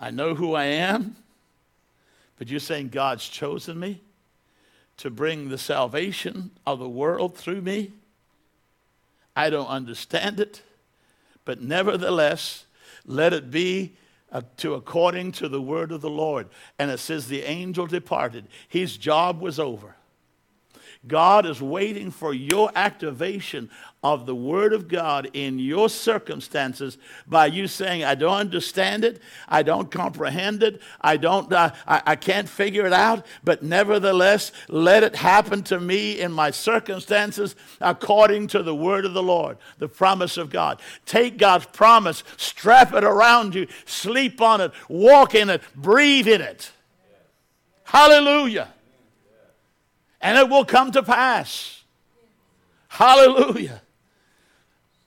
I 0.00 0.10
know 0.10 0.34
who 0.34 0.54
I 0.54 0.64
am. 0.64 1.16
But 2.36 2.48
you're 2.48 2.60
saying 2.60 2.88
God's 2.88 3.28
chosen 3.28 3.78
me 3.78 4.00
to 4.96 5.10
bring 5.10 5.48
the 5.48 5.58
salvation 5.58 6.50
of 6.66 6.78
the 6.78 6.88
world 6.88 7.36
through 7.36 7.60
me? 7.60 7.92
I 9.36 9.50
don't 9.50 9.66
understand 9.66 10.40
it, 10.40 10.62
but 11.44 11.60
nevertheless, 11.60 12.66
let 13.04 13.32
it 13.32 13.50
be 13.50 13.96
to 14.56 14.74
according 14.74 15.32
to 15.32 15.48
the 15.48 15.60
word 15.60 15.92
of 15.92 16.00
the 16.00 16.10
Lord. 16.10 16.48
And 16.78 16.90
it 16.90 16.98
says 16.98 17.28
the 17.28 17.42
angel 17.42 17.86
departed. 17.86 18.46
His 18.68 18.96
job 18.96 19.40
was 19.40 19.60
over. 19.60 19.96
God 21.06 21.44
is 21.44 21.60
waiting 21.60 22.10
for 22.10 22.32
your 22.32 22.70
activation 22.74 23.70
of 24.02 24.26
the 24.26 24.34
Word 24.34 24.72
of 24.72 24.86
God 24.88 25.30
in 25.32 25.58
your 25.58 25.88
circumstances 25.88 26.98
by 27.26 27.46
you 27.46 27.66
saying, 27.66 28.04
I 28.04 28.14
don't 28.14 28.36
understand 28.36 29.04
it, 29.04 29.20
I 29.48 29.62
don't 29.62 29.90
comprehend 29.90 30.62
it, 30.62 30.80
I, 31.00 31.16
don't, 31.16 31.52
uh, 31.52 31.70
I, 31.86 32.02
I 32.06 32.16
can't 32.16 32.48
figure 32.48 32.86
it 32.86 32.92
out, 32.92 33.24
but 33.42 33.62
nevertheless, 33.62 34.52
let 34.68 35.02
it 35.02 35.16
happen 35.16 35.62
to 35.64 35.80
me 35.80 36.20
in 36.20 36.32
my 36.32 36.50
circumstances 36.50 37.56
according 37.80 38.48
to 38.48 38.62
the 38.62 38.74
Word 38.74 39.04
of 39.04 39.14
the 39.14 39.22
Lord, 39.22 39.58
the 39.78 39.88
promise 39.88 40.36
of 40.36 40.50
God. 40.50 40.80
Take 41.06 41.38
God's 41.38 41.66
promise, 41.66 42.24
strap 42.36 42.92
it 42.92 43.04
around 43.04 43.54
you, 43.54 43.66
sleep 43.86 44.40
on 44.40 44.60
it, 44.60 44.72
walk 44.88 45.34
in 45.34 45.50
it, 45.50 45.62
breathe 45.74 46.28
in 46.28 46.40
it. 46.40 46.70
Hallelujah 47.84 48.68
and 50.24 50.38
it 50.38 50.48
will 50.48 50.64
come 50.64 50.90
to 50.92 51.02
pass. 51.02 51.84
Hallelujah. 52.88 53.82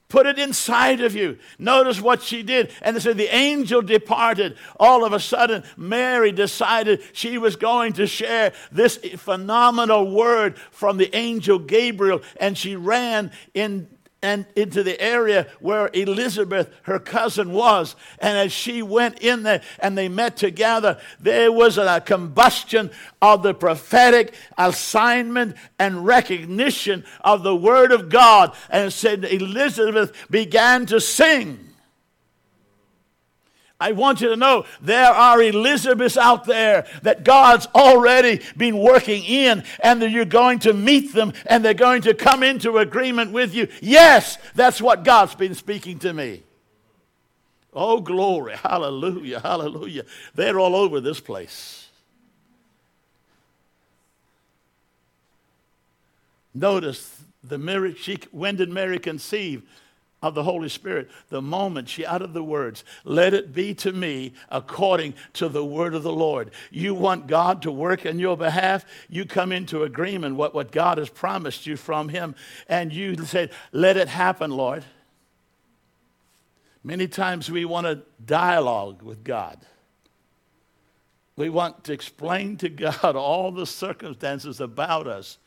Put 0.10 0.26
it 0.26 0.40
inside 0.40 1.02
of 1.02 1.16
you. 1.16 1.38
Notice 1.60 2.00
what 2.00 2.22
she 2.22 2.44
did. 2.44 2.72
And 2.82 2.96
they 2.96 3.00
said 3.02 3.18
the 3.18 3.36
angel 3.36 3.82
departed. 3.82 4.58
All 4.80 5.04
of 5.04 5.12
a 5.12 5.20
sudden, 5.20 5.64
Mary 5.76 6.32
decided 6.32 7.02
she 7.12 7.38
was 7.38 7.58
going 7.58 7.94
to 7.94 8.08
share 8.08 8.54
this 8.72 8.96
phenomenal 9.18 10.10
word 10.10 10.58
from 10.72 10.96
the 10.96 11.14
angel 11.14 11.60
Gabriel. 11.60 12.22
And 12.40 12.58
she 12.58 12.78
ran 12.78 13.32
in 13.54 13.90
and 14.22 14.46
into 14.56 14.82
the 14.84 15.00
area 15.00 15.48
where 15.60 15.90
Elizabeth, 15.94 16.72
her 16.84 17.00
cousin, 17.00 17.52
was. 17.52 17.96
And 18.20 18.38
as 18.38 18.52
she 18.52 18.82
went 18.82 19.20
in 19.20 19.44
there 19.44 19.62
and 19.80 19.98
they 19.98 20.10
met 20.10 20.38
together, 20.38 21.00
there 21.20 21.52
was 21.52 21.78
a 21.78 22.02
combustion 22.02 22.90
of 23.22 23.44
the 23.44 23.54
prophetic 23.54 24.34
assignment 24.58 25.56
and 25.78 26.06
recognition 26.06 27.06
of 27.22 27.44
the 27.44 27.56
Word 27.56 27.92
of 27.92 28.10
God. 28.10 28.56
And 28.70 28.92
said 28.92 29.24
Elizabeth 29.24 30.14
began 30.30 30.86
to 30.88 31.00
sing. 31.00 31.67
I 33.80 33.92
want 33.92 34.22
you 34.22 34.30
to 34.30 34.36
know 34.36 34.66
there 34.82 35.12
are 35.12 35.42
Elizabeths 35.42 36.18
out 36.18 36.46
there 36.46 36.88
that 37.04 37.24
God's 37.24 37.68
already 37.76 38.42
been 38.56 38.78
working 38.80 39.24
in, 39.24 39.64
and 39.82 40.02
that 40.02 40.10
you're 40.10 40.26
going 40.26 40.60
to 40.60 40.74
meet 40.74 41.14
them 41.14 41.34
and 41.46 41.64
they're 41.64 41.76
going 41.76 42.02
to 42.04 42.16
come 42.16 42.42
into 42.42 42.80
agreement 42.80 43.32
with 43.32 43.54
you. 43.54 43.68
Yes, 43.82 44.40
that's 44.56 44.82
what 44.82 45.04
God's 45.04 45.36
been 45.36 45.54
speaking 45.54 46.00
to 46.00 46.12
me. 46.12 46.42
Oh, 47.72 48.02
glory. 48.02 48.56
Hallelujah. 48.56 49.40
Hallelujah. 49.40 50.04
They're 50.34 50.60
all 50.60 50.76
over 50.76 51.00
this 51.00 51.20
place. 51.20 51.88
Notice 56.56 57.22
the 57.44 57.60
Mary, 57.60 57.94
she, 57.94 58.18
when 58.32 58.56
did 58.56 58.70
Mary 58.70 58.98
conceive? 58.98 59.62
Of 60.22 60.34
the 60.34 60.44
Holy 60.44 60.70
Spirit 60.70 61.10
the 61.30 61.42
moment 61.42 61.90
she 61.90 62.06
uttered 62.06 62.34
the 62.34 62.44
words, 62.44 62.84
Let 63.04 63.34
it 63.34 63.54
be 63.54 63.74
to 63.76 63.92
me 63.92 64.34
according 64.50 65.14
to 65.34 65.48
the 65.48 65.66
word 65.66 65.94
of 65.94 66.04
the 66.04 66.14
Lord. 66.14 66.52
You 66.72 66.94
want 66.94 67.28
God 67.28 67.62
to 67.64 67.72
work 67.72 68.06
in 68.06 68.20
your 68.20 68.36
behalf, 68.36 68.86
you 69.10 69.26
come 69.26 69.52
into 69.52 69.84
agreement 69.84 70.36
with 70.36 70.54
what 70.54 70.72
God 70.72 70.98
has 70.98 71.10
promised 71.10 71.68
you 71.68 71.78
from 71.78 72.10
Him, 72.10 72.36
and 72.68 72.92
you 72.92 73.16
say, 73.26 73.50
Let 73.72 73.98
it 73.98 74.08
happen, 74.08 74.52
Lord. 74.52 74.84
Many 76.84 77.08
times 77.08 77.52
we 77.52 77.66
want 77.66 77.86
to 77.86 78.02
dialogue 78.26 79.02
with 79.04 79.24
God. 79.24 79.60
We 81.36 81.50
want 81.50 81.84
to 81.84 81.94
explain 81.94 82.58
to 82.58 82.70
God 82.70 83.16
all 83.16 83.52
the 83.52 83.68
circumstances 83.68 84.60
about 84.60 85.06
us. 85.06 85.38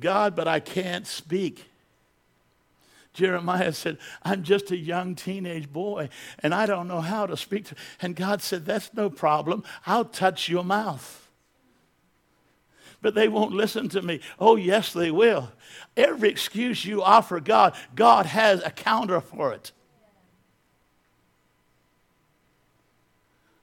God, 0.00 0.34
but 0.34 0.48
I 0.48 0.60
can't 0.60 1.06
speak. 1.06 1.66
Jeremiah 3.12 3.72
said, 3.72 3.98
I'm 4.22 4.42
just 4.42 4.70
a 4.70 4.76
young 4.76 5.14
teenage 5.14 5.72
boy 5.72 6.08
and 6.40 6.54
I 6.54 6.66
don't 6.66 6.88
know 6.88 7.00
how 7.00 7.26
to 7.26 7.36
speak 7.36 7.66
to. 7.66 7.74
And 8.00 8.14
God 8.14 8.42
said, 8.42 8.64
That's 8.64 8.92
no 8.94 9.10
problem. 9.10 9.64
I'll 9.86 10.04
touch 10.04 10.48
your 10.48 10.64
mouth. 10.64 11.28
But 13.00 13.14
they 13.14 13.28
won't 13.28 13.52
listen 13.52 13.88
to 13.90 14.02
me. 14.02 14.20
Oh, 14.40 14.56
yes, 14.56 14.92
they 14.92 15.10
will. 15.10 15.52
Every 15.96 16.28
excuse 16.28 16.84
you 16.84 17.02
offer 17.02 17.38
God, 17.38 17.76
God 17.94 18.26
has 18.26 18.62
a 18.64 18.70
counter 18.70 19.20
for 19.20 19.52
it. 19.52 19.72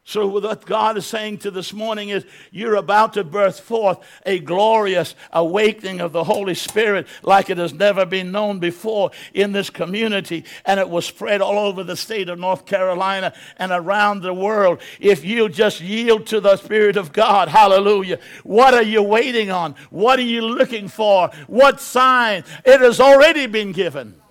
So, 0.07 0.27
what 0.27 0.67
God 0.67 0.97
is 0.97 1.05
saying 1.07 1.39
to 1.39 1.51
this 1.51 1.73
morning 1.73 2.09
is 2.09 2.27
you're 2.51 2.75
about 2.75 3.13
to 3.13 3.23
birth 3.23 3.59
forth 3.59 3.97
a 4.23 4.37
glorious 4.37 5.15
awakening 5.33 5.99
of 5.99 6.11
the 6.11 6.23
Holy 6.23 6.53
Spirit 6.53 7.07
like 7.23 7.49
it 7.49 7.57
has 7.57 7.73
never 7.73 8.05
been 8.05 8.31
known 8.31 8.59
before 8.59 9.09
in 9.33 9.51
this 9.51 9.71
community. 9.71 10.45
And 10.63 10.79
it 10.79 10.91
will 10.91 11.01
spread 11.01 11.41
all 11.41 11.57
over 11.57 11.83
the 11.83 11.97
state 11.97 12.29
of 12.29 12.37
North 12.37 12.67
Carolina 12.67 13.33
and 13.57 13.71
around 13.71 14.21
the 14.21 14.33
world 14.33 14.79
if 14.99 15.25
you 15.25 15.49
just 15.49 15.81
yield 15.81 16.27
to 16.27 16.39
the 16.39 16.57
Spirit 16.57 16.97
of 16.97 17.11
God. 17.11 17.47
Hallelujah. 17.47 18.19
What 18.43 18.75
are 18.75 18.83
you 18.83 19.01
waiting 19.01 19.49
on? 19.49 19.73
What 19.89 20.19
are 20.19 20.21
you 20.21 20.43
looking 20.43 20.87
for? 20.87 21.31
What 21.47 21.81
sign? 21.81 22.43
It 22.63 22.79
has 22.79 22.99
already 22.99 23.47
been 23.47 23.71
given. 23.71 24.21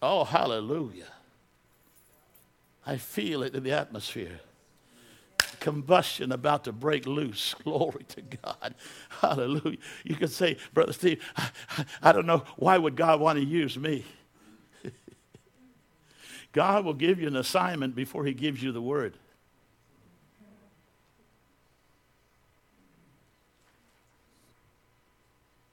Oh, 0.00 0.24
hallelujah. 0.24 1.11
I 2.86 2.96
feel 2.96 3.42
it 3.42 3.54
in 3.54 3.62
the 3.62 3.72
atmosphere. 3.72 4.40
Combustion 5.60 6.32
about 6.32 6.64
to 6.64 6.72
break 6.72 7.06
loose. 7.06 7.54
Glory 7.64 8.04
to 8.08 8.22
God. 8.22 8.74
Hallelujah. 9.20 9.78
You 10.04 10.16
could 10.16 10.30
say, 10.30 10.56
Brother 10.74 10.92
Steve, 10.92 11.22
I, 11.36 11.50
I 12.02 12.12
don't 12.12 12.26
know, 12.26 12.42
why 12.56 12.78
would 12.78 12.96
God 12.96 13.20
want 13.20 13.38
to 13.38 13.44
use 13.44 13.78
me? 13.78 14.04
God 16.52 16.84
will 16.84 16.94
give 16.94 17.20
you 17.20 17.28
an 17.28 17.36
assignment 17.36 17.94
before 17.94 18.24
he 18.24 18.34
gives 18.34 18.62
you 18.62 18.72
the 18.72 18.82
word. 18.82 19.16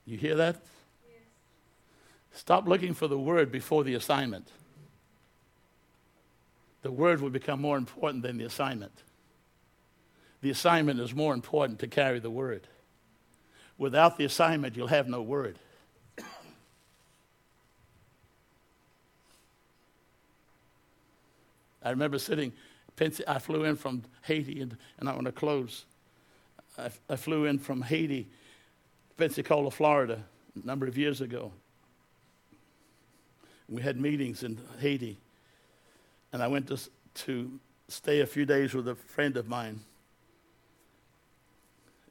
You 0.06 0.18
hear 0.18 0.36
that? 0.36 0.64
Stop 2.32 2.68
looking 2.68 2.94
for 2.94 3.08
the 3.08 3.18
word 3.18 3.52
before 3.52 3.84
the 3.84 3.96
assignment 3.96 4.50
the 6.82 6.92
word 6.92 7.22
will 7.22 7.30
become 7.30 7.62
more 7.62 7.78
important 7.78 8.24
than 8.24 8.38
the 8.38 8.46
assignment. 8.46 9.04
The 10.42 10.50
assignment 10.50 11.00
is 11.00 11.14
more 11.14 11.34
important 11.34 11.80
to 11.80 11.88
carry 11.88 12.20
the 12.20 12.30
word. 12.30 12.68
Without 13.78 14.18
the 14.18 14.26
assignment, 14.26 14.78
you'll 14.78 14.88
have 14.88 15.08
no 15.08 15.22
word. 15.22 15.60
I 21.82 21.92
remember 21.92 22.20
sitting, 22.20 22.52
I 23.28 23.40
flew 23.40 23.64
in 23.64 23.76
from 23.78 24.04
Haiti, 24.24 24.62
and, 24.62 24.78
and 25.00 25.10
I 25.10 25.14
want 25.14 25.26
to 25.26 25.32
close. 25.32 25.86
I, 26.78 26.90
I 27.10 27.16
flew 27.16 27.46
in 27.46 27.58
from 27.58 27.82
Haiti, 27.82 28.28
Pensacola, 29.18 29.72
Florida, 29.72 30.24
a 30.62 30.66
number 30.66 30.88
of 30.88 30.98
years 30.98 31.22
ago. 31.22 31.52
We 33.70 33.82
had 33.82 34.00
meetings 34.00 34.44
in 34.44 34.60
Haiti 34.80 35.18
and 36.32 36.42
I 36.44 36.48
went 36.48 36.68
to, 36.68 36.78
to 37.26 37.60
stay 37.88 38.22
a 38.22 38.26
few 38.26 38.46
days 38.46 38.74
with 38.74 38.88
a 38.88 38.96
friend 38.96 39.36
of 39.38 39.48
mine. 39.48 39.80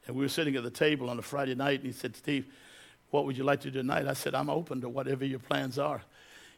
And 0.07 0.17
we 0.17 0.25
were 0.25 0.29
sitting 0.29 0.57
at 0.57 0.63
the 0.63 0.71
table 0.71 1.11
on 1.11 1.19
a 1.19 1.23
Friday 1.23 1.55
night, 1.55 1.81
and 1.81 1.87
he 1.87 1.93
said, 1.93 2.17
Steve, 2.17 2.47
what 3.11 3.25
would 3.25 3.37
you 3.37 3.45
like 3.45 3.61
to 3.61 3.71
do 3.71 3.81
tonight? 3.81 4.07
I 4.07 4.15
said, 4.15 4.35
I'm 4.35 4.51
open 4.51 4.81
to 4.81 4.89
whatever 4.89 5.25
your 5.25 5.39
plans 5.39 5.79
are. 5.79 6.03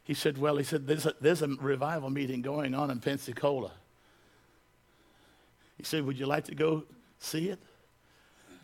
He 0.03 0.13
said, 0.13 0.37
Well, 0.37 0.57
he 0.57 0.63
said, 0.63 0.87
there's 0.87 1.05
a, 1.05 1.13
there's 1.21 1.41
a 1.41 1.47
revival 1.47 2.09
meeting 2.09 2.41
going 2.41 2.73
on 2.73 2.89
in 2.89 2.99
Pensacola. 2.99 3.71
He 5.77 5.83
said, 5.83 6.05
Would 6.05 6.17
you 6.17 6.25
like 6.25 6.45
to 6.45 6.55
go 6.55 6.83
see 7.19 7.49
it? 7.49 7.59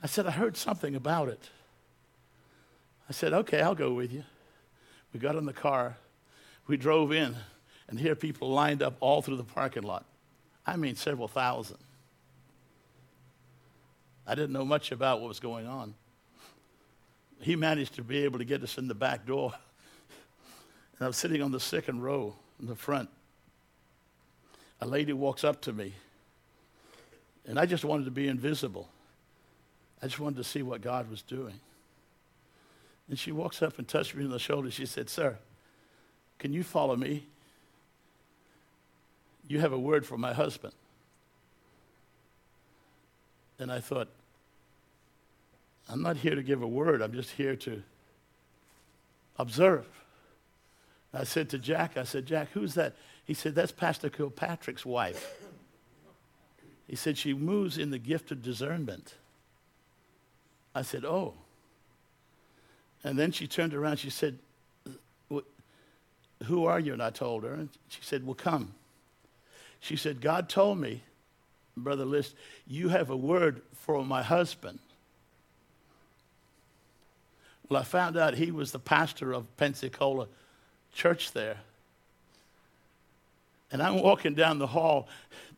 I 0.01 0.07
said, 0.07 0.25
I 0.25 0.31
heard 0.31 0.57
something 0.57 0.95
about 0.95 1.29
it. 1.29 1.49
I 3.09 3.13
said, 3.13 3.33
Okay, 3.33 3.61
I'll 3.61 3.75
go 3.75 3.93
with 3.93 4.11
you. 4.11 4.23
We 5.13 5.19
got 5.19 5.35
in 5.35 5.45
the 5.45 5.53
car, 5.53 5.97
we 6.67 6.75
drove 6.77 7.11
in 7.11 7.35
and 7.89 7.99
here 7.99 8.15
people 8.15 8.49
lined 8.49 8.83
up 8.83 8.95
all 8.99 9.21
through 9.21 9.37
the 9.37 9.43
parking 9.43 9.83
lot. 9.83 10.05
I 10.65 10.75
mean, 10.75 10.95
several 10.95 11.27
thousand. 11.27 11.77
I 14.25 14.35
didn't 14.35 14.51
know 14.51 14.65
much 14.65 14.91
about 14.91 15.21
what 15.21 15.29
was 15.29 15.39
going 15.39 15.67
on. 15.67 15.93
He 17.39 17.55
managed 17.55 17.95
to 17.95 18.03
be 18.03 18.25
able 18.25 18.39
to 18.39 18.45
get 18.45 18.61
us 18.61 18.77
in 18.77 18.87
the 18.87 18.95
back 18.95 19.25
door. 19.25 19.53
And 20.97 21.05
I 21.05 21.07
was 21.07 21.15
sitting 21.15 21.41
on 21.41 21.51
the 21.51 21.59
second 21.59 22.01
row 22.01 22.35
in 22.59 22.67
the 22.67 22.75
front. 22.75 23.09
A 24.81 24.87
lady 24.87 25.13
walks 25.13 25.43
up 25.43 25.61
to 25.61 25.73
me, 25.73 25.93
and 27.45 27.59
I 27.59 27.65
just 27.65 27.83
wanted 27.85 28.05
to 28.05 28.11
be 28.11 28.27
invisible. 28.27 28.89
I 30.01 30.07
just 30.07 30.19
wanted 30.19 30.37
to 30.37 30.43
see 30.43 30.61
what 30.61 30.81
God 30.81 31.09
was 31.09 31.21
doing. 31.21 31.59
And 33.09 33.17
she 33.17 33.31
walks 33.31 33.61
up 33.61 33.79
and 33.79 33.87
touched 33.87 34.13
me 34.13 34.25
on 34.25 34.29
the 34.29 34.39
shoulder. 34.39 34.69
She 34.69 34.85
said, 34.85 35.09
Sir, 35.09 35.37
can 36.37 36.53
you 36.53 36.63
follow 36.63 36.95
me? 36.95 37.25
You 39.47 39.59
have 39.59 39.73
a 39.73 39.79
word 39.79 40.05
for 40.05 40.17
my 40.17 40.33
husband. 40.33 40.73
And 43.59 43.71
I 43.71 43.79
thought, 43.79 44.09
I'm 45.89 46.01
not 46.01 46.17
here 46.17 46.35
to 46.35 46.43
give 46.43 46.61
a 46.61 46.67
word, 46.67 47.01
I'm 47.01 47.13
just 47.13 47.31
here 47.31 47.55
to 47.57 47.81
observe. 49.37 49.87
I 51.13 51.23
said 51.23 51.49
to 51.49 51.57
Jack, 51.57 51.97
I 51.97 52.03
said, 52.03 52.25
Jack, 52.25 52.49
who's 52.53 52.73
that? 52.75 52.95
He 53.25 53.33
said, 53.33 53.55
That's 53.55 53.71
Pastor 53.71 54.09
Kilpatrick's 54.09 54.85
wife. 54.85 55.33
He 56.87 56.95
said, 56.95 57.17
She 57.17 57.33
moves 57.33 57.77
in 57.77 57.89
the 57.89 57.97
gift 57.97 58.31
of 58.31 58.43
discernment. 58.43 59.15
I 60.75 60.81
said, 60.81 61.05
Oh. 61.05 61.33
And 63.03 63.17
then 63.17 63.31
she 63.31 63.47
turned 63.47 63.73
around, 63.73 63.97
she 63.97 64.09
said, 64.09 64.37
Who 65.29 66.65
are 66.65 66.79
you? 66.79 66.93
And 66.93 67.01
I 67.01 67.09
told 67.09 67.43
her. 67.43 67.53
And 67.53 67.69
she 67.89 68.01
said, 68.01 68.25
Well, 68.25 68.35
come. 68.35 68.73
She 69.79 69.95
said, 69.95 70.21
God 70.21 70.49
told 70.49 70.79
me, 70.79 71.03
Brother 71.75 72.05
List, 72.05 72.35
you 72.65 72.89
have 72.89 73.09
a 73.09 73.17
word 73.17 73.61
for 73.73 74.03
my 74.03 74.23
husband. 74.23 74.79
Well, 77.69 77.81
I 77.81 77.83
found 77.83 78.17
out 78.17 78.35
he 78.35 78.51
was 78.51 78.71
the 78.71 78.79
pastor 78.79 79.33
of 79.33 79.55
Pensacola 79.57 80.27
Church 80.93 81.31
there. 81.33 81.57
And 83.71 83.81
I'm 83.81 84.01
walking 84.01 84.33
down 84.33 84.59
the 84.59 84.67
hall, 84.67 85.09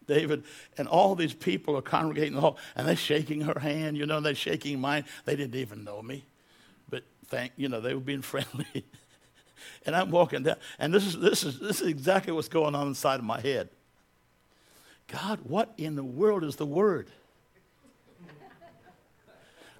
David, 0.07 0.43
and 0.77 0.87
all 0.87 1.13
these 1.13 1.33
people 1.33 1.77
are 1.77 1.81
congregating 1.81 2.29
in 2.29 2.35
the 2.35 2.41
hall, 2.41 2.57
and 2.75 2.87
they're 2.87 2.95
shaking 2.95 3.41
her 3.41 3.59
hand, 3.59 3.97
you 3.97 4.07
know, 4.07 4.19
they're 4.19 4.33
shaking 4.33 4.81
mine. 4.81 5.05
They 5.25 5.35
didn't 5.35 5.55
even 5.55 5.83
know 5.83 6.01
me. 6.01 6.23
But 6.89 7.03
thank 7.27 7.51
you 7.55 7.69
know, 7.69 7.79
they 7.79 7.93
were 7.93 7.99
being 7.99 8.21
friendly. 8.23 8.85
and 9.85 9.95
I'm 9.95 10.09
walking 10.09 10.43
down, 10.43 10.57
and 10.79 10.91
this 10.91 11.05
is 11.05 11.19
this 11.19 11.43
is 11.43 11.59
this 11.59 11.81
is 11.81 11.87
exactly 11.87 12.33
what's 12.33 12.49
going 12.49 12.73
on 12.73 12.87
inside 12.87 13.19
of 13.19 13.25
my 13.25 13.39
head. 13.39 13.69
God, 15.09 15.39
what 15.43 15.73
in 15.77 15.95
the 15.95 16.03
world 16.03 16.43
is 16.43 16.55
the 16.55 16.65
word? 16.65 17.09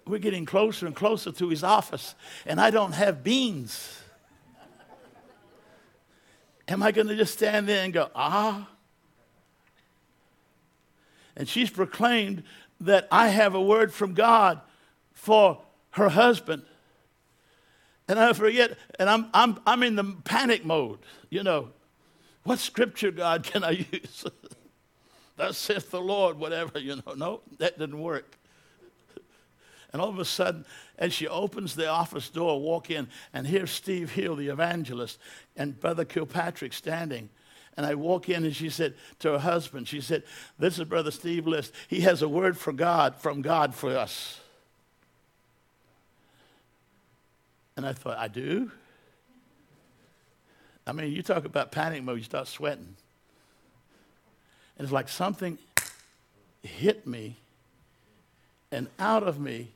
We're 0.06 0.18
getting 0.18 0.46
closer 0.46 0.88
and 0.88 0.96
closer 0.96 1.32
to 1.32 1.50
his 1.50 1.64
office, 1.64 2.16
and 2.48 2.60
I 2.60 2.72
don't 2.72 2.94
have 2.94 3.24
beans. 3.24 4.00
Am 6.68 6.82
I 6.82 6.92
going 6.92 7.08
to 7.08 7.16
just 7.16 7.34
stand 7.34 7.70
there 7.70 7.84
and 7.84 7.94
go, 7.94 8.10
ah? 8.16 8.68
And 11.36 11.48
she's 11.48 11.70
proclaimed 11.70 12.44
that 12.82 13.08
I 13.12 13.28
have 13.28 13.54
a 13.54 13.62
word 13.62 13.94
from 13.94 14.14
God 14.14 14.60
for 15.14 15.62
her 15.92 16.10
husband. 16.10 16.64
And 18.08 18.20
I 18.20 18.34
forget, 18.34 18.78
and 18.98 19.08
I'm, 19.10 19.28
I'm, 19.34 19.60
I'm 19.68 19.84
in 19.84 19.96
the 19.96 20.16
panic 20.24 20.66
mode, 20.66 21.00
you 21.30 21.44
know. 21.44 21.70
What 22.44 22.58
scripture, 22.58 23.12
God, 23.12 23.44
can 23.44 23.64
I 23.64 23.86
use? 23.92 24.26
Thus 25.40 25.58
saith 25.58 25.90
the 25.90 26.02
Lord, 26.02 26.38
whatever, 26.38 26.80
you 26.80 26.98
know. 26.98 27.14
No, 27.16 27.42
that 27.60 27.80
didn't 27.80 28.02
work. 28.02 28.38
And 29.94 30.02
all 30.02 30.10
of 30.10 30.20
a 30.20 30.26
sudden, 30.26 30.66
as 30.98 31.14
she 31.14 31.30
opens 31.30 31.76
the 31.76 31.88
office 31.88 32.28
door, 32.28 32.60
walk 32.60 32.92
in, 32.92 33.08
and 33.34 33.48
here's 33.48 33.72
Steve 33.72 34.12
Hill, 34.12 34.36
the 34.36 34.50
evangelist, 34.50 35.18
and 35.56 35.80
Brother 35.80 36.04
Kilpatrick 36.04 36.74
standing. 36.74 37.30
And 37.78 37.86
I 37.86 37.96
walk 37.96 38.28
in, 38.28 38.44
and 38.44 38.54
she 38.54 38.70
said 38.70 38.96
to 39.20 39.32
her 39.32 39.40
husband, 39.40 39.88
she 39.88 40.02
said, 40.02 40.24
This 40.60 40.78
is 40.78 40.84
Brother 40.84 41.10
Steve 41.10 41.48
List. 41.48 41.72
He 41.88 42.02
has 42.02 42.22
a 42.22 42.28
word 42.28 42.58
for 42.58 42.74
God, 42.74 43.16
from 43.16 43.42
God 43.42 43.74
for 43.74 43.96
us. 43.96 44.42
And 47.78 47.86
I 47.86 47.94
thought, 47.94 48.18
I 48.18 48.28
do? 48.28 48.74
I 50.86 50.92
mean, 50.92 51.14
you 51.14 51.24
talk 51.24 51.46
about 51.46 51.72
panic 51.72 52.04
mode, 52.04 52.18
you 52.18 52.26
start 52.26 52.50
sweating. 52.50 52.98
And 54.80 54.86
it's 54.86 54.94
like 54.94 55.10
something 55.10 55.58
hit 56.64 57.06
me, 57.06 57.36
and 58.72 58.88
out 58.98 59.24
of 59.24 59.38
me 59.38 59.68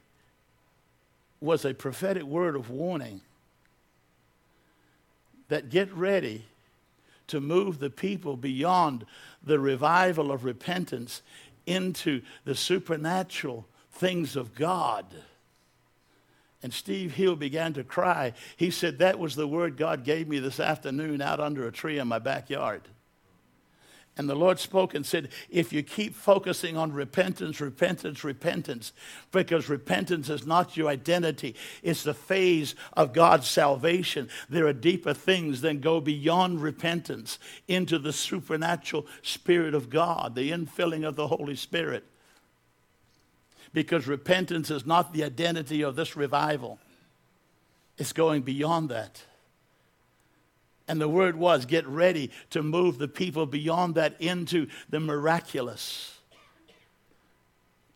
was 1.41 1.66
a 1.66 1.74
prophetic 1.74 2.24
word 2.24 2.56
of 2.56 2.70
warning 2.70 3.20
that 5.49 5.70
get 5.70 5.93
ready 5.93 6.45
to 7.28 7.41
move 7.41 7.80
the 7.80 7.89
people 7.89 8.38
beyond 8.38 9.06
the 9.43 9.60
revival 9.60 10.32
of 10.32 10.45
repentance 10.45 11.22
into 11.66 12.22
the 12.45 12.56
supernatural 12.56 13.66
things 13.91 14.38
of 14.38 14.56
God. 14.56 15.06
And 16.62 16.74
Steve 16.74 17.14
Hill 17.16 17.36
began 17.36 17.74
to 17.74 17.84
cry. 17.84 18.32
He 18.56 18.72
said, 18.72 18.99
That 18.99 19.20
was 19.20 19.36
the 19.36 19.47
word 19.47 19.76
God 19.76 20.06
gave 20.06 20.30
me 20.30 20.39
this 20.39 20.62
afternoon 20.62 21.22
out 21.22 21.41
under 21.41 21.68
a 21.68 21.74
tree 21.74 21.99
in 21.99 22.08
my 22.08 22.20
backyard. 22.20 22.84
And 24.16 24.30
the 24.30 24.36
Lord 24.36 24.59
spoke 24.59 24.93
and 24.93 25.03
said, 25.03 25.30
if 25.49 25.74
you 25.74 25.82
keep 25.82 26.14
focusing 26.14 26.78
on 26.78 26.93
repentance, 26.93 27.59
repentance, 27.59 28.24
repentance, 28.24 28.93
because 29.32 29.70
repentance 29.70 30.30
is 30.30 30.45
not 30.45 30.78
your 30.78 30.88
identity, 30.88 31.55
it's 31.82 32.03
the 32.03 32.14
phase 32.14 32.76
of 32.93 33.11
God's 33.11 33.47
salvation. 33.47 34.30
There 34.49 34.68
are 34.68 34.74
deeper 34.74 35.16
things 35.16 35.61
than 35.61 35.80
go 35.80 35.99
beyond 35.99 36.61
repentance 36.61 37.39
into 37.68 37.97
the 37.97 38.14
supernatural 38.14 39.07
Spirit 39.24 39.74
of 39.74 39.89
God, 39.89 40.36
the 40.36 40.51
infilling 40.51 41.07
of 41.07 41.16
the 41.16 41.28
Holy 41.28 41.55
Spirit. 41.55 42.03
Because 43.74 44.05
repentance 44.05 44.70
is 44.70 44.86
not 44.86 45.14
the 45.14 45.24
identity 45.24 45.82
of 45.82 45.95
this 45.95 46.16
revival, 46.16 46.78
it's 47.97 48.14
going 48.14 48.43
beyond 48.43 48.89
that. 48.89 49.24
And 50.88 50.99
the 50.99 51.07
word 51.07 51.36
was 51.36 51.65
get 51.65 51.88
ready 51.88 52.31
to 52.49 52.61
move 52.61 52.97
the 52.97 53.07
people 53.07 53.45
beyond 53.45 53.95
that 53.95 54.19
into 54.19 54.67
the 54.89 54.99
miraculous. 54.99 56.17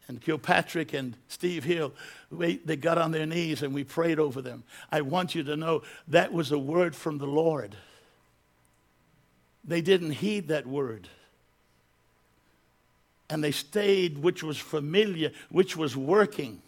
And 0.08 0.22
Kilpatrick 0.22 0.94
and 0.94 1.18
Steve 1.28 1.66
Hill, 1.66 1.94
they 2.32 2.78
got 2.78 2.98
on 2.98 3.12
their 3.12 3.26
knees 3.26 3.62
and 3.62 3.74
we 3.74 3.84
prayed 3.84 4.20
over 4.20 4.42
them. 4.42 4.64
I 4.90 5.02
want 5.02 5.36
you 5.36 5.44
to 5.44 5.58
know 5.58 5.84
that 6.08 6.32
was 6.32 6.54
a 6.54 6.58
word 6.58 6.96
from 6.96 7.18
the 7.18 7.28
Lord. 7.28 7.76
They 9.66 9.82
didn't 9.82 10.12
heed 10.12 10.48
that 10.48 10.66
word. 10.66 11.10
And 13.30 13.44
they 13.44 13.52
stayed, 13.52 14.18
which 14.20 14.42
was 14.42 14.58
familiar, 14.58 15.34
which 15.50 15.76
was 15.76 15.98
working. 15.98 16.62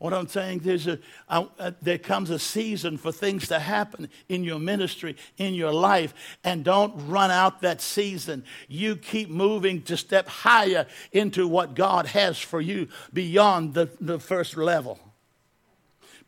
What 0.00 0.14
I'm 0.14 0.28
saying 0.28 0.62
a, 0.86 0.98
uh, 1.28 1.72
there 1.82 1.98
comes 1.98 2.30
a 2.30 2.38
season 2.38 2.96
for 2.96 3.12
things 3.12 3.48
to 3.48 3.58
happen 3.58 4.08
in 4.30 4.44
your 4.44 4.58
ministry, 4.58 5.14
in 5.36 5.52
your 5.52 5.72
life, 5.72 6.14
and 6.42 6.64
don't 6.64 7.06
run 7.06 7.30
out 7.30 7.60
that 7.60 7.82
season. 7.82 8.44
You 8.66 8.96
keep 8.96 9.28
moving 9.28 9.82
to 9.82 9.98
step 9.98 10.26
higher 10.26 10.86
into 11.12 11.46
what 11.46 11.74
God 11.74 12.06
has 12.06 12.38
for 12.38 12.62
you 12.62 12.88
beyond 13.12 13.74
the, 13.74 13.90
the 14.00 14.18
first 14.18 14.56
level 14.56 14.98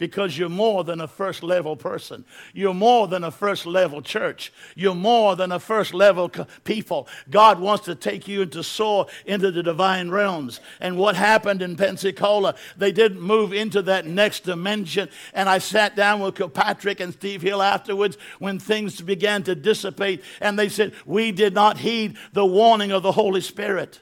because 0.03 0.37
you're 0.37 0.49
more 0.49 0.83
than 0.83 1.01
a 1.01 1.07
first 1.07 1.45
level 1.45 1.77
person. 1.77 2.25
You're 2.53 2.75
more 2.75 3.07
than 3.07 3.23
a 3.23 3.31
first 3.31 3.67
level 3.67 4.03
church. 4.03 4.53
You're 4.75 4.97
more 4.97 5.37
than 5.37 5.53
a 5.53 5.61
first 5.61 5.95
level 5.95 6.29
people. 6.65 7.07
God 7.31 7.61
wants 7.61 7.85
to 7.85 7.95
take 7.95 8.27
you 8.27 8.43
into 8.43 8.65
soar 8.65 9.07
into 9.27 9.53
the 9.53 9.63
divine 9.63 10.11
realms. 10.11 10.59
And 10.81 10.97
what 10.99 11.15
happened 11.15 11.63
in 11.63 11.77
Pensacola, 11.77 12.57
they 12.77 12.91
didn't 12.91 13.21
move 13.21 13.53
into 13.53 13.81
that 13.83 14.05
next 14.05 14.41
dimension. 14.41 15.09
And 15.35 15.49
I 15.49 15.59
sat 15.59 15.95
down 15.95 16.19
with 16.19 16.35
Kilpatrick 16.35 16.99
and 16.99 17.13
Steve 17.13 17.41
Hill 17.41 17.63
afterwards 17.63 18.19
when 18.41 18.59
things 18.59 19.01
began 19.01 19.45
to 19.45 19.55
dissipate. 19.55 20.25
And 20.41 20.59
they 20.59 20.69
said, 20.69 20.95
We 21.07 21.31
did 21.31 21.55
not 21.55 21.79
heed 21.79 22.17
the 22.33 22.45
warning 22.45 22.91
of 22.91 23.05
the 23.05 23.13
Holy 23.13 23.41
Spirit. 23.41 24.01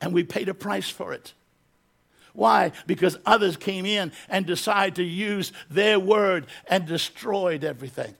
And 0.00 0.12
we 0.12 0.24
paid 0.24 0.48
a 0.48 0.54
price 0.54 0.90
for 0.90 1.12
it. 1.12 1.32
Why? 2.34 2.72
Because 2.86 3.16
others 3.24 3.56
came 3.56 3.86
in 3.86 4.12
and 4.28 4.44
decided 4.44 4.96
to 4.96 5.04
use 5.04 5.52
their 5.70 5.98
word 6.00 6.46
and 6.68 6.84
destroyed 6.84 7.62
everything. 7.64 8.14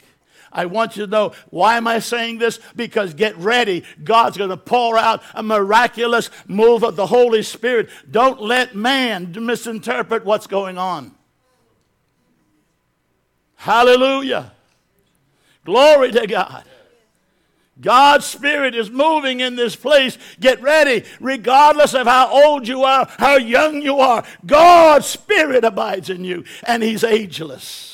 I 0.53 0.67
want 0.67 0.97
you 0.97 1.05
to 1.05 1.11
know 1.11 1.33
why 1.51 1.77
am 1.77 1.89
I 1.89 1.99
saying 1.99 2.39
this? 2.39 2.61
Because 2.77 3.13
get 3.13 3.37
ready. 3.39 3.83
God's 4.05 4.39
going 4.39 4.51
to 4.51 4.57
pour 4.57 4.97
out 4.97 5.21
a 5.35 5.43
miraculous 5.43 6.31
move 6.47 6.85
of 6.85 6.95
the 6.95 7.09
Holy 7.09 7.43
Spirit. 7.43 7.91
Don't 8.09 8.41
let 8.41 8.77
man 8.77 9.35
misinterpret 9.37 10.25
what's 10.25 10.47
going 10.47 10.79
on. 10.79 11.13
Hallelujah. 13.57 14.53
Glory 15.65 16.13
to 16.13 16.27
God. 16.29 16.65
God's 17.81 18.25
Spirit 18.25 18.75
is 18.75 18.91
moving 18.91 19.41
in 19.41 19.57
this 19.57 19.75
place. 19.75 20.17
Get 20.39 20.63
ready, 20.63 21.05
regardless 21.21 21.95
of 21.95 22.07
how 22.07 22.29
old 22.29 22.69
you 22.69 22.85
are, 22.85 23.07
how 23.19 23.37
young 23.37 23.83
you 23.83 23.99
are. 23.99 24.25
God's 24.47 25.07
Spirit 25.07 25.65
abides 25.65 26.09
in 26.09 26.25
you, 26.25 26.45
and 26.67 26.83
He's 26.83 27.03
ageless. 27.03 27.91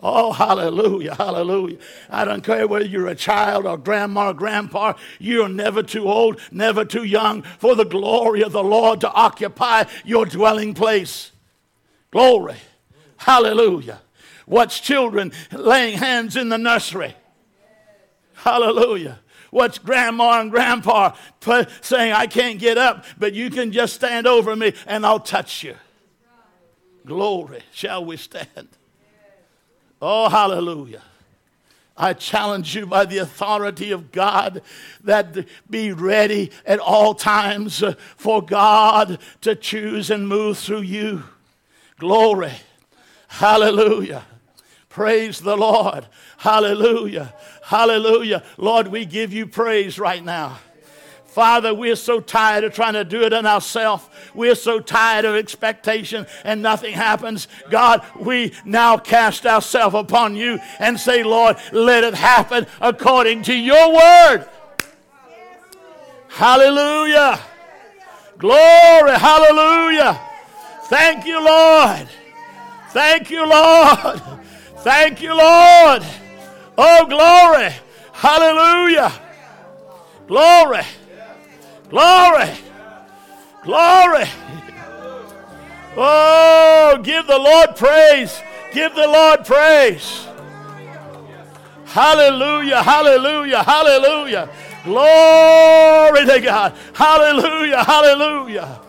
Oh, 0.00 0.32
hallelujah, 0.32 1.14
hallelujah. 1.14 1.78
I 2.08 2.24
don't 2.24 2.44
care 2.44 2.68
whether 2.68 2.84
you're 2.84 3.08
a 3.08 3.16
child 3.16 3.66
or 3.66 3.76
grandma 3.76 4.28
or 4.28 4.34
grandpa, 4.34 4.94
you're 5.18 5.48
never 5.48 5.82
too 5.82 6.08
old, 6.08 6.40
never 6.52 6.84
too 6.84 7.02
young 7.02 7.42
for 7.42 7.74
the 7.74 7.84
glory 7.84 8.42
of 8.42 8.52
the 8.52 8.62
Lord 8.62 9.00
to 9.00 9.10
occupy 9.10 9.84
your 10.04 10.24
dwelling 10.24 10.74
place. 10.74 11.32
Glory, 12.12 12.56
hallelujah. 13.16 14.00
Watch 14.46 14.82
children 14.82 15.32
laying 15.52 15.98
hands 15.98 16.36
in 16.36 16.48
the 16.48 16.58
nursery. 16.58 17.16
Hallelujah. 18.38 19.18
What's 19.50 19.78
grandma 19.78 20.40
and 20.40 20.50
grandpa 20.50 21.14
put, 21.40 21.68
saying, 21.80 22.12
I 22.12 22.26
can't 22.26 22.58
get 22.58 22.78
up, 22.78 23.04
but 23.18 23.32
you 23.32 23.50
can 23.50 23.72
just 23.72 23.94
stand 23.94 24.26
over 24.26 24.54
me 24.54 24.74
and 24.86 25.04
I'll 25.04 25.20
touch 25.20 25.64
you? 25.64 25.74
Glory. 27.06 27.62
Shall 27.72 28.04
we 28.04 28.16
stand? 28.16 28.68
Oh, 30.00 30.28
hallelujah. 30.28 31.02
I 31.96 32.12
challenge 32.12 32.76
you 32.76 32.86
by 32.86 33.06
the 33.06 33.18
authority 33.18 33.90
of 33.90 34.12
God 34.12 34.62
that 35.02 35.36
be 35.68 35.92
ready 35.92 36.52
at 36.64 36.78
all 36.78 37.14
times 37.14 37.82
uh, 37.82 37.94
for 38.16 38.40
God 38.40 39.18
to 39.40 39.56
choose 39.56 40.10
and 40.10 40.28
move 40.28 40.58
through 40.58 40.82
you. 40.82 41.24
Glory. 41.98 42.52
Hallelujah. 43.26 44.24
Praise 44.98 45.38
the 45.38 45.56
Lord. 45.56 46.08
Hallelujah. 46.38 47.32
Hallelujah. 47.62 48.42
Lord, 48.56 48.88
we 48.88 49.04
give 49.04 49.32
you 49.32 49.46
praise 49.46 49.96
right 49.96 50.24
now. 50.24 50.58
Father, 51.24 51.72
we're 51.72 51.94
so 51.94 52.18
tired 52.18 52.64
of 52.64 52.74
trying 52.74 52.94
to 52.94 53.04
do 53.04 53.22
it 53.22 53.32
in 53.32 53.46
ourselves. 53.46 54.04
We're 54.34 54.56
so 54.56 54.80
tired 54.80 55.24
of 55.24 55.36
expectation 55.36 56.26
and 56.42 56.62
nothing 56.62 56.94
happens. 56.94 57.46
God, 57.70 58.04
we 58.18 58.52
now 58.64 58.96
cast 58.96 59.46
ourselves 59.46 59.94
upon 59.94 60.34
you 60.34 60.58
and 60.80 60.98
say, 60.98 61.22
Lord, 61.22 61.58
let 61.70 62.02
it 62.02 62.14
happen 62.14 62.66
according 62.80 63.44
to 63.44 63.54
your 63.54 63.94
word. 63.94 64.48
Hallelujah. 66.26 67.38
Glory. 68.36 69.12
Hallelujah. 69.12 70.20
Thank 70.86 71.24
you, 71.24 71.40
Lord. 71.40 72.08
Thank 72.90 73.30
you, 73.30 73.48
Lord. 73.48 74.38
Thank 74.82 75.22
you, 75.22 75.30
Lord. 75.30 76.04
Oh, 76.76 77.06
glory. 77.06 77.74
Hallelujah. 78.12 79.12
Glory. 80.26 80.82
Glory. 81.90 82.50
Glory. 83.64 84.24
Oh, 85.96 87.00
give 87.02 87.26
the 87.26 87.38
Lord 87.38 87.76
praise. 87.76 88.40
Give 88.72 88.94
the 88.94 89.06
Lord 89.06 89.44
praise. 89.44 90.26
Hallelujah, 91.86 92.82
hallelujah, 92.82 93.62
hallelujah. 93.62 94.48
Glory 94.84 96.26
to 96.26 96.40
God. 96.40 96.74
Hallelujah, 96.92 97.82
hallelujah. 97.82 98.80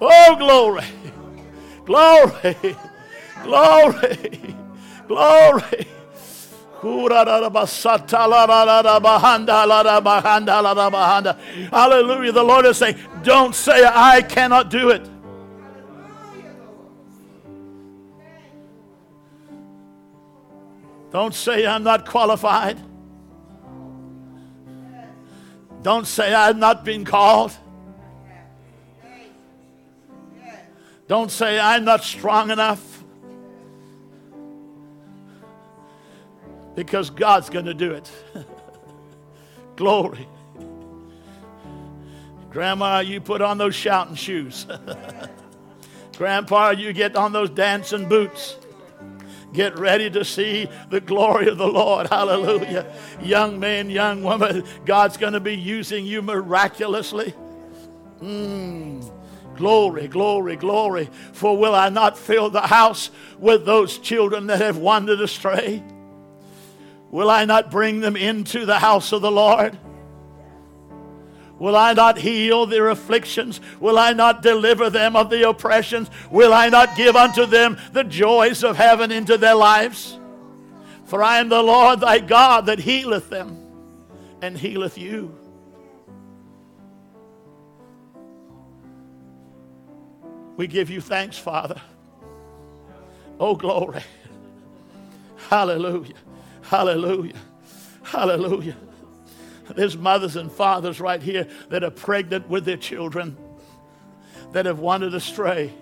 Oh, 0.00 0.36
glory. 0.36 0.84
Glory. 1.86 2.76
Glory. 3.44 4.56
Glory. 5.08 5.86
Hallelujah. 11.70 12.32
The 12.32 12.42
Lord 12.42 12.66
is 12.66 12.76
saying, 12.78 12.96
Don't 13.22 13.54
say, 13.54 13.84
I 13.84 14.20
cannot 14.22 14.68
do 14.68 14.90
it. 14.90 15.08
Don't 21.12 21.34
say, 21.34 21.66
I'm 21.66 21.84
not 21.84 22.06
qualified. 22.06 22.80
Don't 25.82 26.06
say, 26.06 26.32
I've 26.32 26.56
not 26.56 26.84
been 26.84 27.04
called. 27.04 27.52
Don't 31.06 31.30
say, 31.30 31.60
I'm 31.60 31.84
not 31.84 32.02
strong 32.02 32.50
enough. 32.50 33.01
Because 36.74 37.10
God's 37.10 37.50
going 37.50 37.66
to 37.66 37.74
do 37.74 37.92
it. 37.92 38.10
Glory. 39.76 40.26
Grandma, 42.50 43.00
you 43.00 43.20
put 43.20 43.40
on 43.40 43.58
those 43.58 43.74
shouting 43.74 44.14
shoes. 44.14 44.66
Grandpa, 46.16 46.70
you 46.70 46.92
get 46.92 47.16
on 47.16 47.32
those 47.32 47.50
dancing 47.50 48.08
boots. 48.08 48.56
Get 49.52 49.78
ready 49.78 50.08
to 50.10 50.24
see 50.24 50.68
the 50.88 51.00
glory 51.00 51.48
of 51.48 51.58
the 51.58 51.66
Lord. 51.66 52.08
Hallelujah. 52.08 52.94
Young 53.22 53.60
man, 53.60 53.90
young 53.90 54.22
woman, 54.22 54.64
God's 54.86 55.16
going 55.16 55.34
to 55.34 55.40
be 55.40 55.54
using 55.54 56.06
you 56.06 56.22
miraculously. 56.22 57.34
Mm. 58.20 59.10
Glory, 59.56 60.08
glory, 60.08 60.56
glory. 60.56 61.10
For 61.32 61.56
will 61.56 61.74
I 61.74 61.90
not 61.90 62.16
fill 62.16 62.50
the 62.50 62.62
house 62.62 63.10
with 63.38 63.66
those 63.66 63.98
children 63.98 64.46
that 64.46 64.60
have 64.60 64.78
wandered 64.78 65.20
astray? 65.20 65.82
Will 67.12 67.30
I 67.30 67.44
not 67.44 67.70
bring 67.70 68.00
them 68.00 68.16
into 68.16 68.64
the 68.64 68.78
house 68.78 69.12
of 69.12 69.20
the 69.20 69.30
Lord? 69.30 69.78
Will 71.58 71.76
I 71.76 71.92
not 71.92 72.18
heal 72.18 72.64
their 72.66 72.88
afflictions? 72.88 73.60
Will 73.78 73.98
I 73.98 74.14
not 74.14 74.42
deliver 74.42 74.88
them 74.88 75.14
of 75.14 75.28
the 75.28 75.48
oppressions? 75.48 76.10
Will 76.30 76.54
I 76.54 76.70
not 76.70 76.96
give 76.96 77.14
unto 77.14 77.44
them 77.44 77.78
the 77.92 78.02
joys 78.02 78.64
of 78.64 78.76
heaven 78.76 79.12
into 79.12 79.36
their 79.36 79.54
lives? 79.54 80.18
For 81.04 81.22
I 81.22 81.38
am 81.38 81.50
the 81.50 81.62
Lord 81.62 82.00
thy 82.00 82.18
God 82.18 82.66
that 82.66 82.78
healeth 82.78 83.28
them 83.28 83.58
and 84.40 84.56
healeth 84.56 84.96
you. 84.96 85.38
We 90.56 90.66
give 90.66 90.88
you 90.88 91.02
thanks, 91.02 91.36
Father. 91.36 91.80
Oh, 93.38 93.54
glory. 93.54 94.02
Hallelujah. 95.50 96.14
Hallelujah. 96.72 97.36
Hallelujah. 98.02 98.78
There's 99.76 99.94
mothers 99.94 100.36
and 100.36 100.50
fathers 100.50 101.02
right 101.02 101.22
here 101.22 101.46
that 101.68 101.84
are 101.84 101.90
pregnant 101.90 102.48
with 102.48 102.64
their 102.64 102.78
children 102.78 103.36
that 104.52 104.64
have 104.64 104.78
wandered 104.78 105.12
astray. 105.12 105.74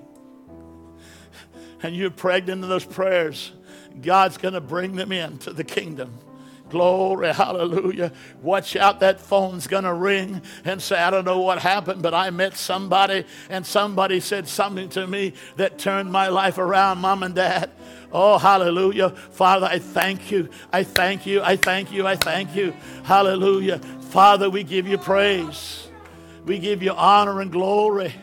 And 1.85 1.95
you're 1.95 2.11
pregnant 2.11 2.65
in 2.65 2.69
those 2.69 2.85
prayers. 2.85 3.53
God's 4.03 4.37
going 4.37 4.55
to 4.55 4.61
bring 4.61 4.97
them 4.97 5.13
into 5.13 5.53
the 5.53 5.63
kingdom. 5.63 6.19
Glory, 6.71 7.33
hallelujah. 7.33 8.13
Watch 8.43 8.77
out, 8.77 9.01
that 9.01 9.21
phone's 9.21 9.67
going 9.67 9.85
to 9.85 9.93
ring 9.93 10.41
and 10.65 10.81
say, 10.81 10.97
I 10.97 11.11
don't 11.11 11.25
know 11.25 11.41
what 11.41 11.59
happened, 11.59 12.03
but 12.03 12.15
I 12.15 12.31
met 12.31 12.57
somebody 12.57 13.25
and 13.49 13.67
somebody 13.67 14.21
said 14.21 14.49
something 14.49 14.89
to 14.91 15.07
me 15.07 15.35
that 15.57 15.79
turned 15.79 16.11
my 16.11 16.29
life 16.29 16.59
around, 16.59 16.99
mom 16.99 17.23
and 17.23 17.35
dad. 17.35 17.71
Oh, 18.13 18.39
hallelujah. 18.39 19.11
Father, 19.11 19.67
I 19.67 19.79
thank 19.79 20.31
you. 20.31 20.49
I 20.73 20.83
thank 20.85 21.27
you. 21.27 21.43
I 21.43 21.57
thank 21.57 21.93
you. 21.93 22.07
I 22.07 22.17
thank 22.17 22.57
you. 22.57 22.75
Hallelujah. 23.05 23.79
Father, 23.79 24.51
we 24.51 24.65
give 24.65 24.87
you 24.87 24.99
praise. 24.99 25.89
We 26.45 26.59
give 26.59 26.83
you 26.83 26.93
honor 26.93 27.41
and 27.41 27.53
glory. 27.53 28.15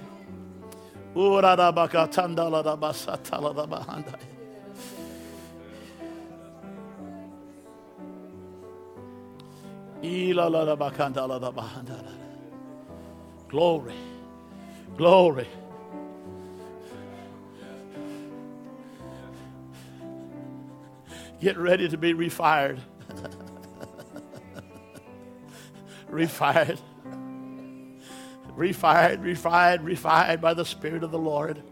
Glory. 13.50 13.96
Glory. 14.98 15.48
Get 21.42 21.58
ready 21.58 21.90
to 21.90 21.98
be 21.98 22.14
refired. 22.14 22.80
refired. 26.12 26.80
Refired, 28.56 29.22
refired, 29.22 29.82
refired 29.84 30.42
by 30.42 30.54
the 30.54 30.66
Spirit 30.66 31.04
of 31.04 31.12
the 31.12 31.20
Lord. 31.20 31.64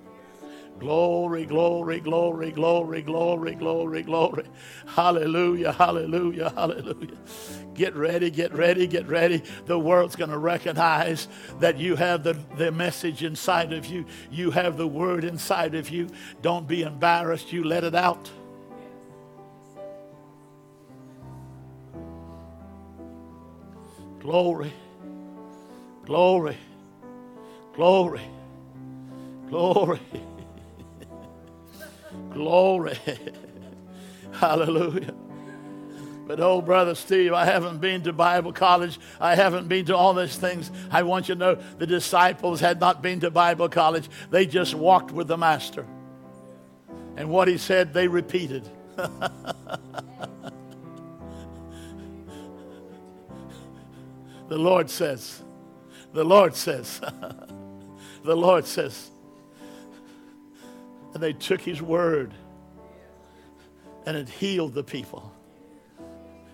Glory, 0.79 1.45
glory, 1.45 1.99
glory, 2.01 2.51
glory, 2.51 3.01
glory, 3.01 3.55
glory, 3.55 4.03
glory. 4.03 4.45
Hallelujah, 4.87 5.71
hallelujah, 5.73 6.51
hallelujah. 6.55 7.17
Get 7.75 7.93
ready, 7.93 8.29
get 8.31 8.53
ready, 8.53 8.87
get 8.87 9.07
ready. 9.07 9.43
The 9.65 9.77
world's 9.77 10.15
going 10.15 10.29
to 10.29 10.37
recognize 10.37 11.27
that 11.59 11.77
you 11.77 11.97
have 11.97 12.23
the, 12.23 12.39
the 12.57 12.71
message 12.71 13.21
inside 13.21 13.73
of 13.73 13.85
you, 13.85 14.05
you 14.31 14.51
have 14.51 14.77
the 14.77 14.87
word 14.87 15.25
inside 15.25 15.75
of 15.75 15.89
you. 15.89 16.07
Don't 16.41 16.67
be 16.67 16.83
embarrassed, 16.83 17.51
you 17.51 17.65
let 17.65 17.83
it 17.83 17.93
out. 17.93 18.31
Glory. 24.19 24.73
Glory. 26.05 26.57
Glory. 27.75 28.21
Glory. 29.49 29.99
Glory. 32.33 32.99
Hallelujah. 34.31 35.13
But 36.27 36.39
oh, 36.39 36.61
Brother 36.61 36.95
Steve, 36.95 37.33
I 37.33 37.45
haven't 37.45 37.79
been 37.79 38.01
to 38.03 38.13
Bible 38.13 38.51
college. 38.51 38.99
I 39.19 39.35
haven't 39.35 39.67
been 39.67 39.85
to 39.85 39.95
all 39.95 40.13
these 40.13 40.35
things. 40.35 40.71
I 40.89 41.03
want 41.03 41.29
you 41.29 41.35
to 41.35 41.39
know 41.39 41.55
the 41.77 41.85
disciples 41.85 42.59
had 42.59 42.79
not 42.79 43.01
been 43.01 43.19
to 43.19 43.29
Bible 43.29 43.69
college. 43.69 44.09
They 44.31 44.45
just 44.45 44.73
walked 44.73 45.11
with 45.11 45.27
the 45.27 45.37
Master. 45.37 45.85
And 47.15 47.29
what 47.29 47.47
he 47.47 47.57
said, 47.57 47.93
they 47.93 48.07
repeated. 48.07 48.67
The 54.47 54.57
Lord 54.57 54.89
says, 54.89 55.41
the 56.13 56.23
Lord 56.23 56.55
says, 56.55 57.01
the 58.23 58.35
Lord 58.35 58.65
says, 58.65 59.09
and 61.13 61.23
they 61.23 61.33
took 61.33 61.61
his 61.61 61.81
word 61.81 62.33
and 64.05 64.15
it 64.15 64.29
healed 64.29 64.75
the 64.75 64.83
people. 64.83 65.31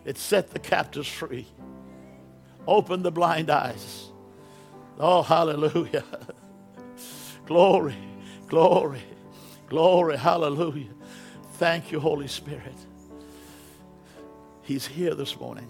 It 0.06 0.18
set 0.18 0.52
the 0.52 0.60
captives 0.60 1.08
free, 1.08 1.48
opened 2.68 3.04
the 3.04 3.12
blind 3.12 3.50
eyes. 3.50 4.10
Oh, 5.00 5.22
hallelujah. 5.22 6.04
glory, 7.46 7.96
glory, 8.48 9.04
glory, 9.68 10.18
hallelujah. 10.18 10.94
Thank 11.54 11.92
you, 11.92 12.00
Holy 12.00 12.28
Spirit. 12.28 12.76
He's 14.64 14.88
here 14.88 15.14
this 15.16 15.40
morning. 15.40 15.68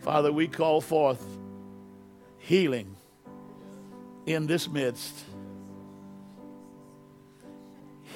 Father, 0.00 0.32
we 0.32 0.48
call 0.48 0.80
forth 0.80 1.24
healing 2.38 2.96
in 4.26 4.46
this 4.46 4.68
midst. 4.68 5.24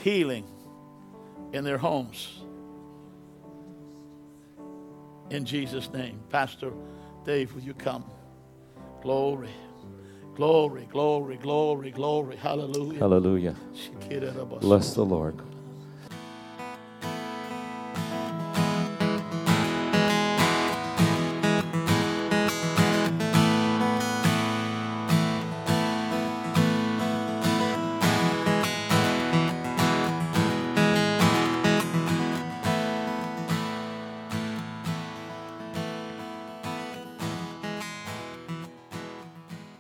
Healing 0.03 0.45
in 1.57 1.65
their 1.65 1.79
homes. 1.79 2.41
In 5.31 5.45
Jesus' 5.45 5.91
name. 5.93 6.21
Pastor 6.31 6.73
Dave, 7.25 7.53
will 7.55 7.63
you 7.63 7.75
come? 7.75 8.05
Glory. 9.03 9.51
Glory, 10.37 10.87
glory, 10.93 11.37
glory, 11.39 11.91
glory. 11.91 12.37
Hallelujah. 12.37 13.01
Hallelujah. 13.01 13.57
Bless 14.61 14.95
the 14.95 15.05
Lord. 15.05 15.41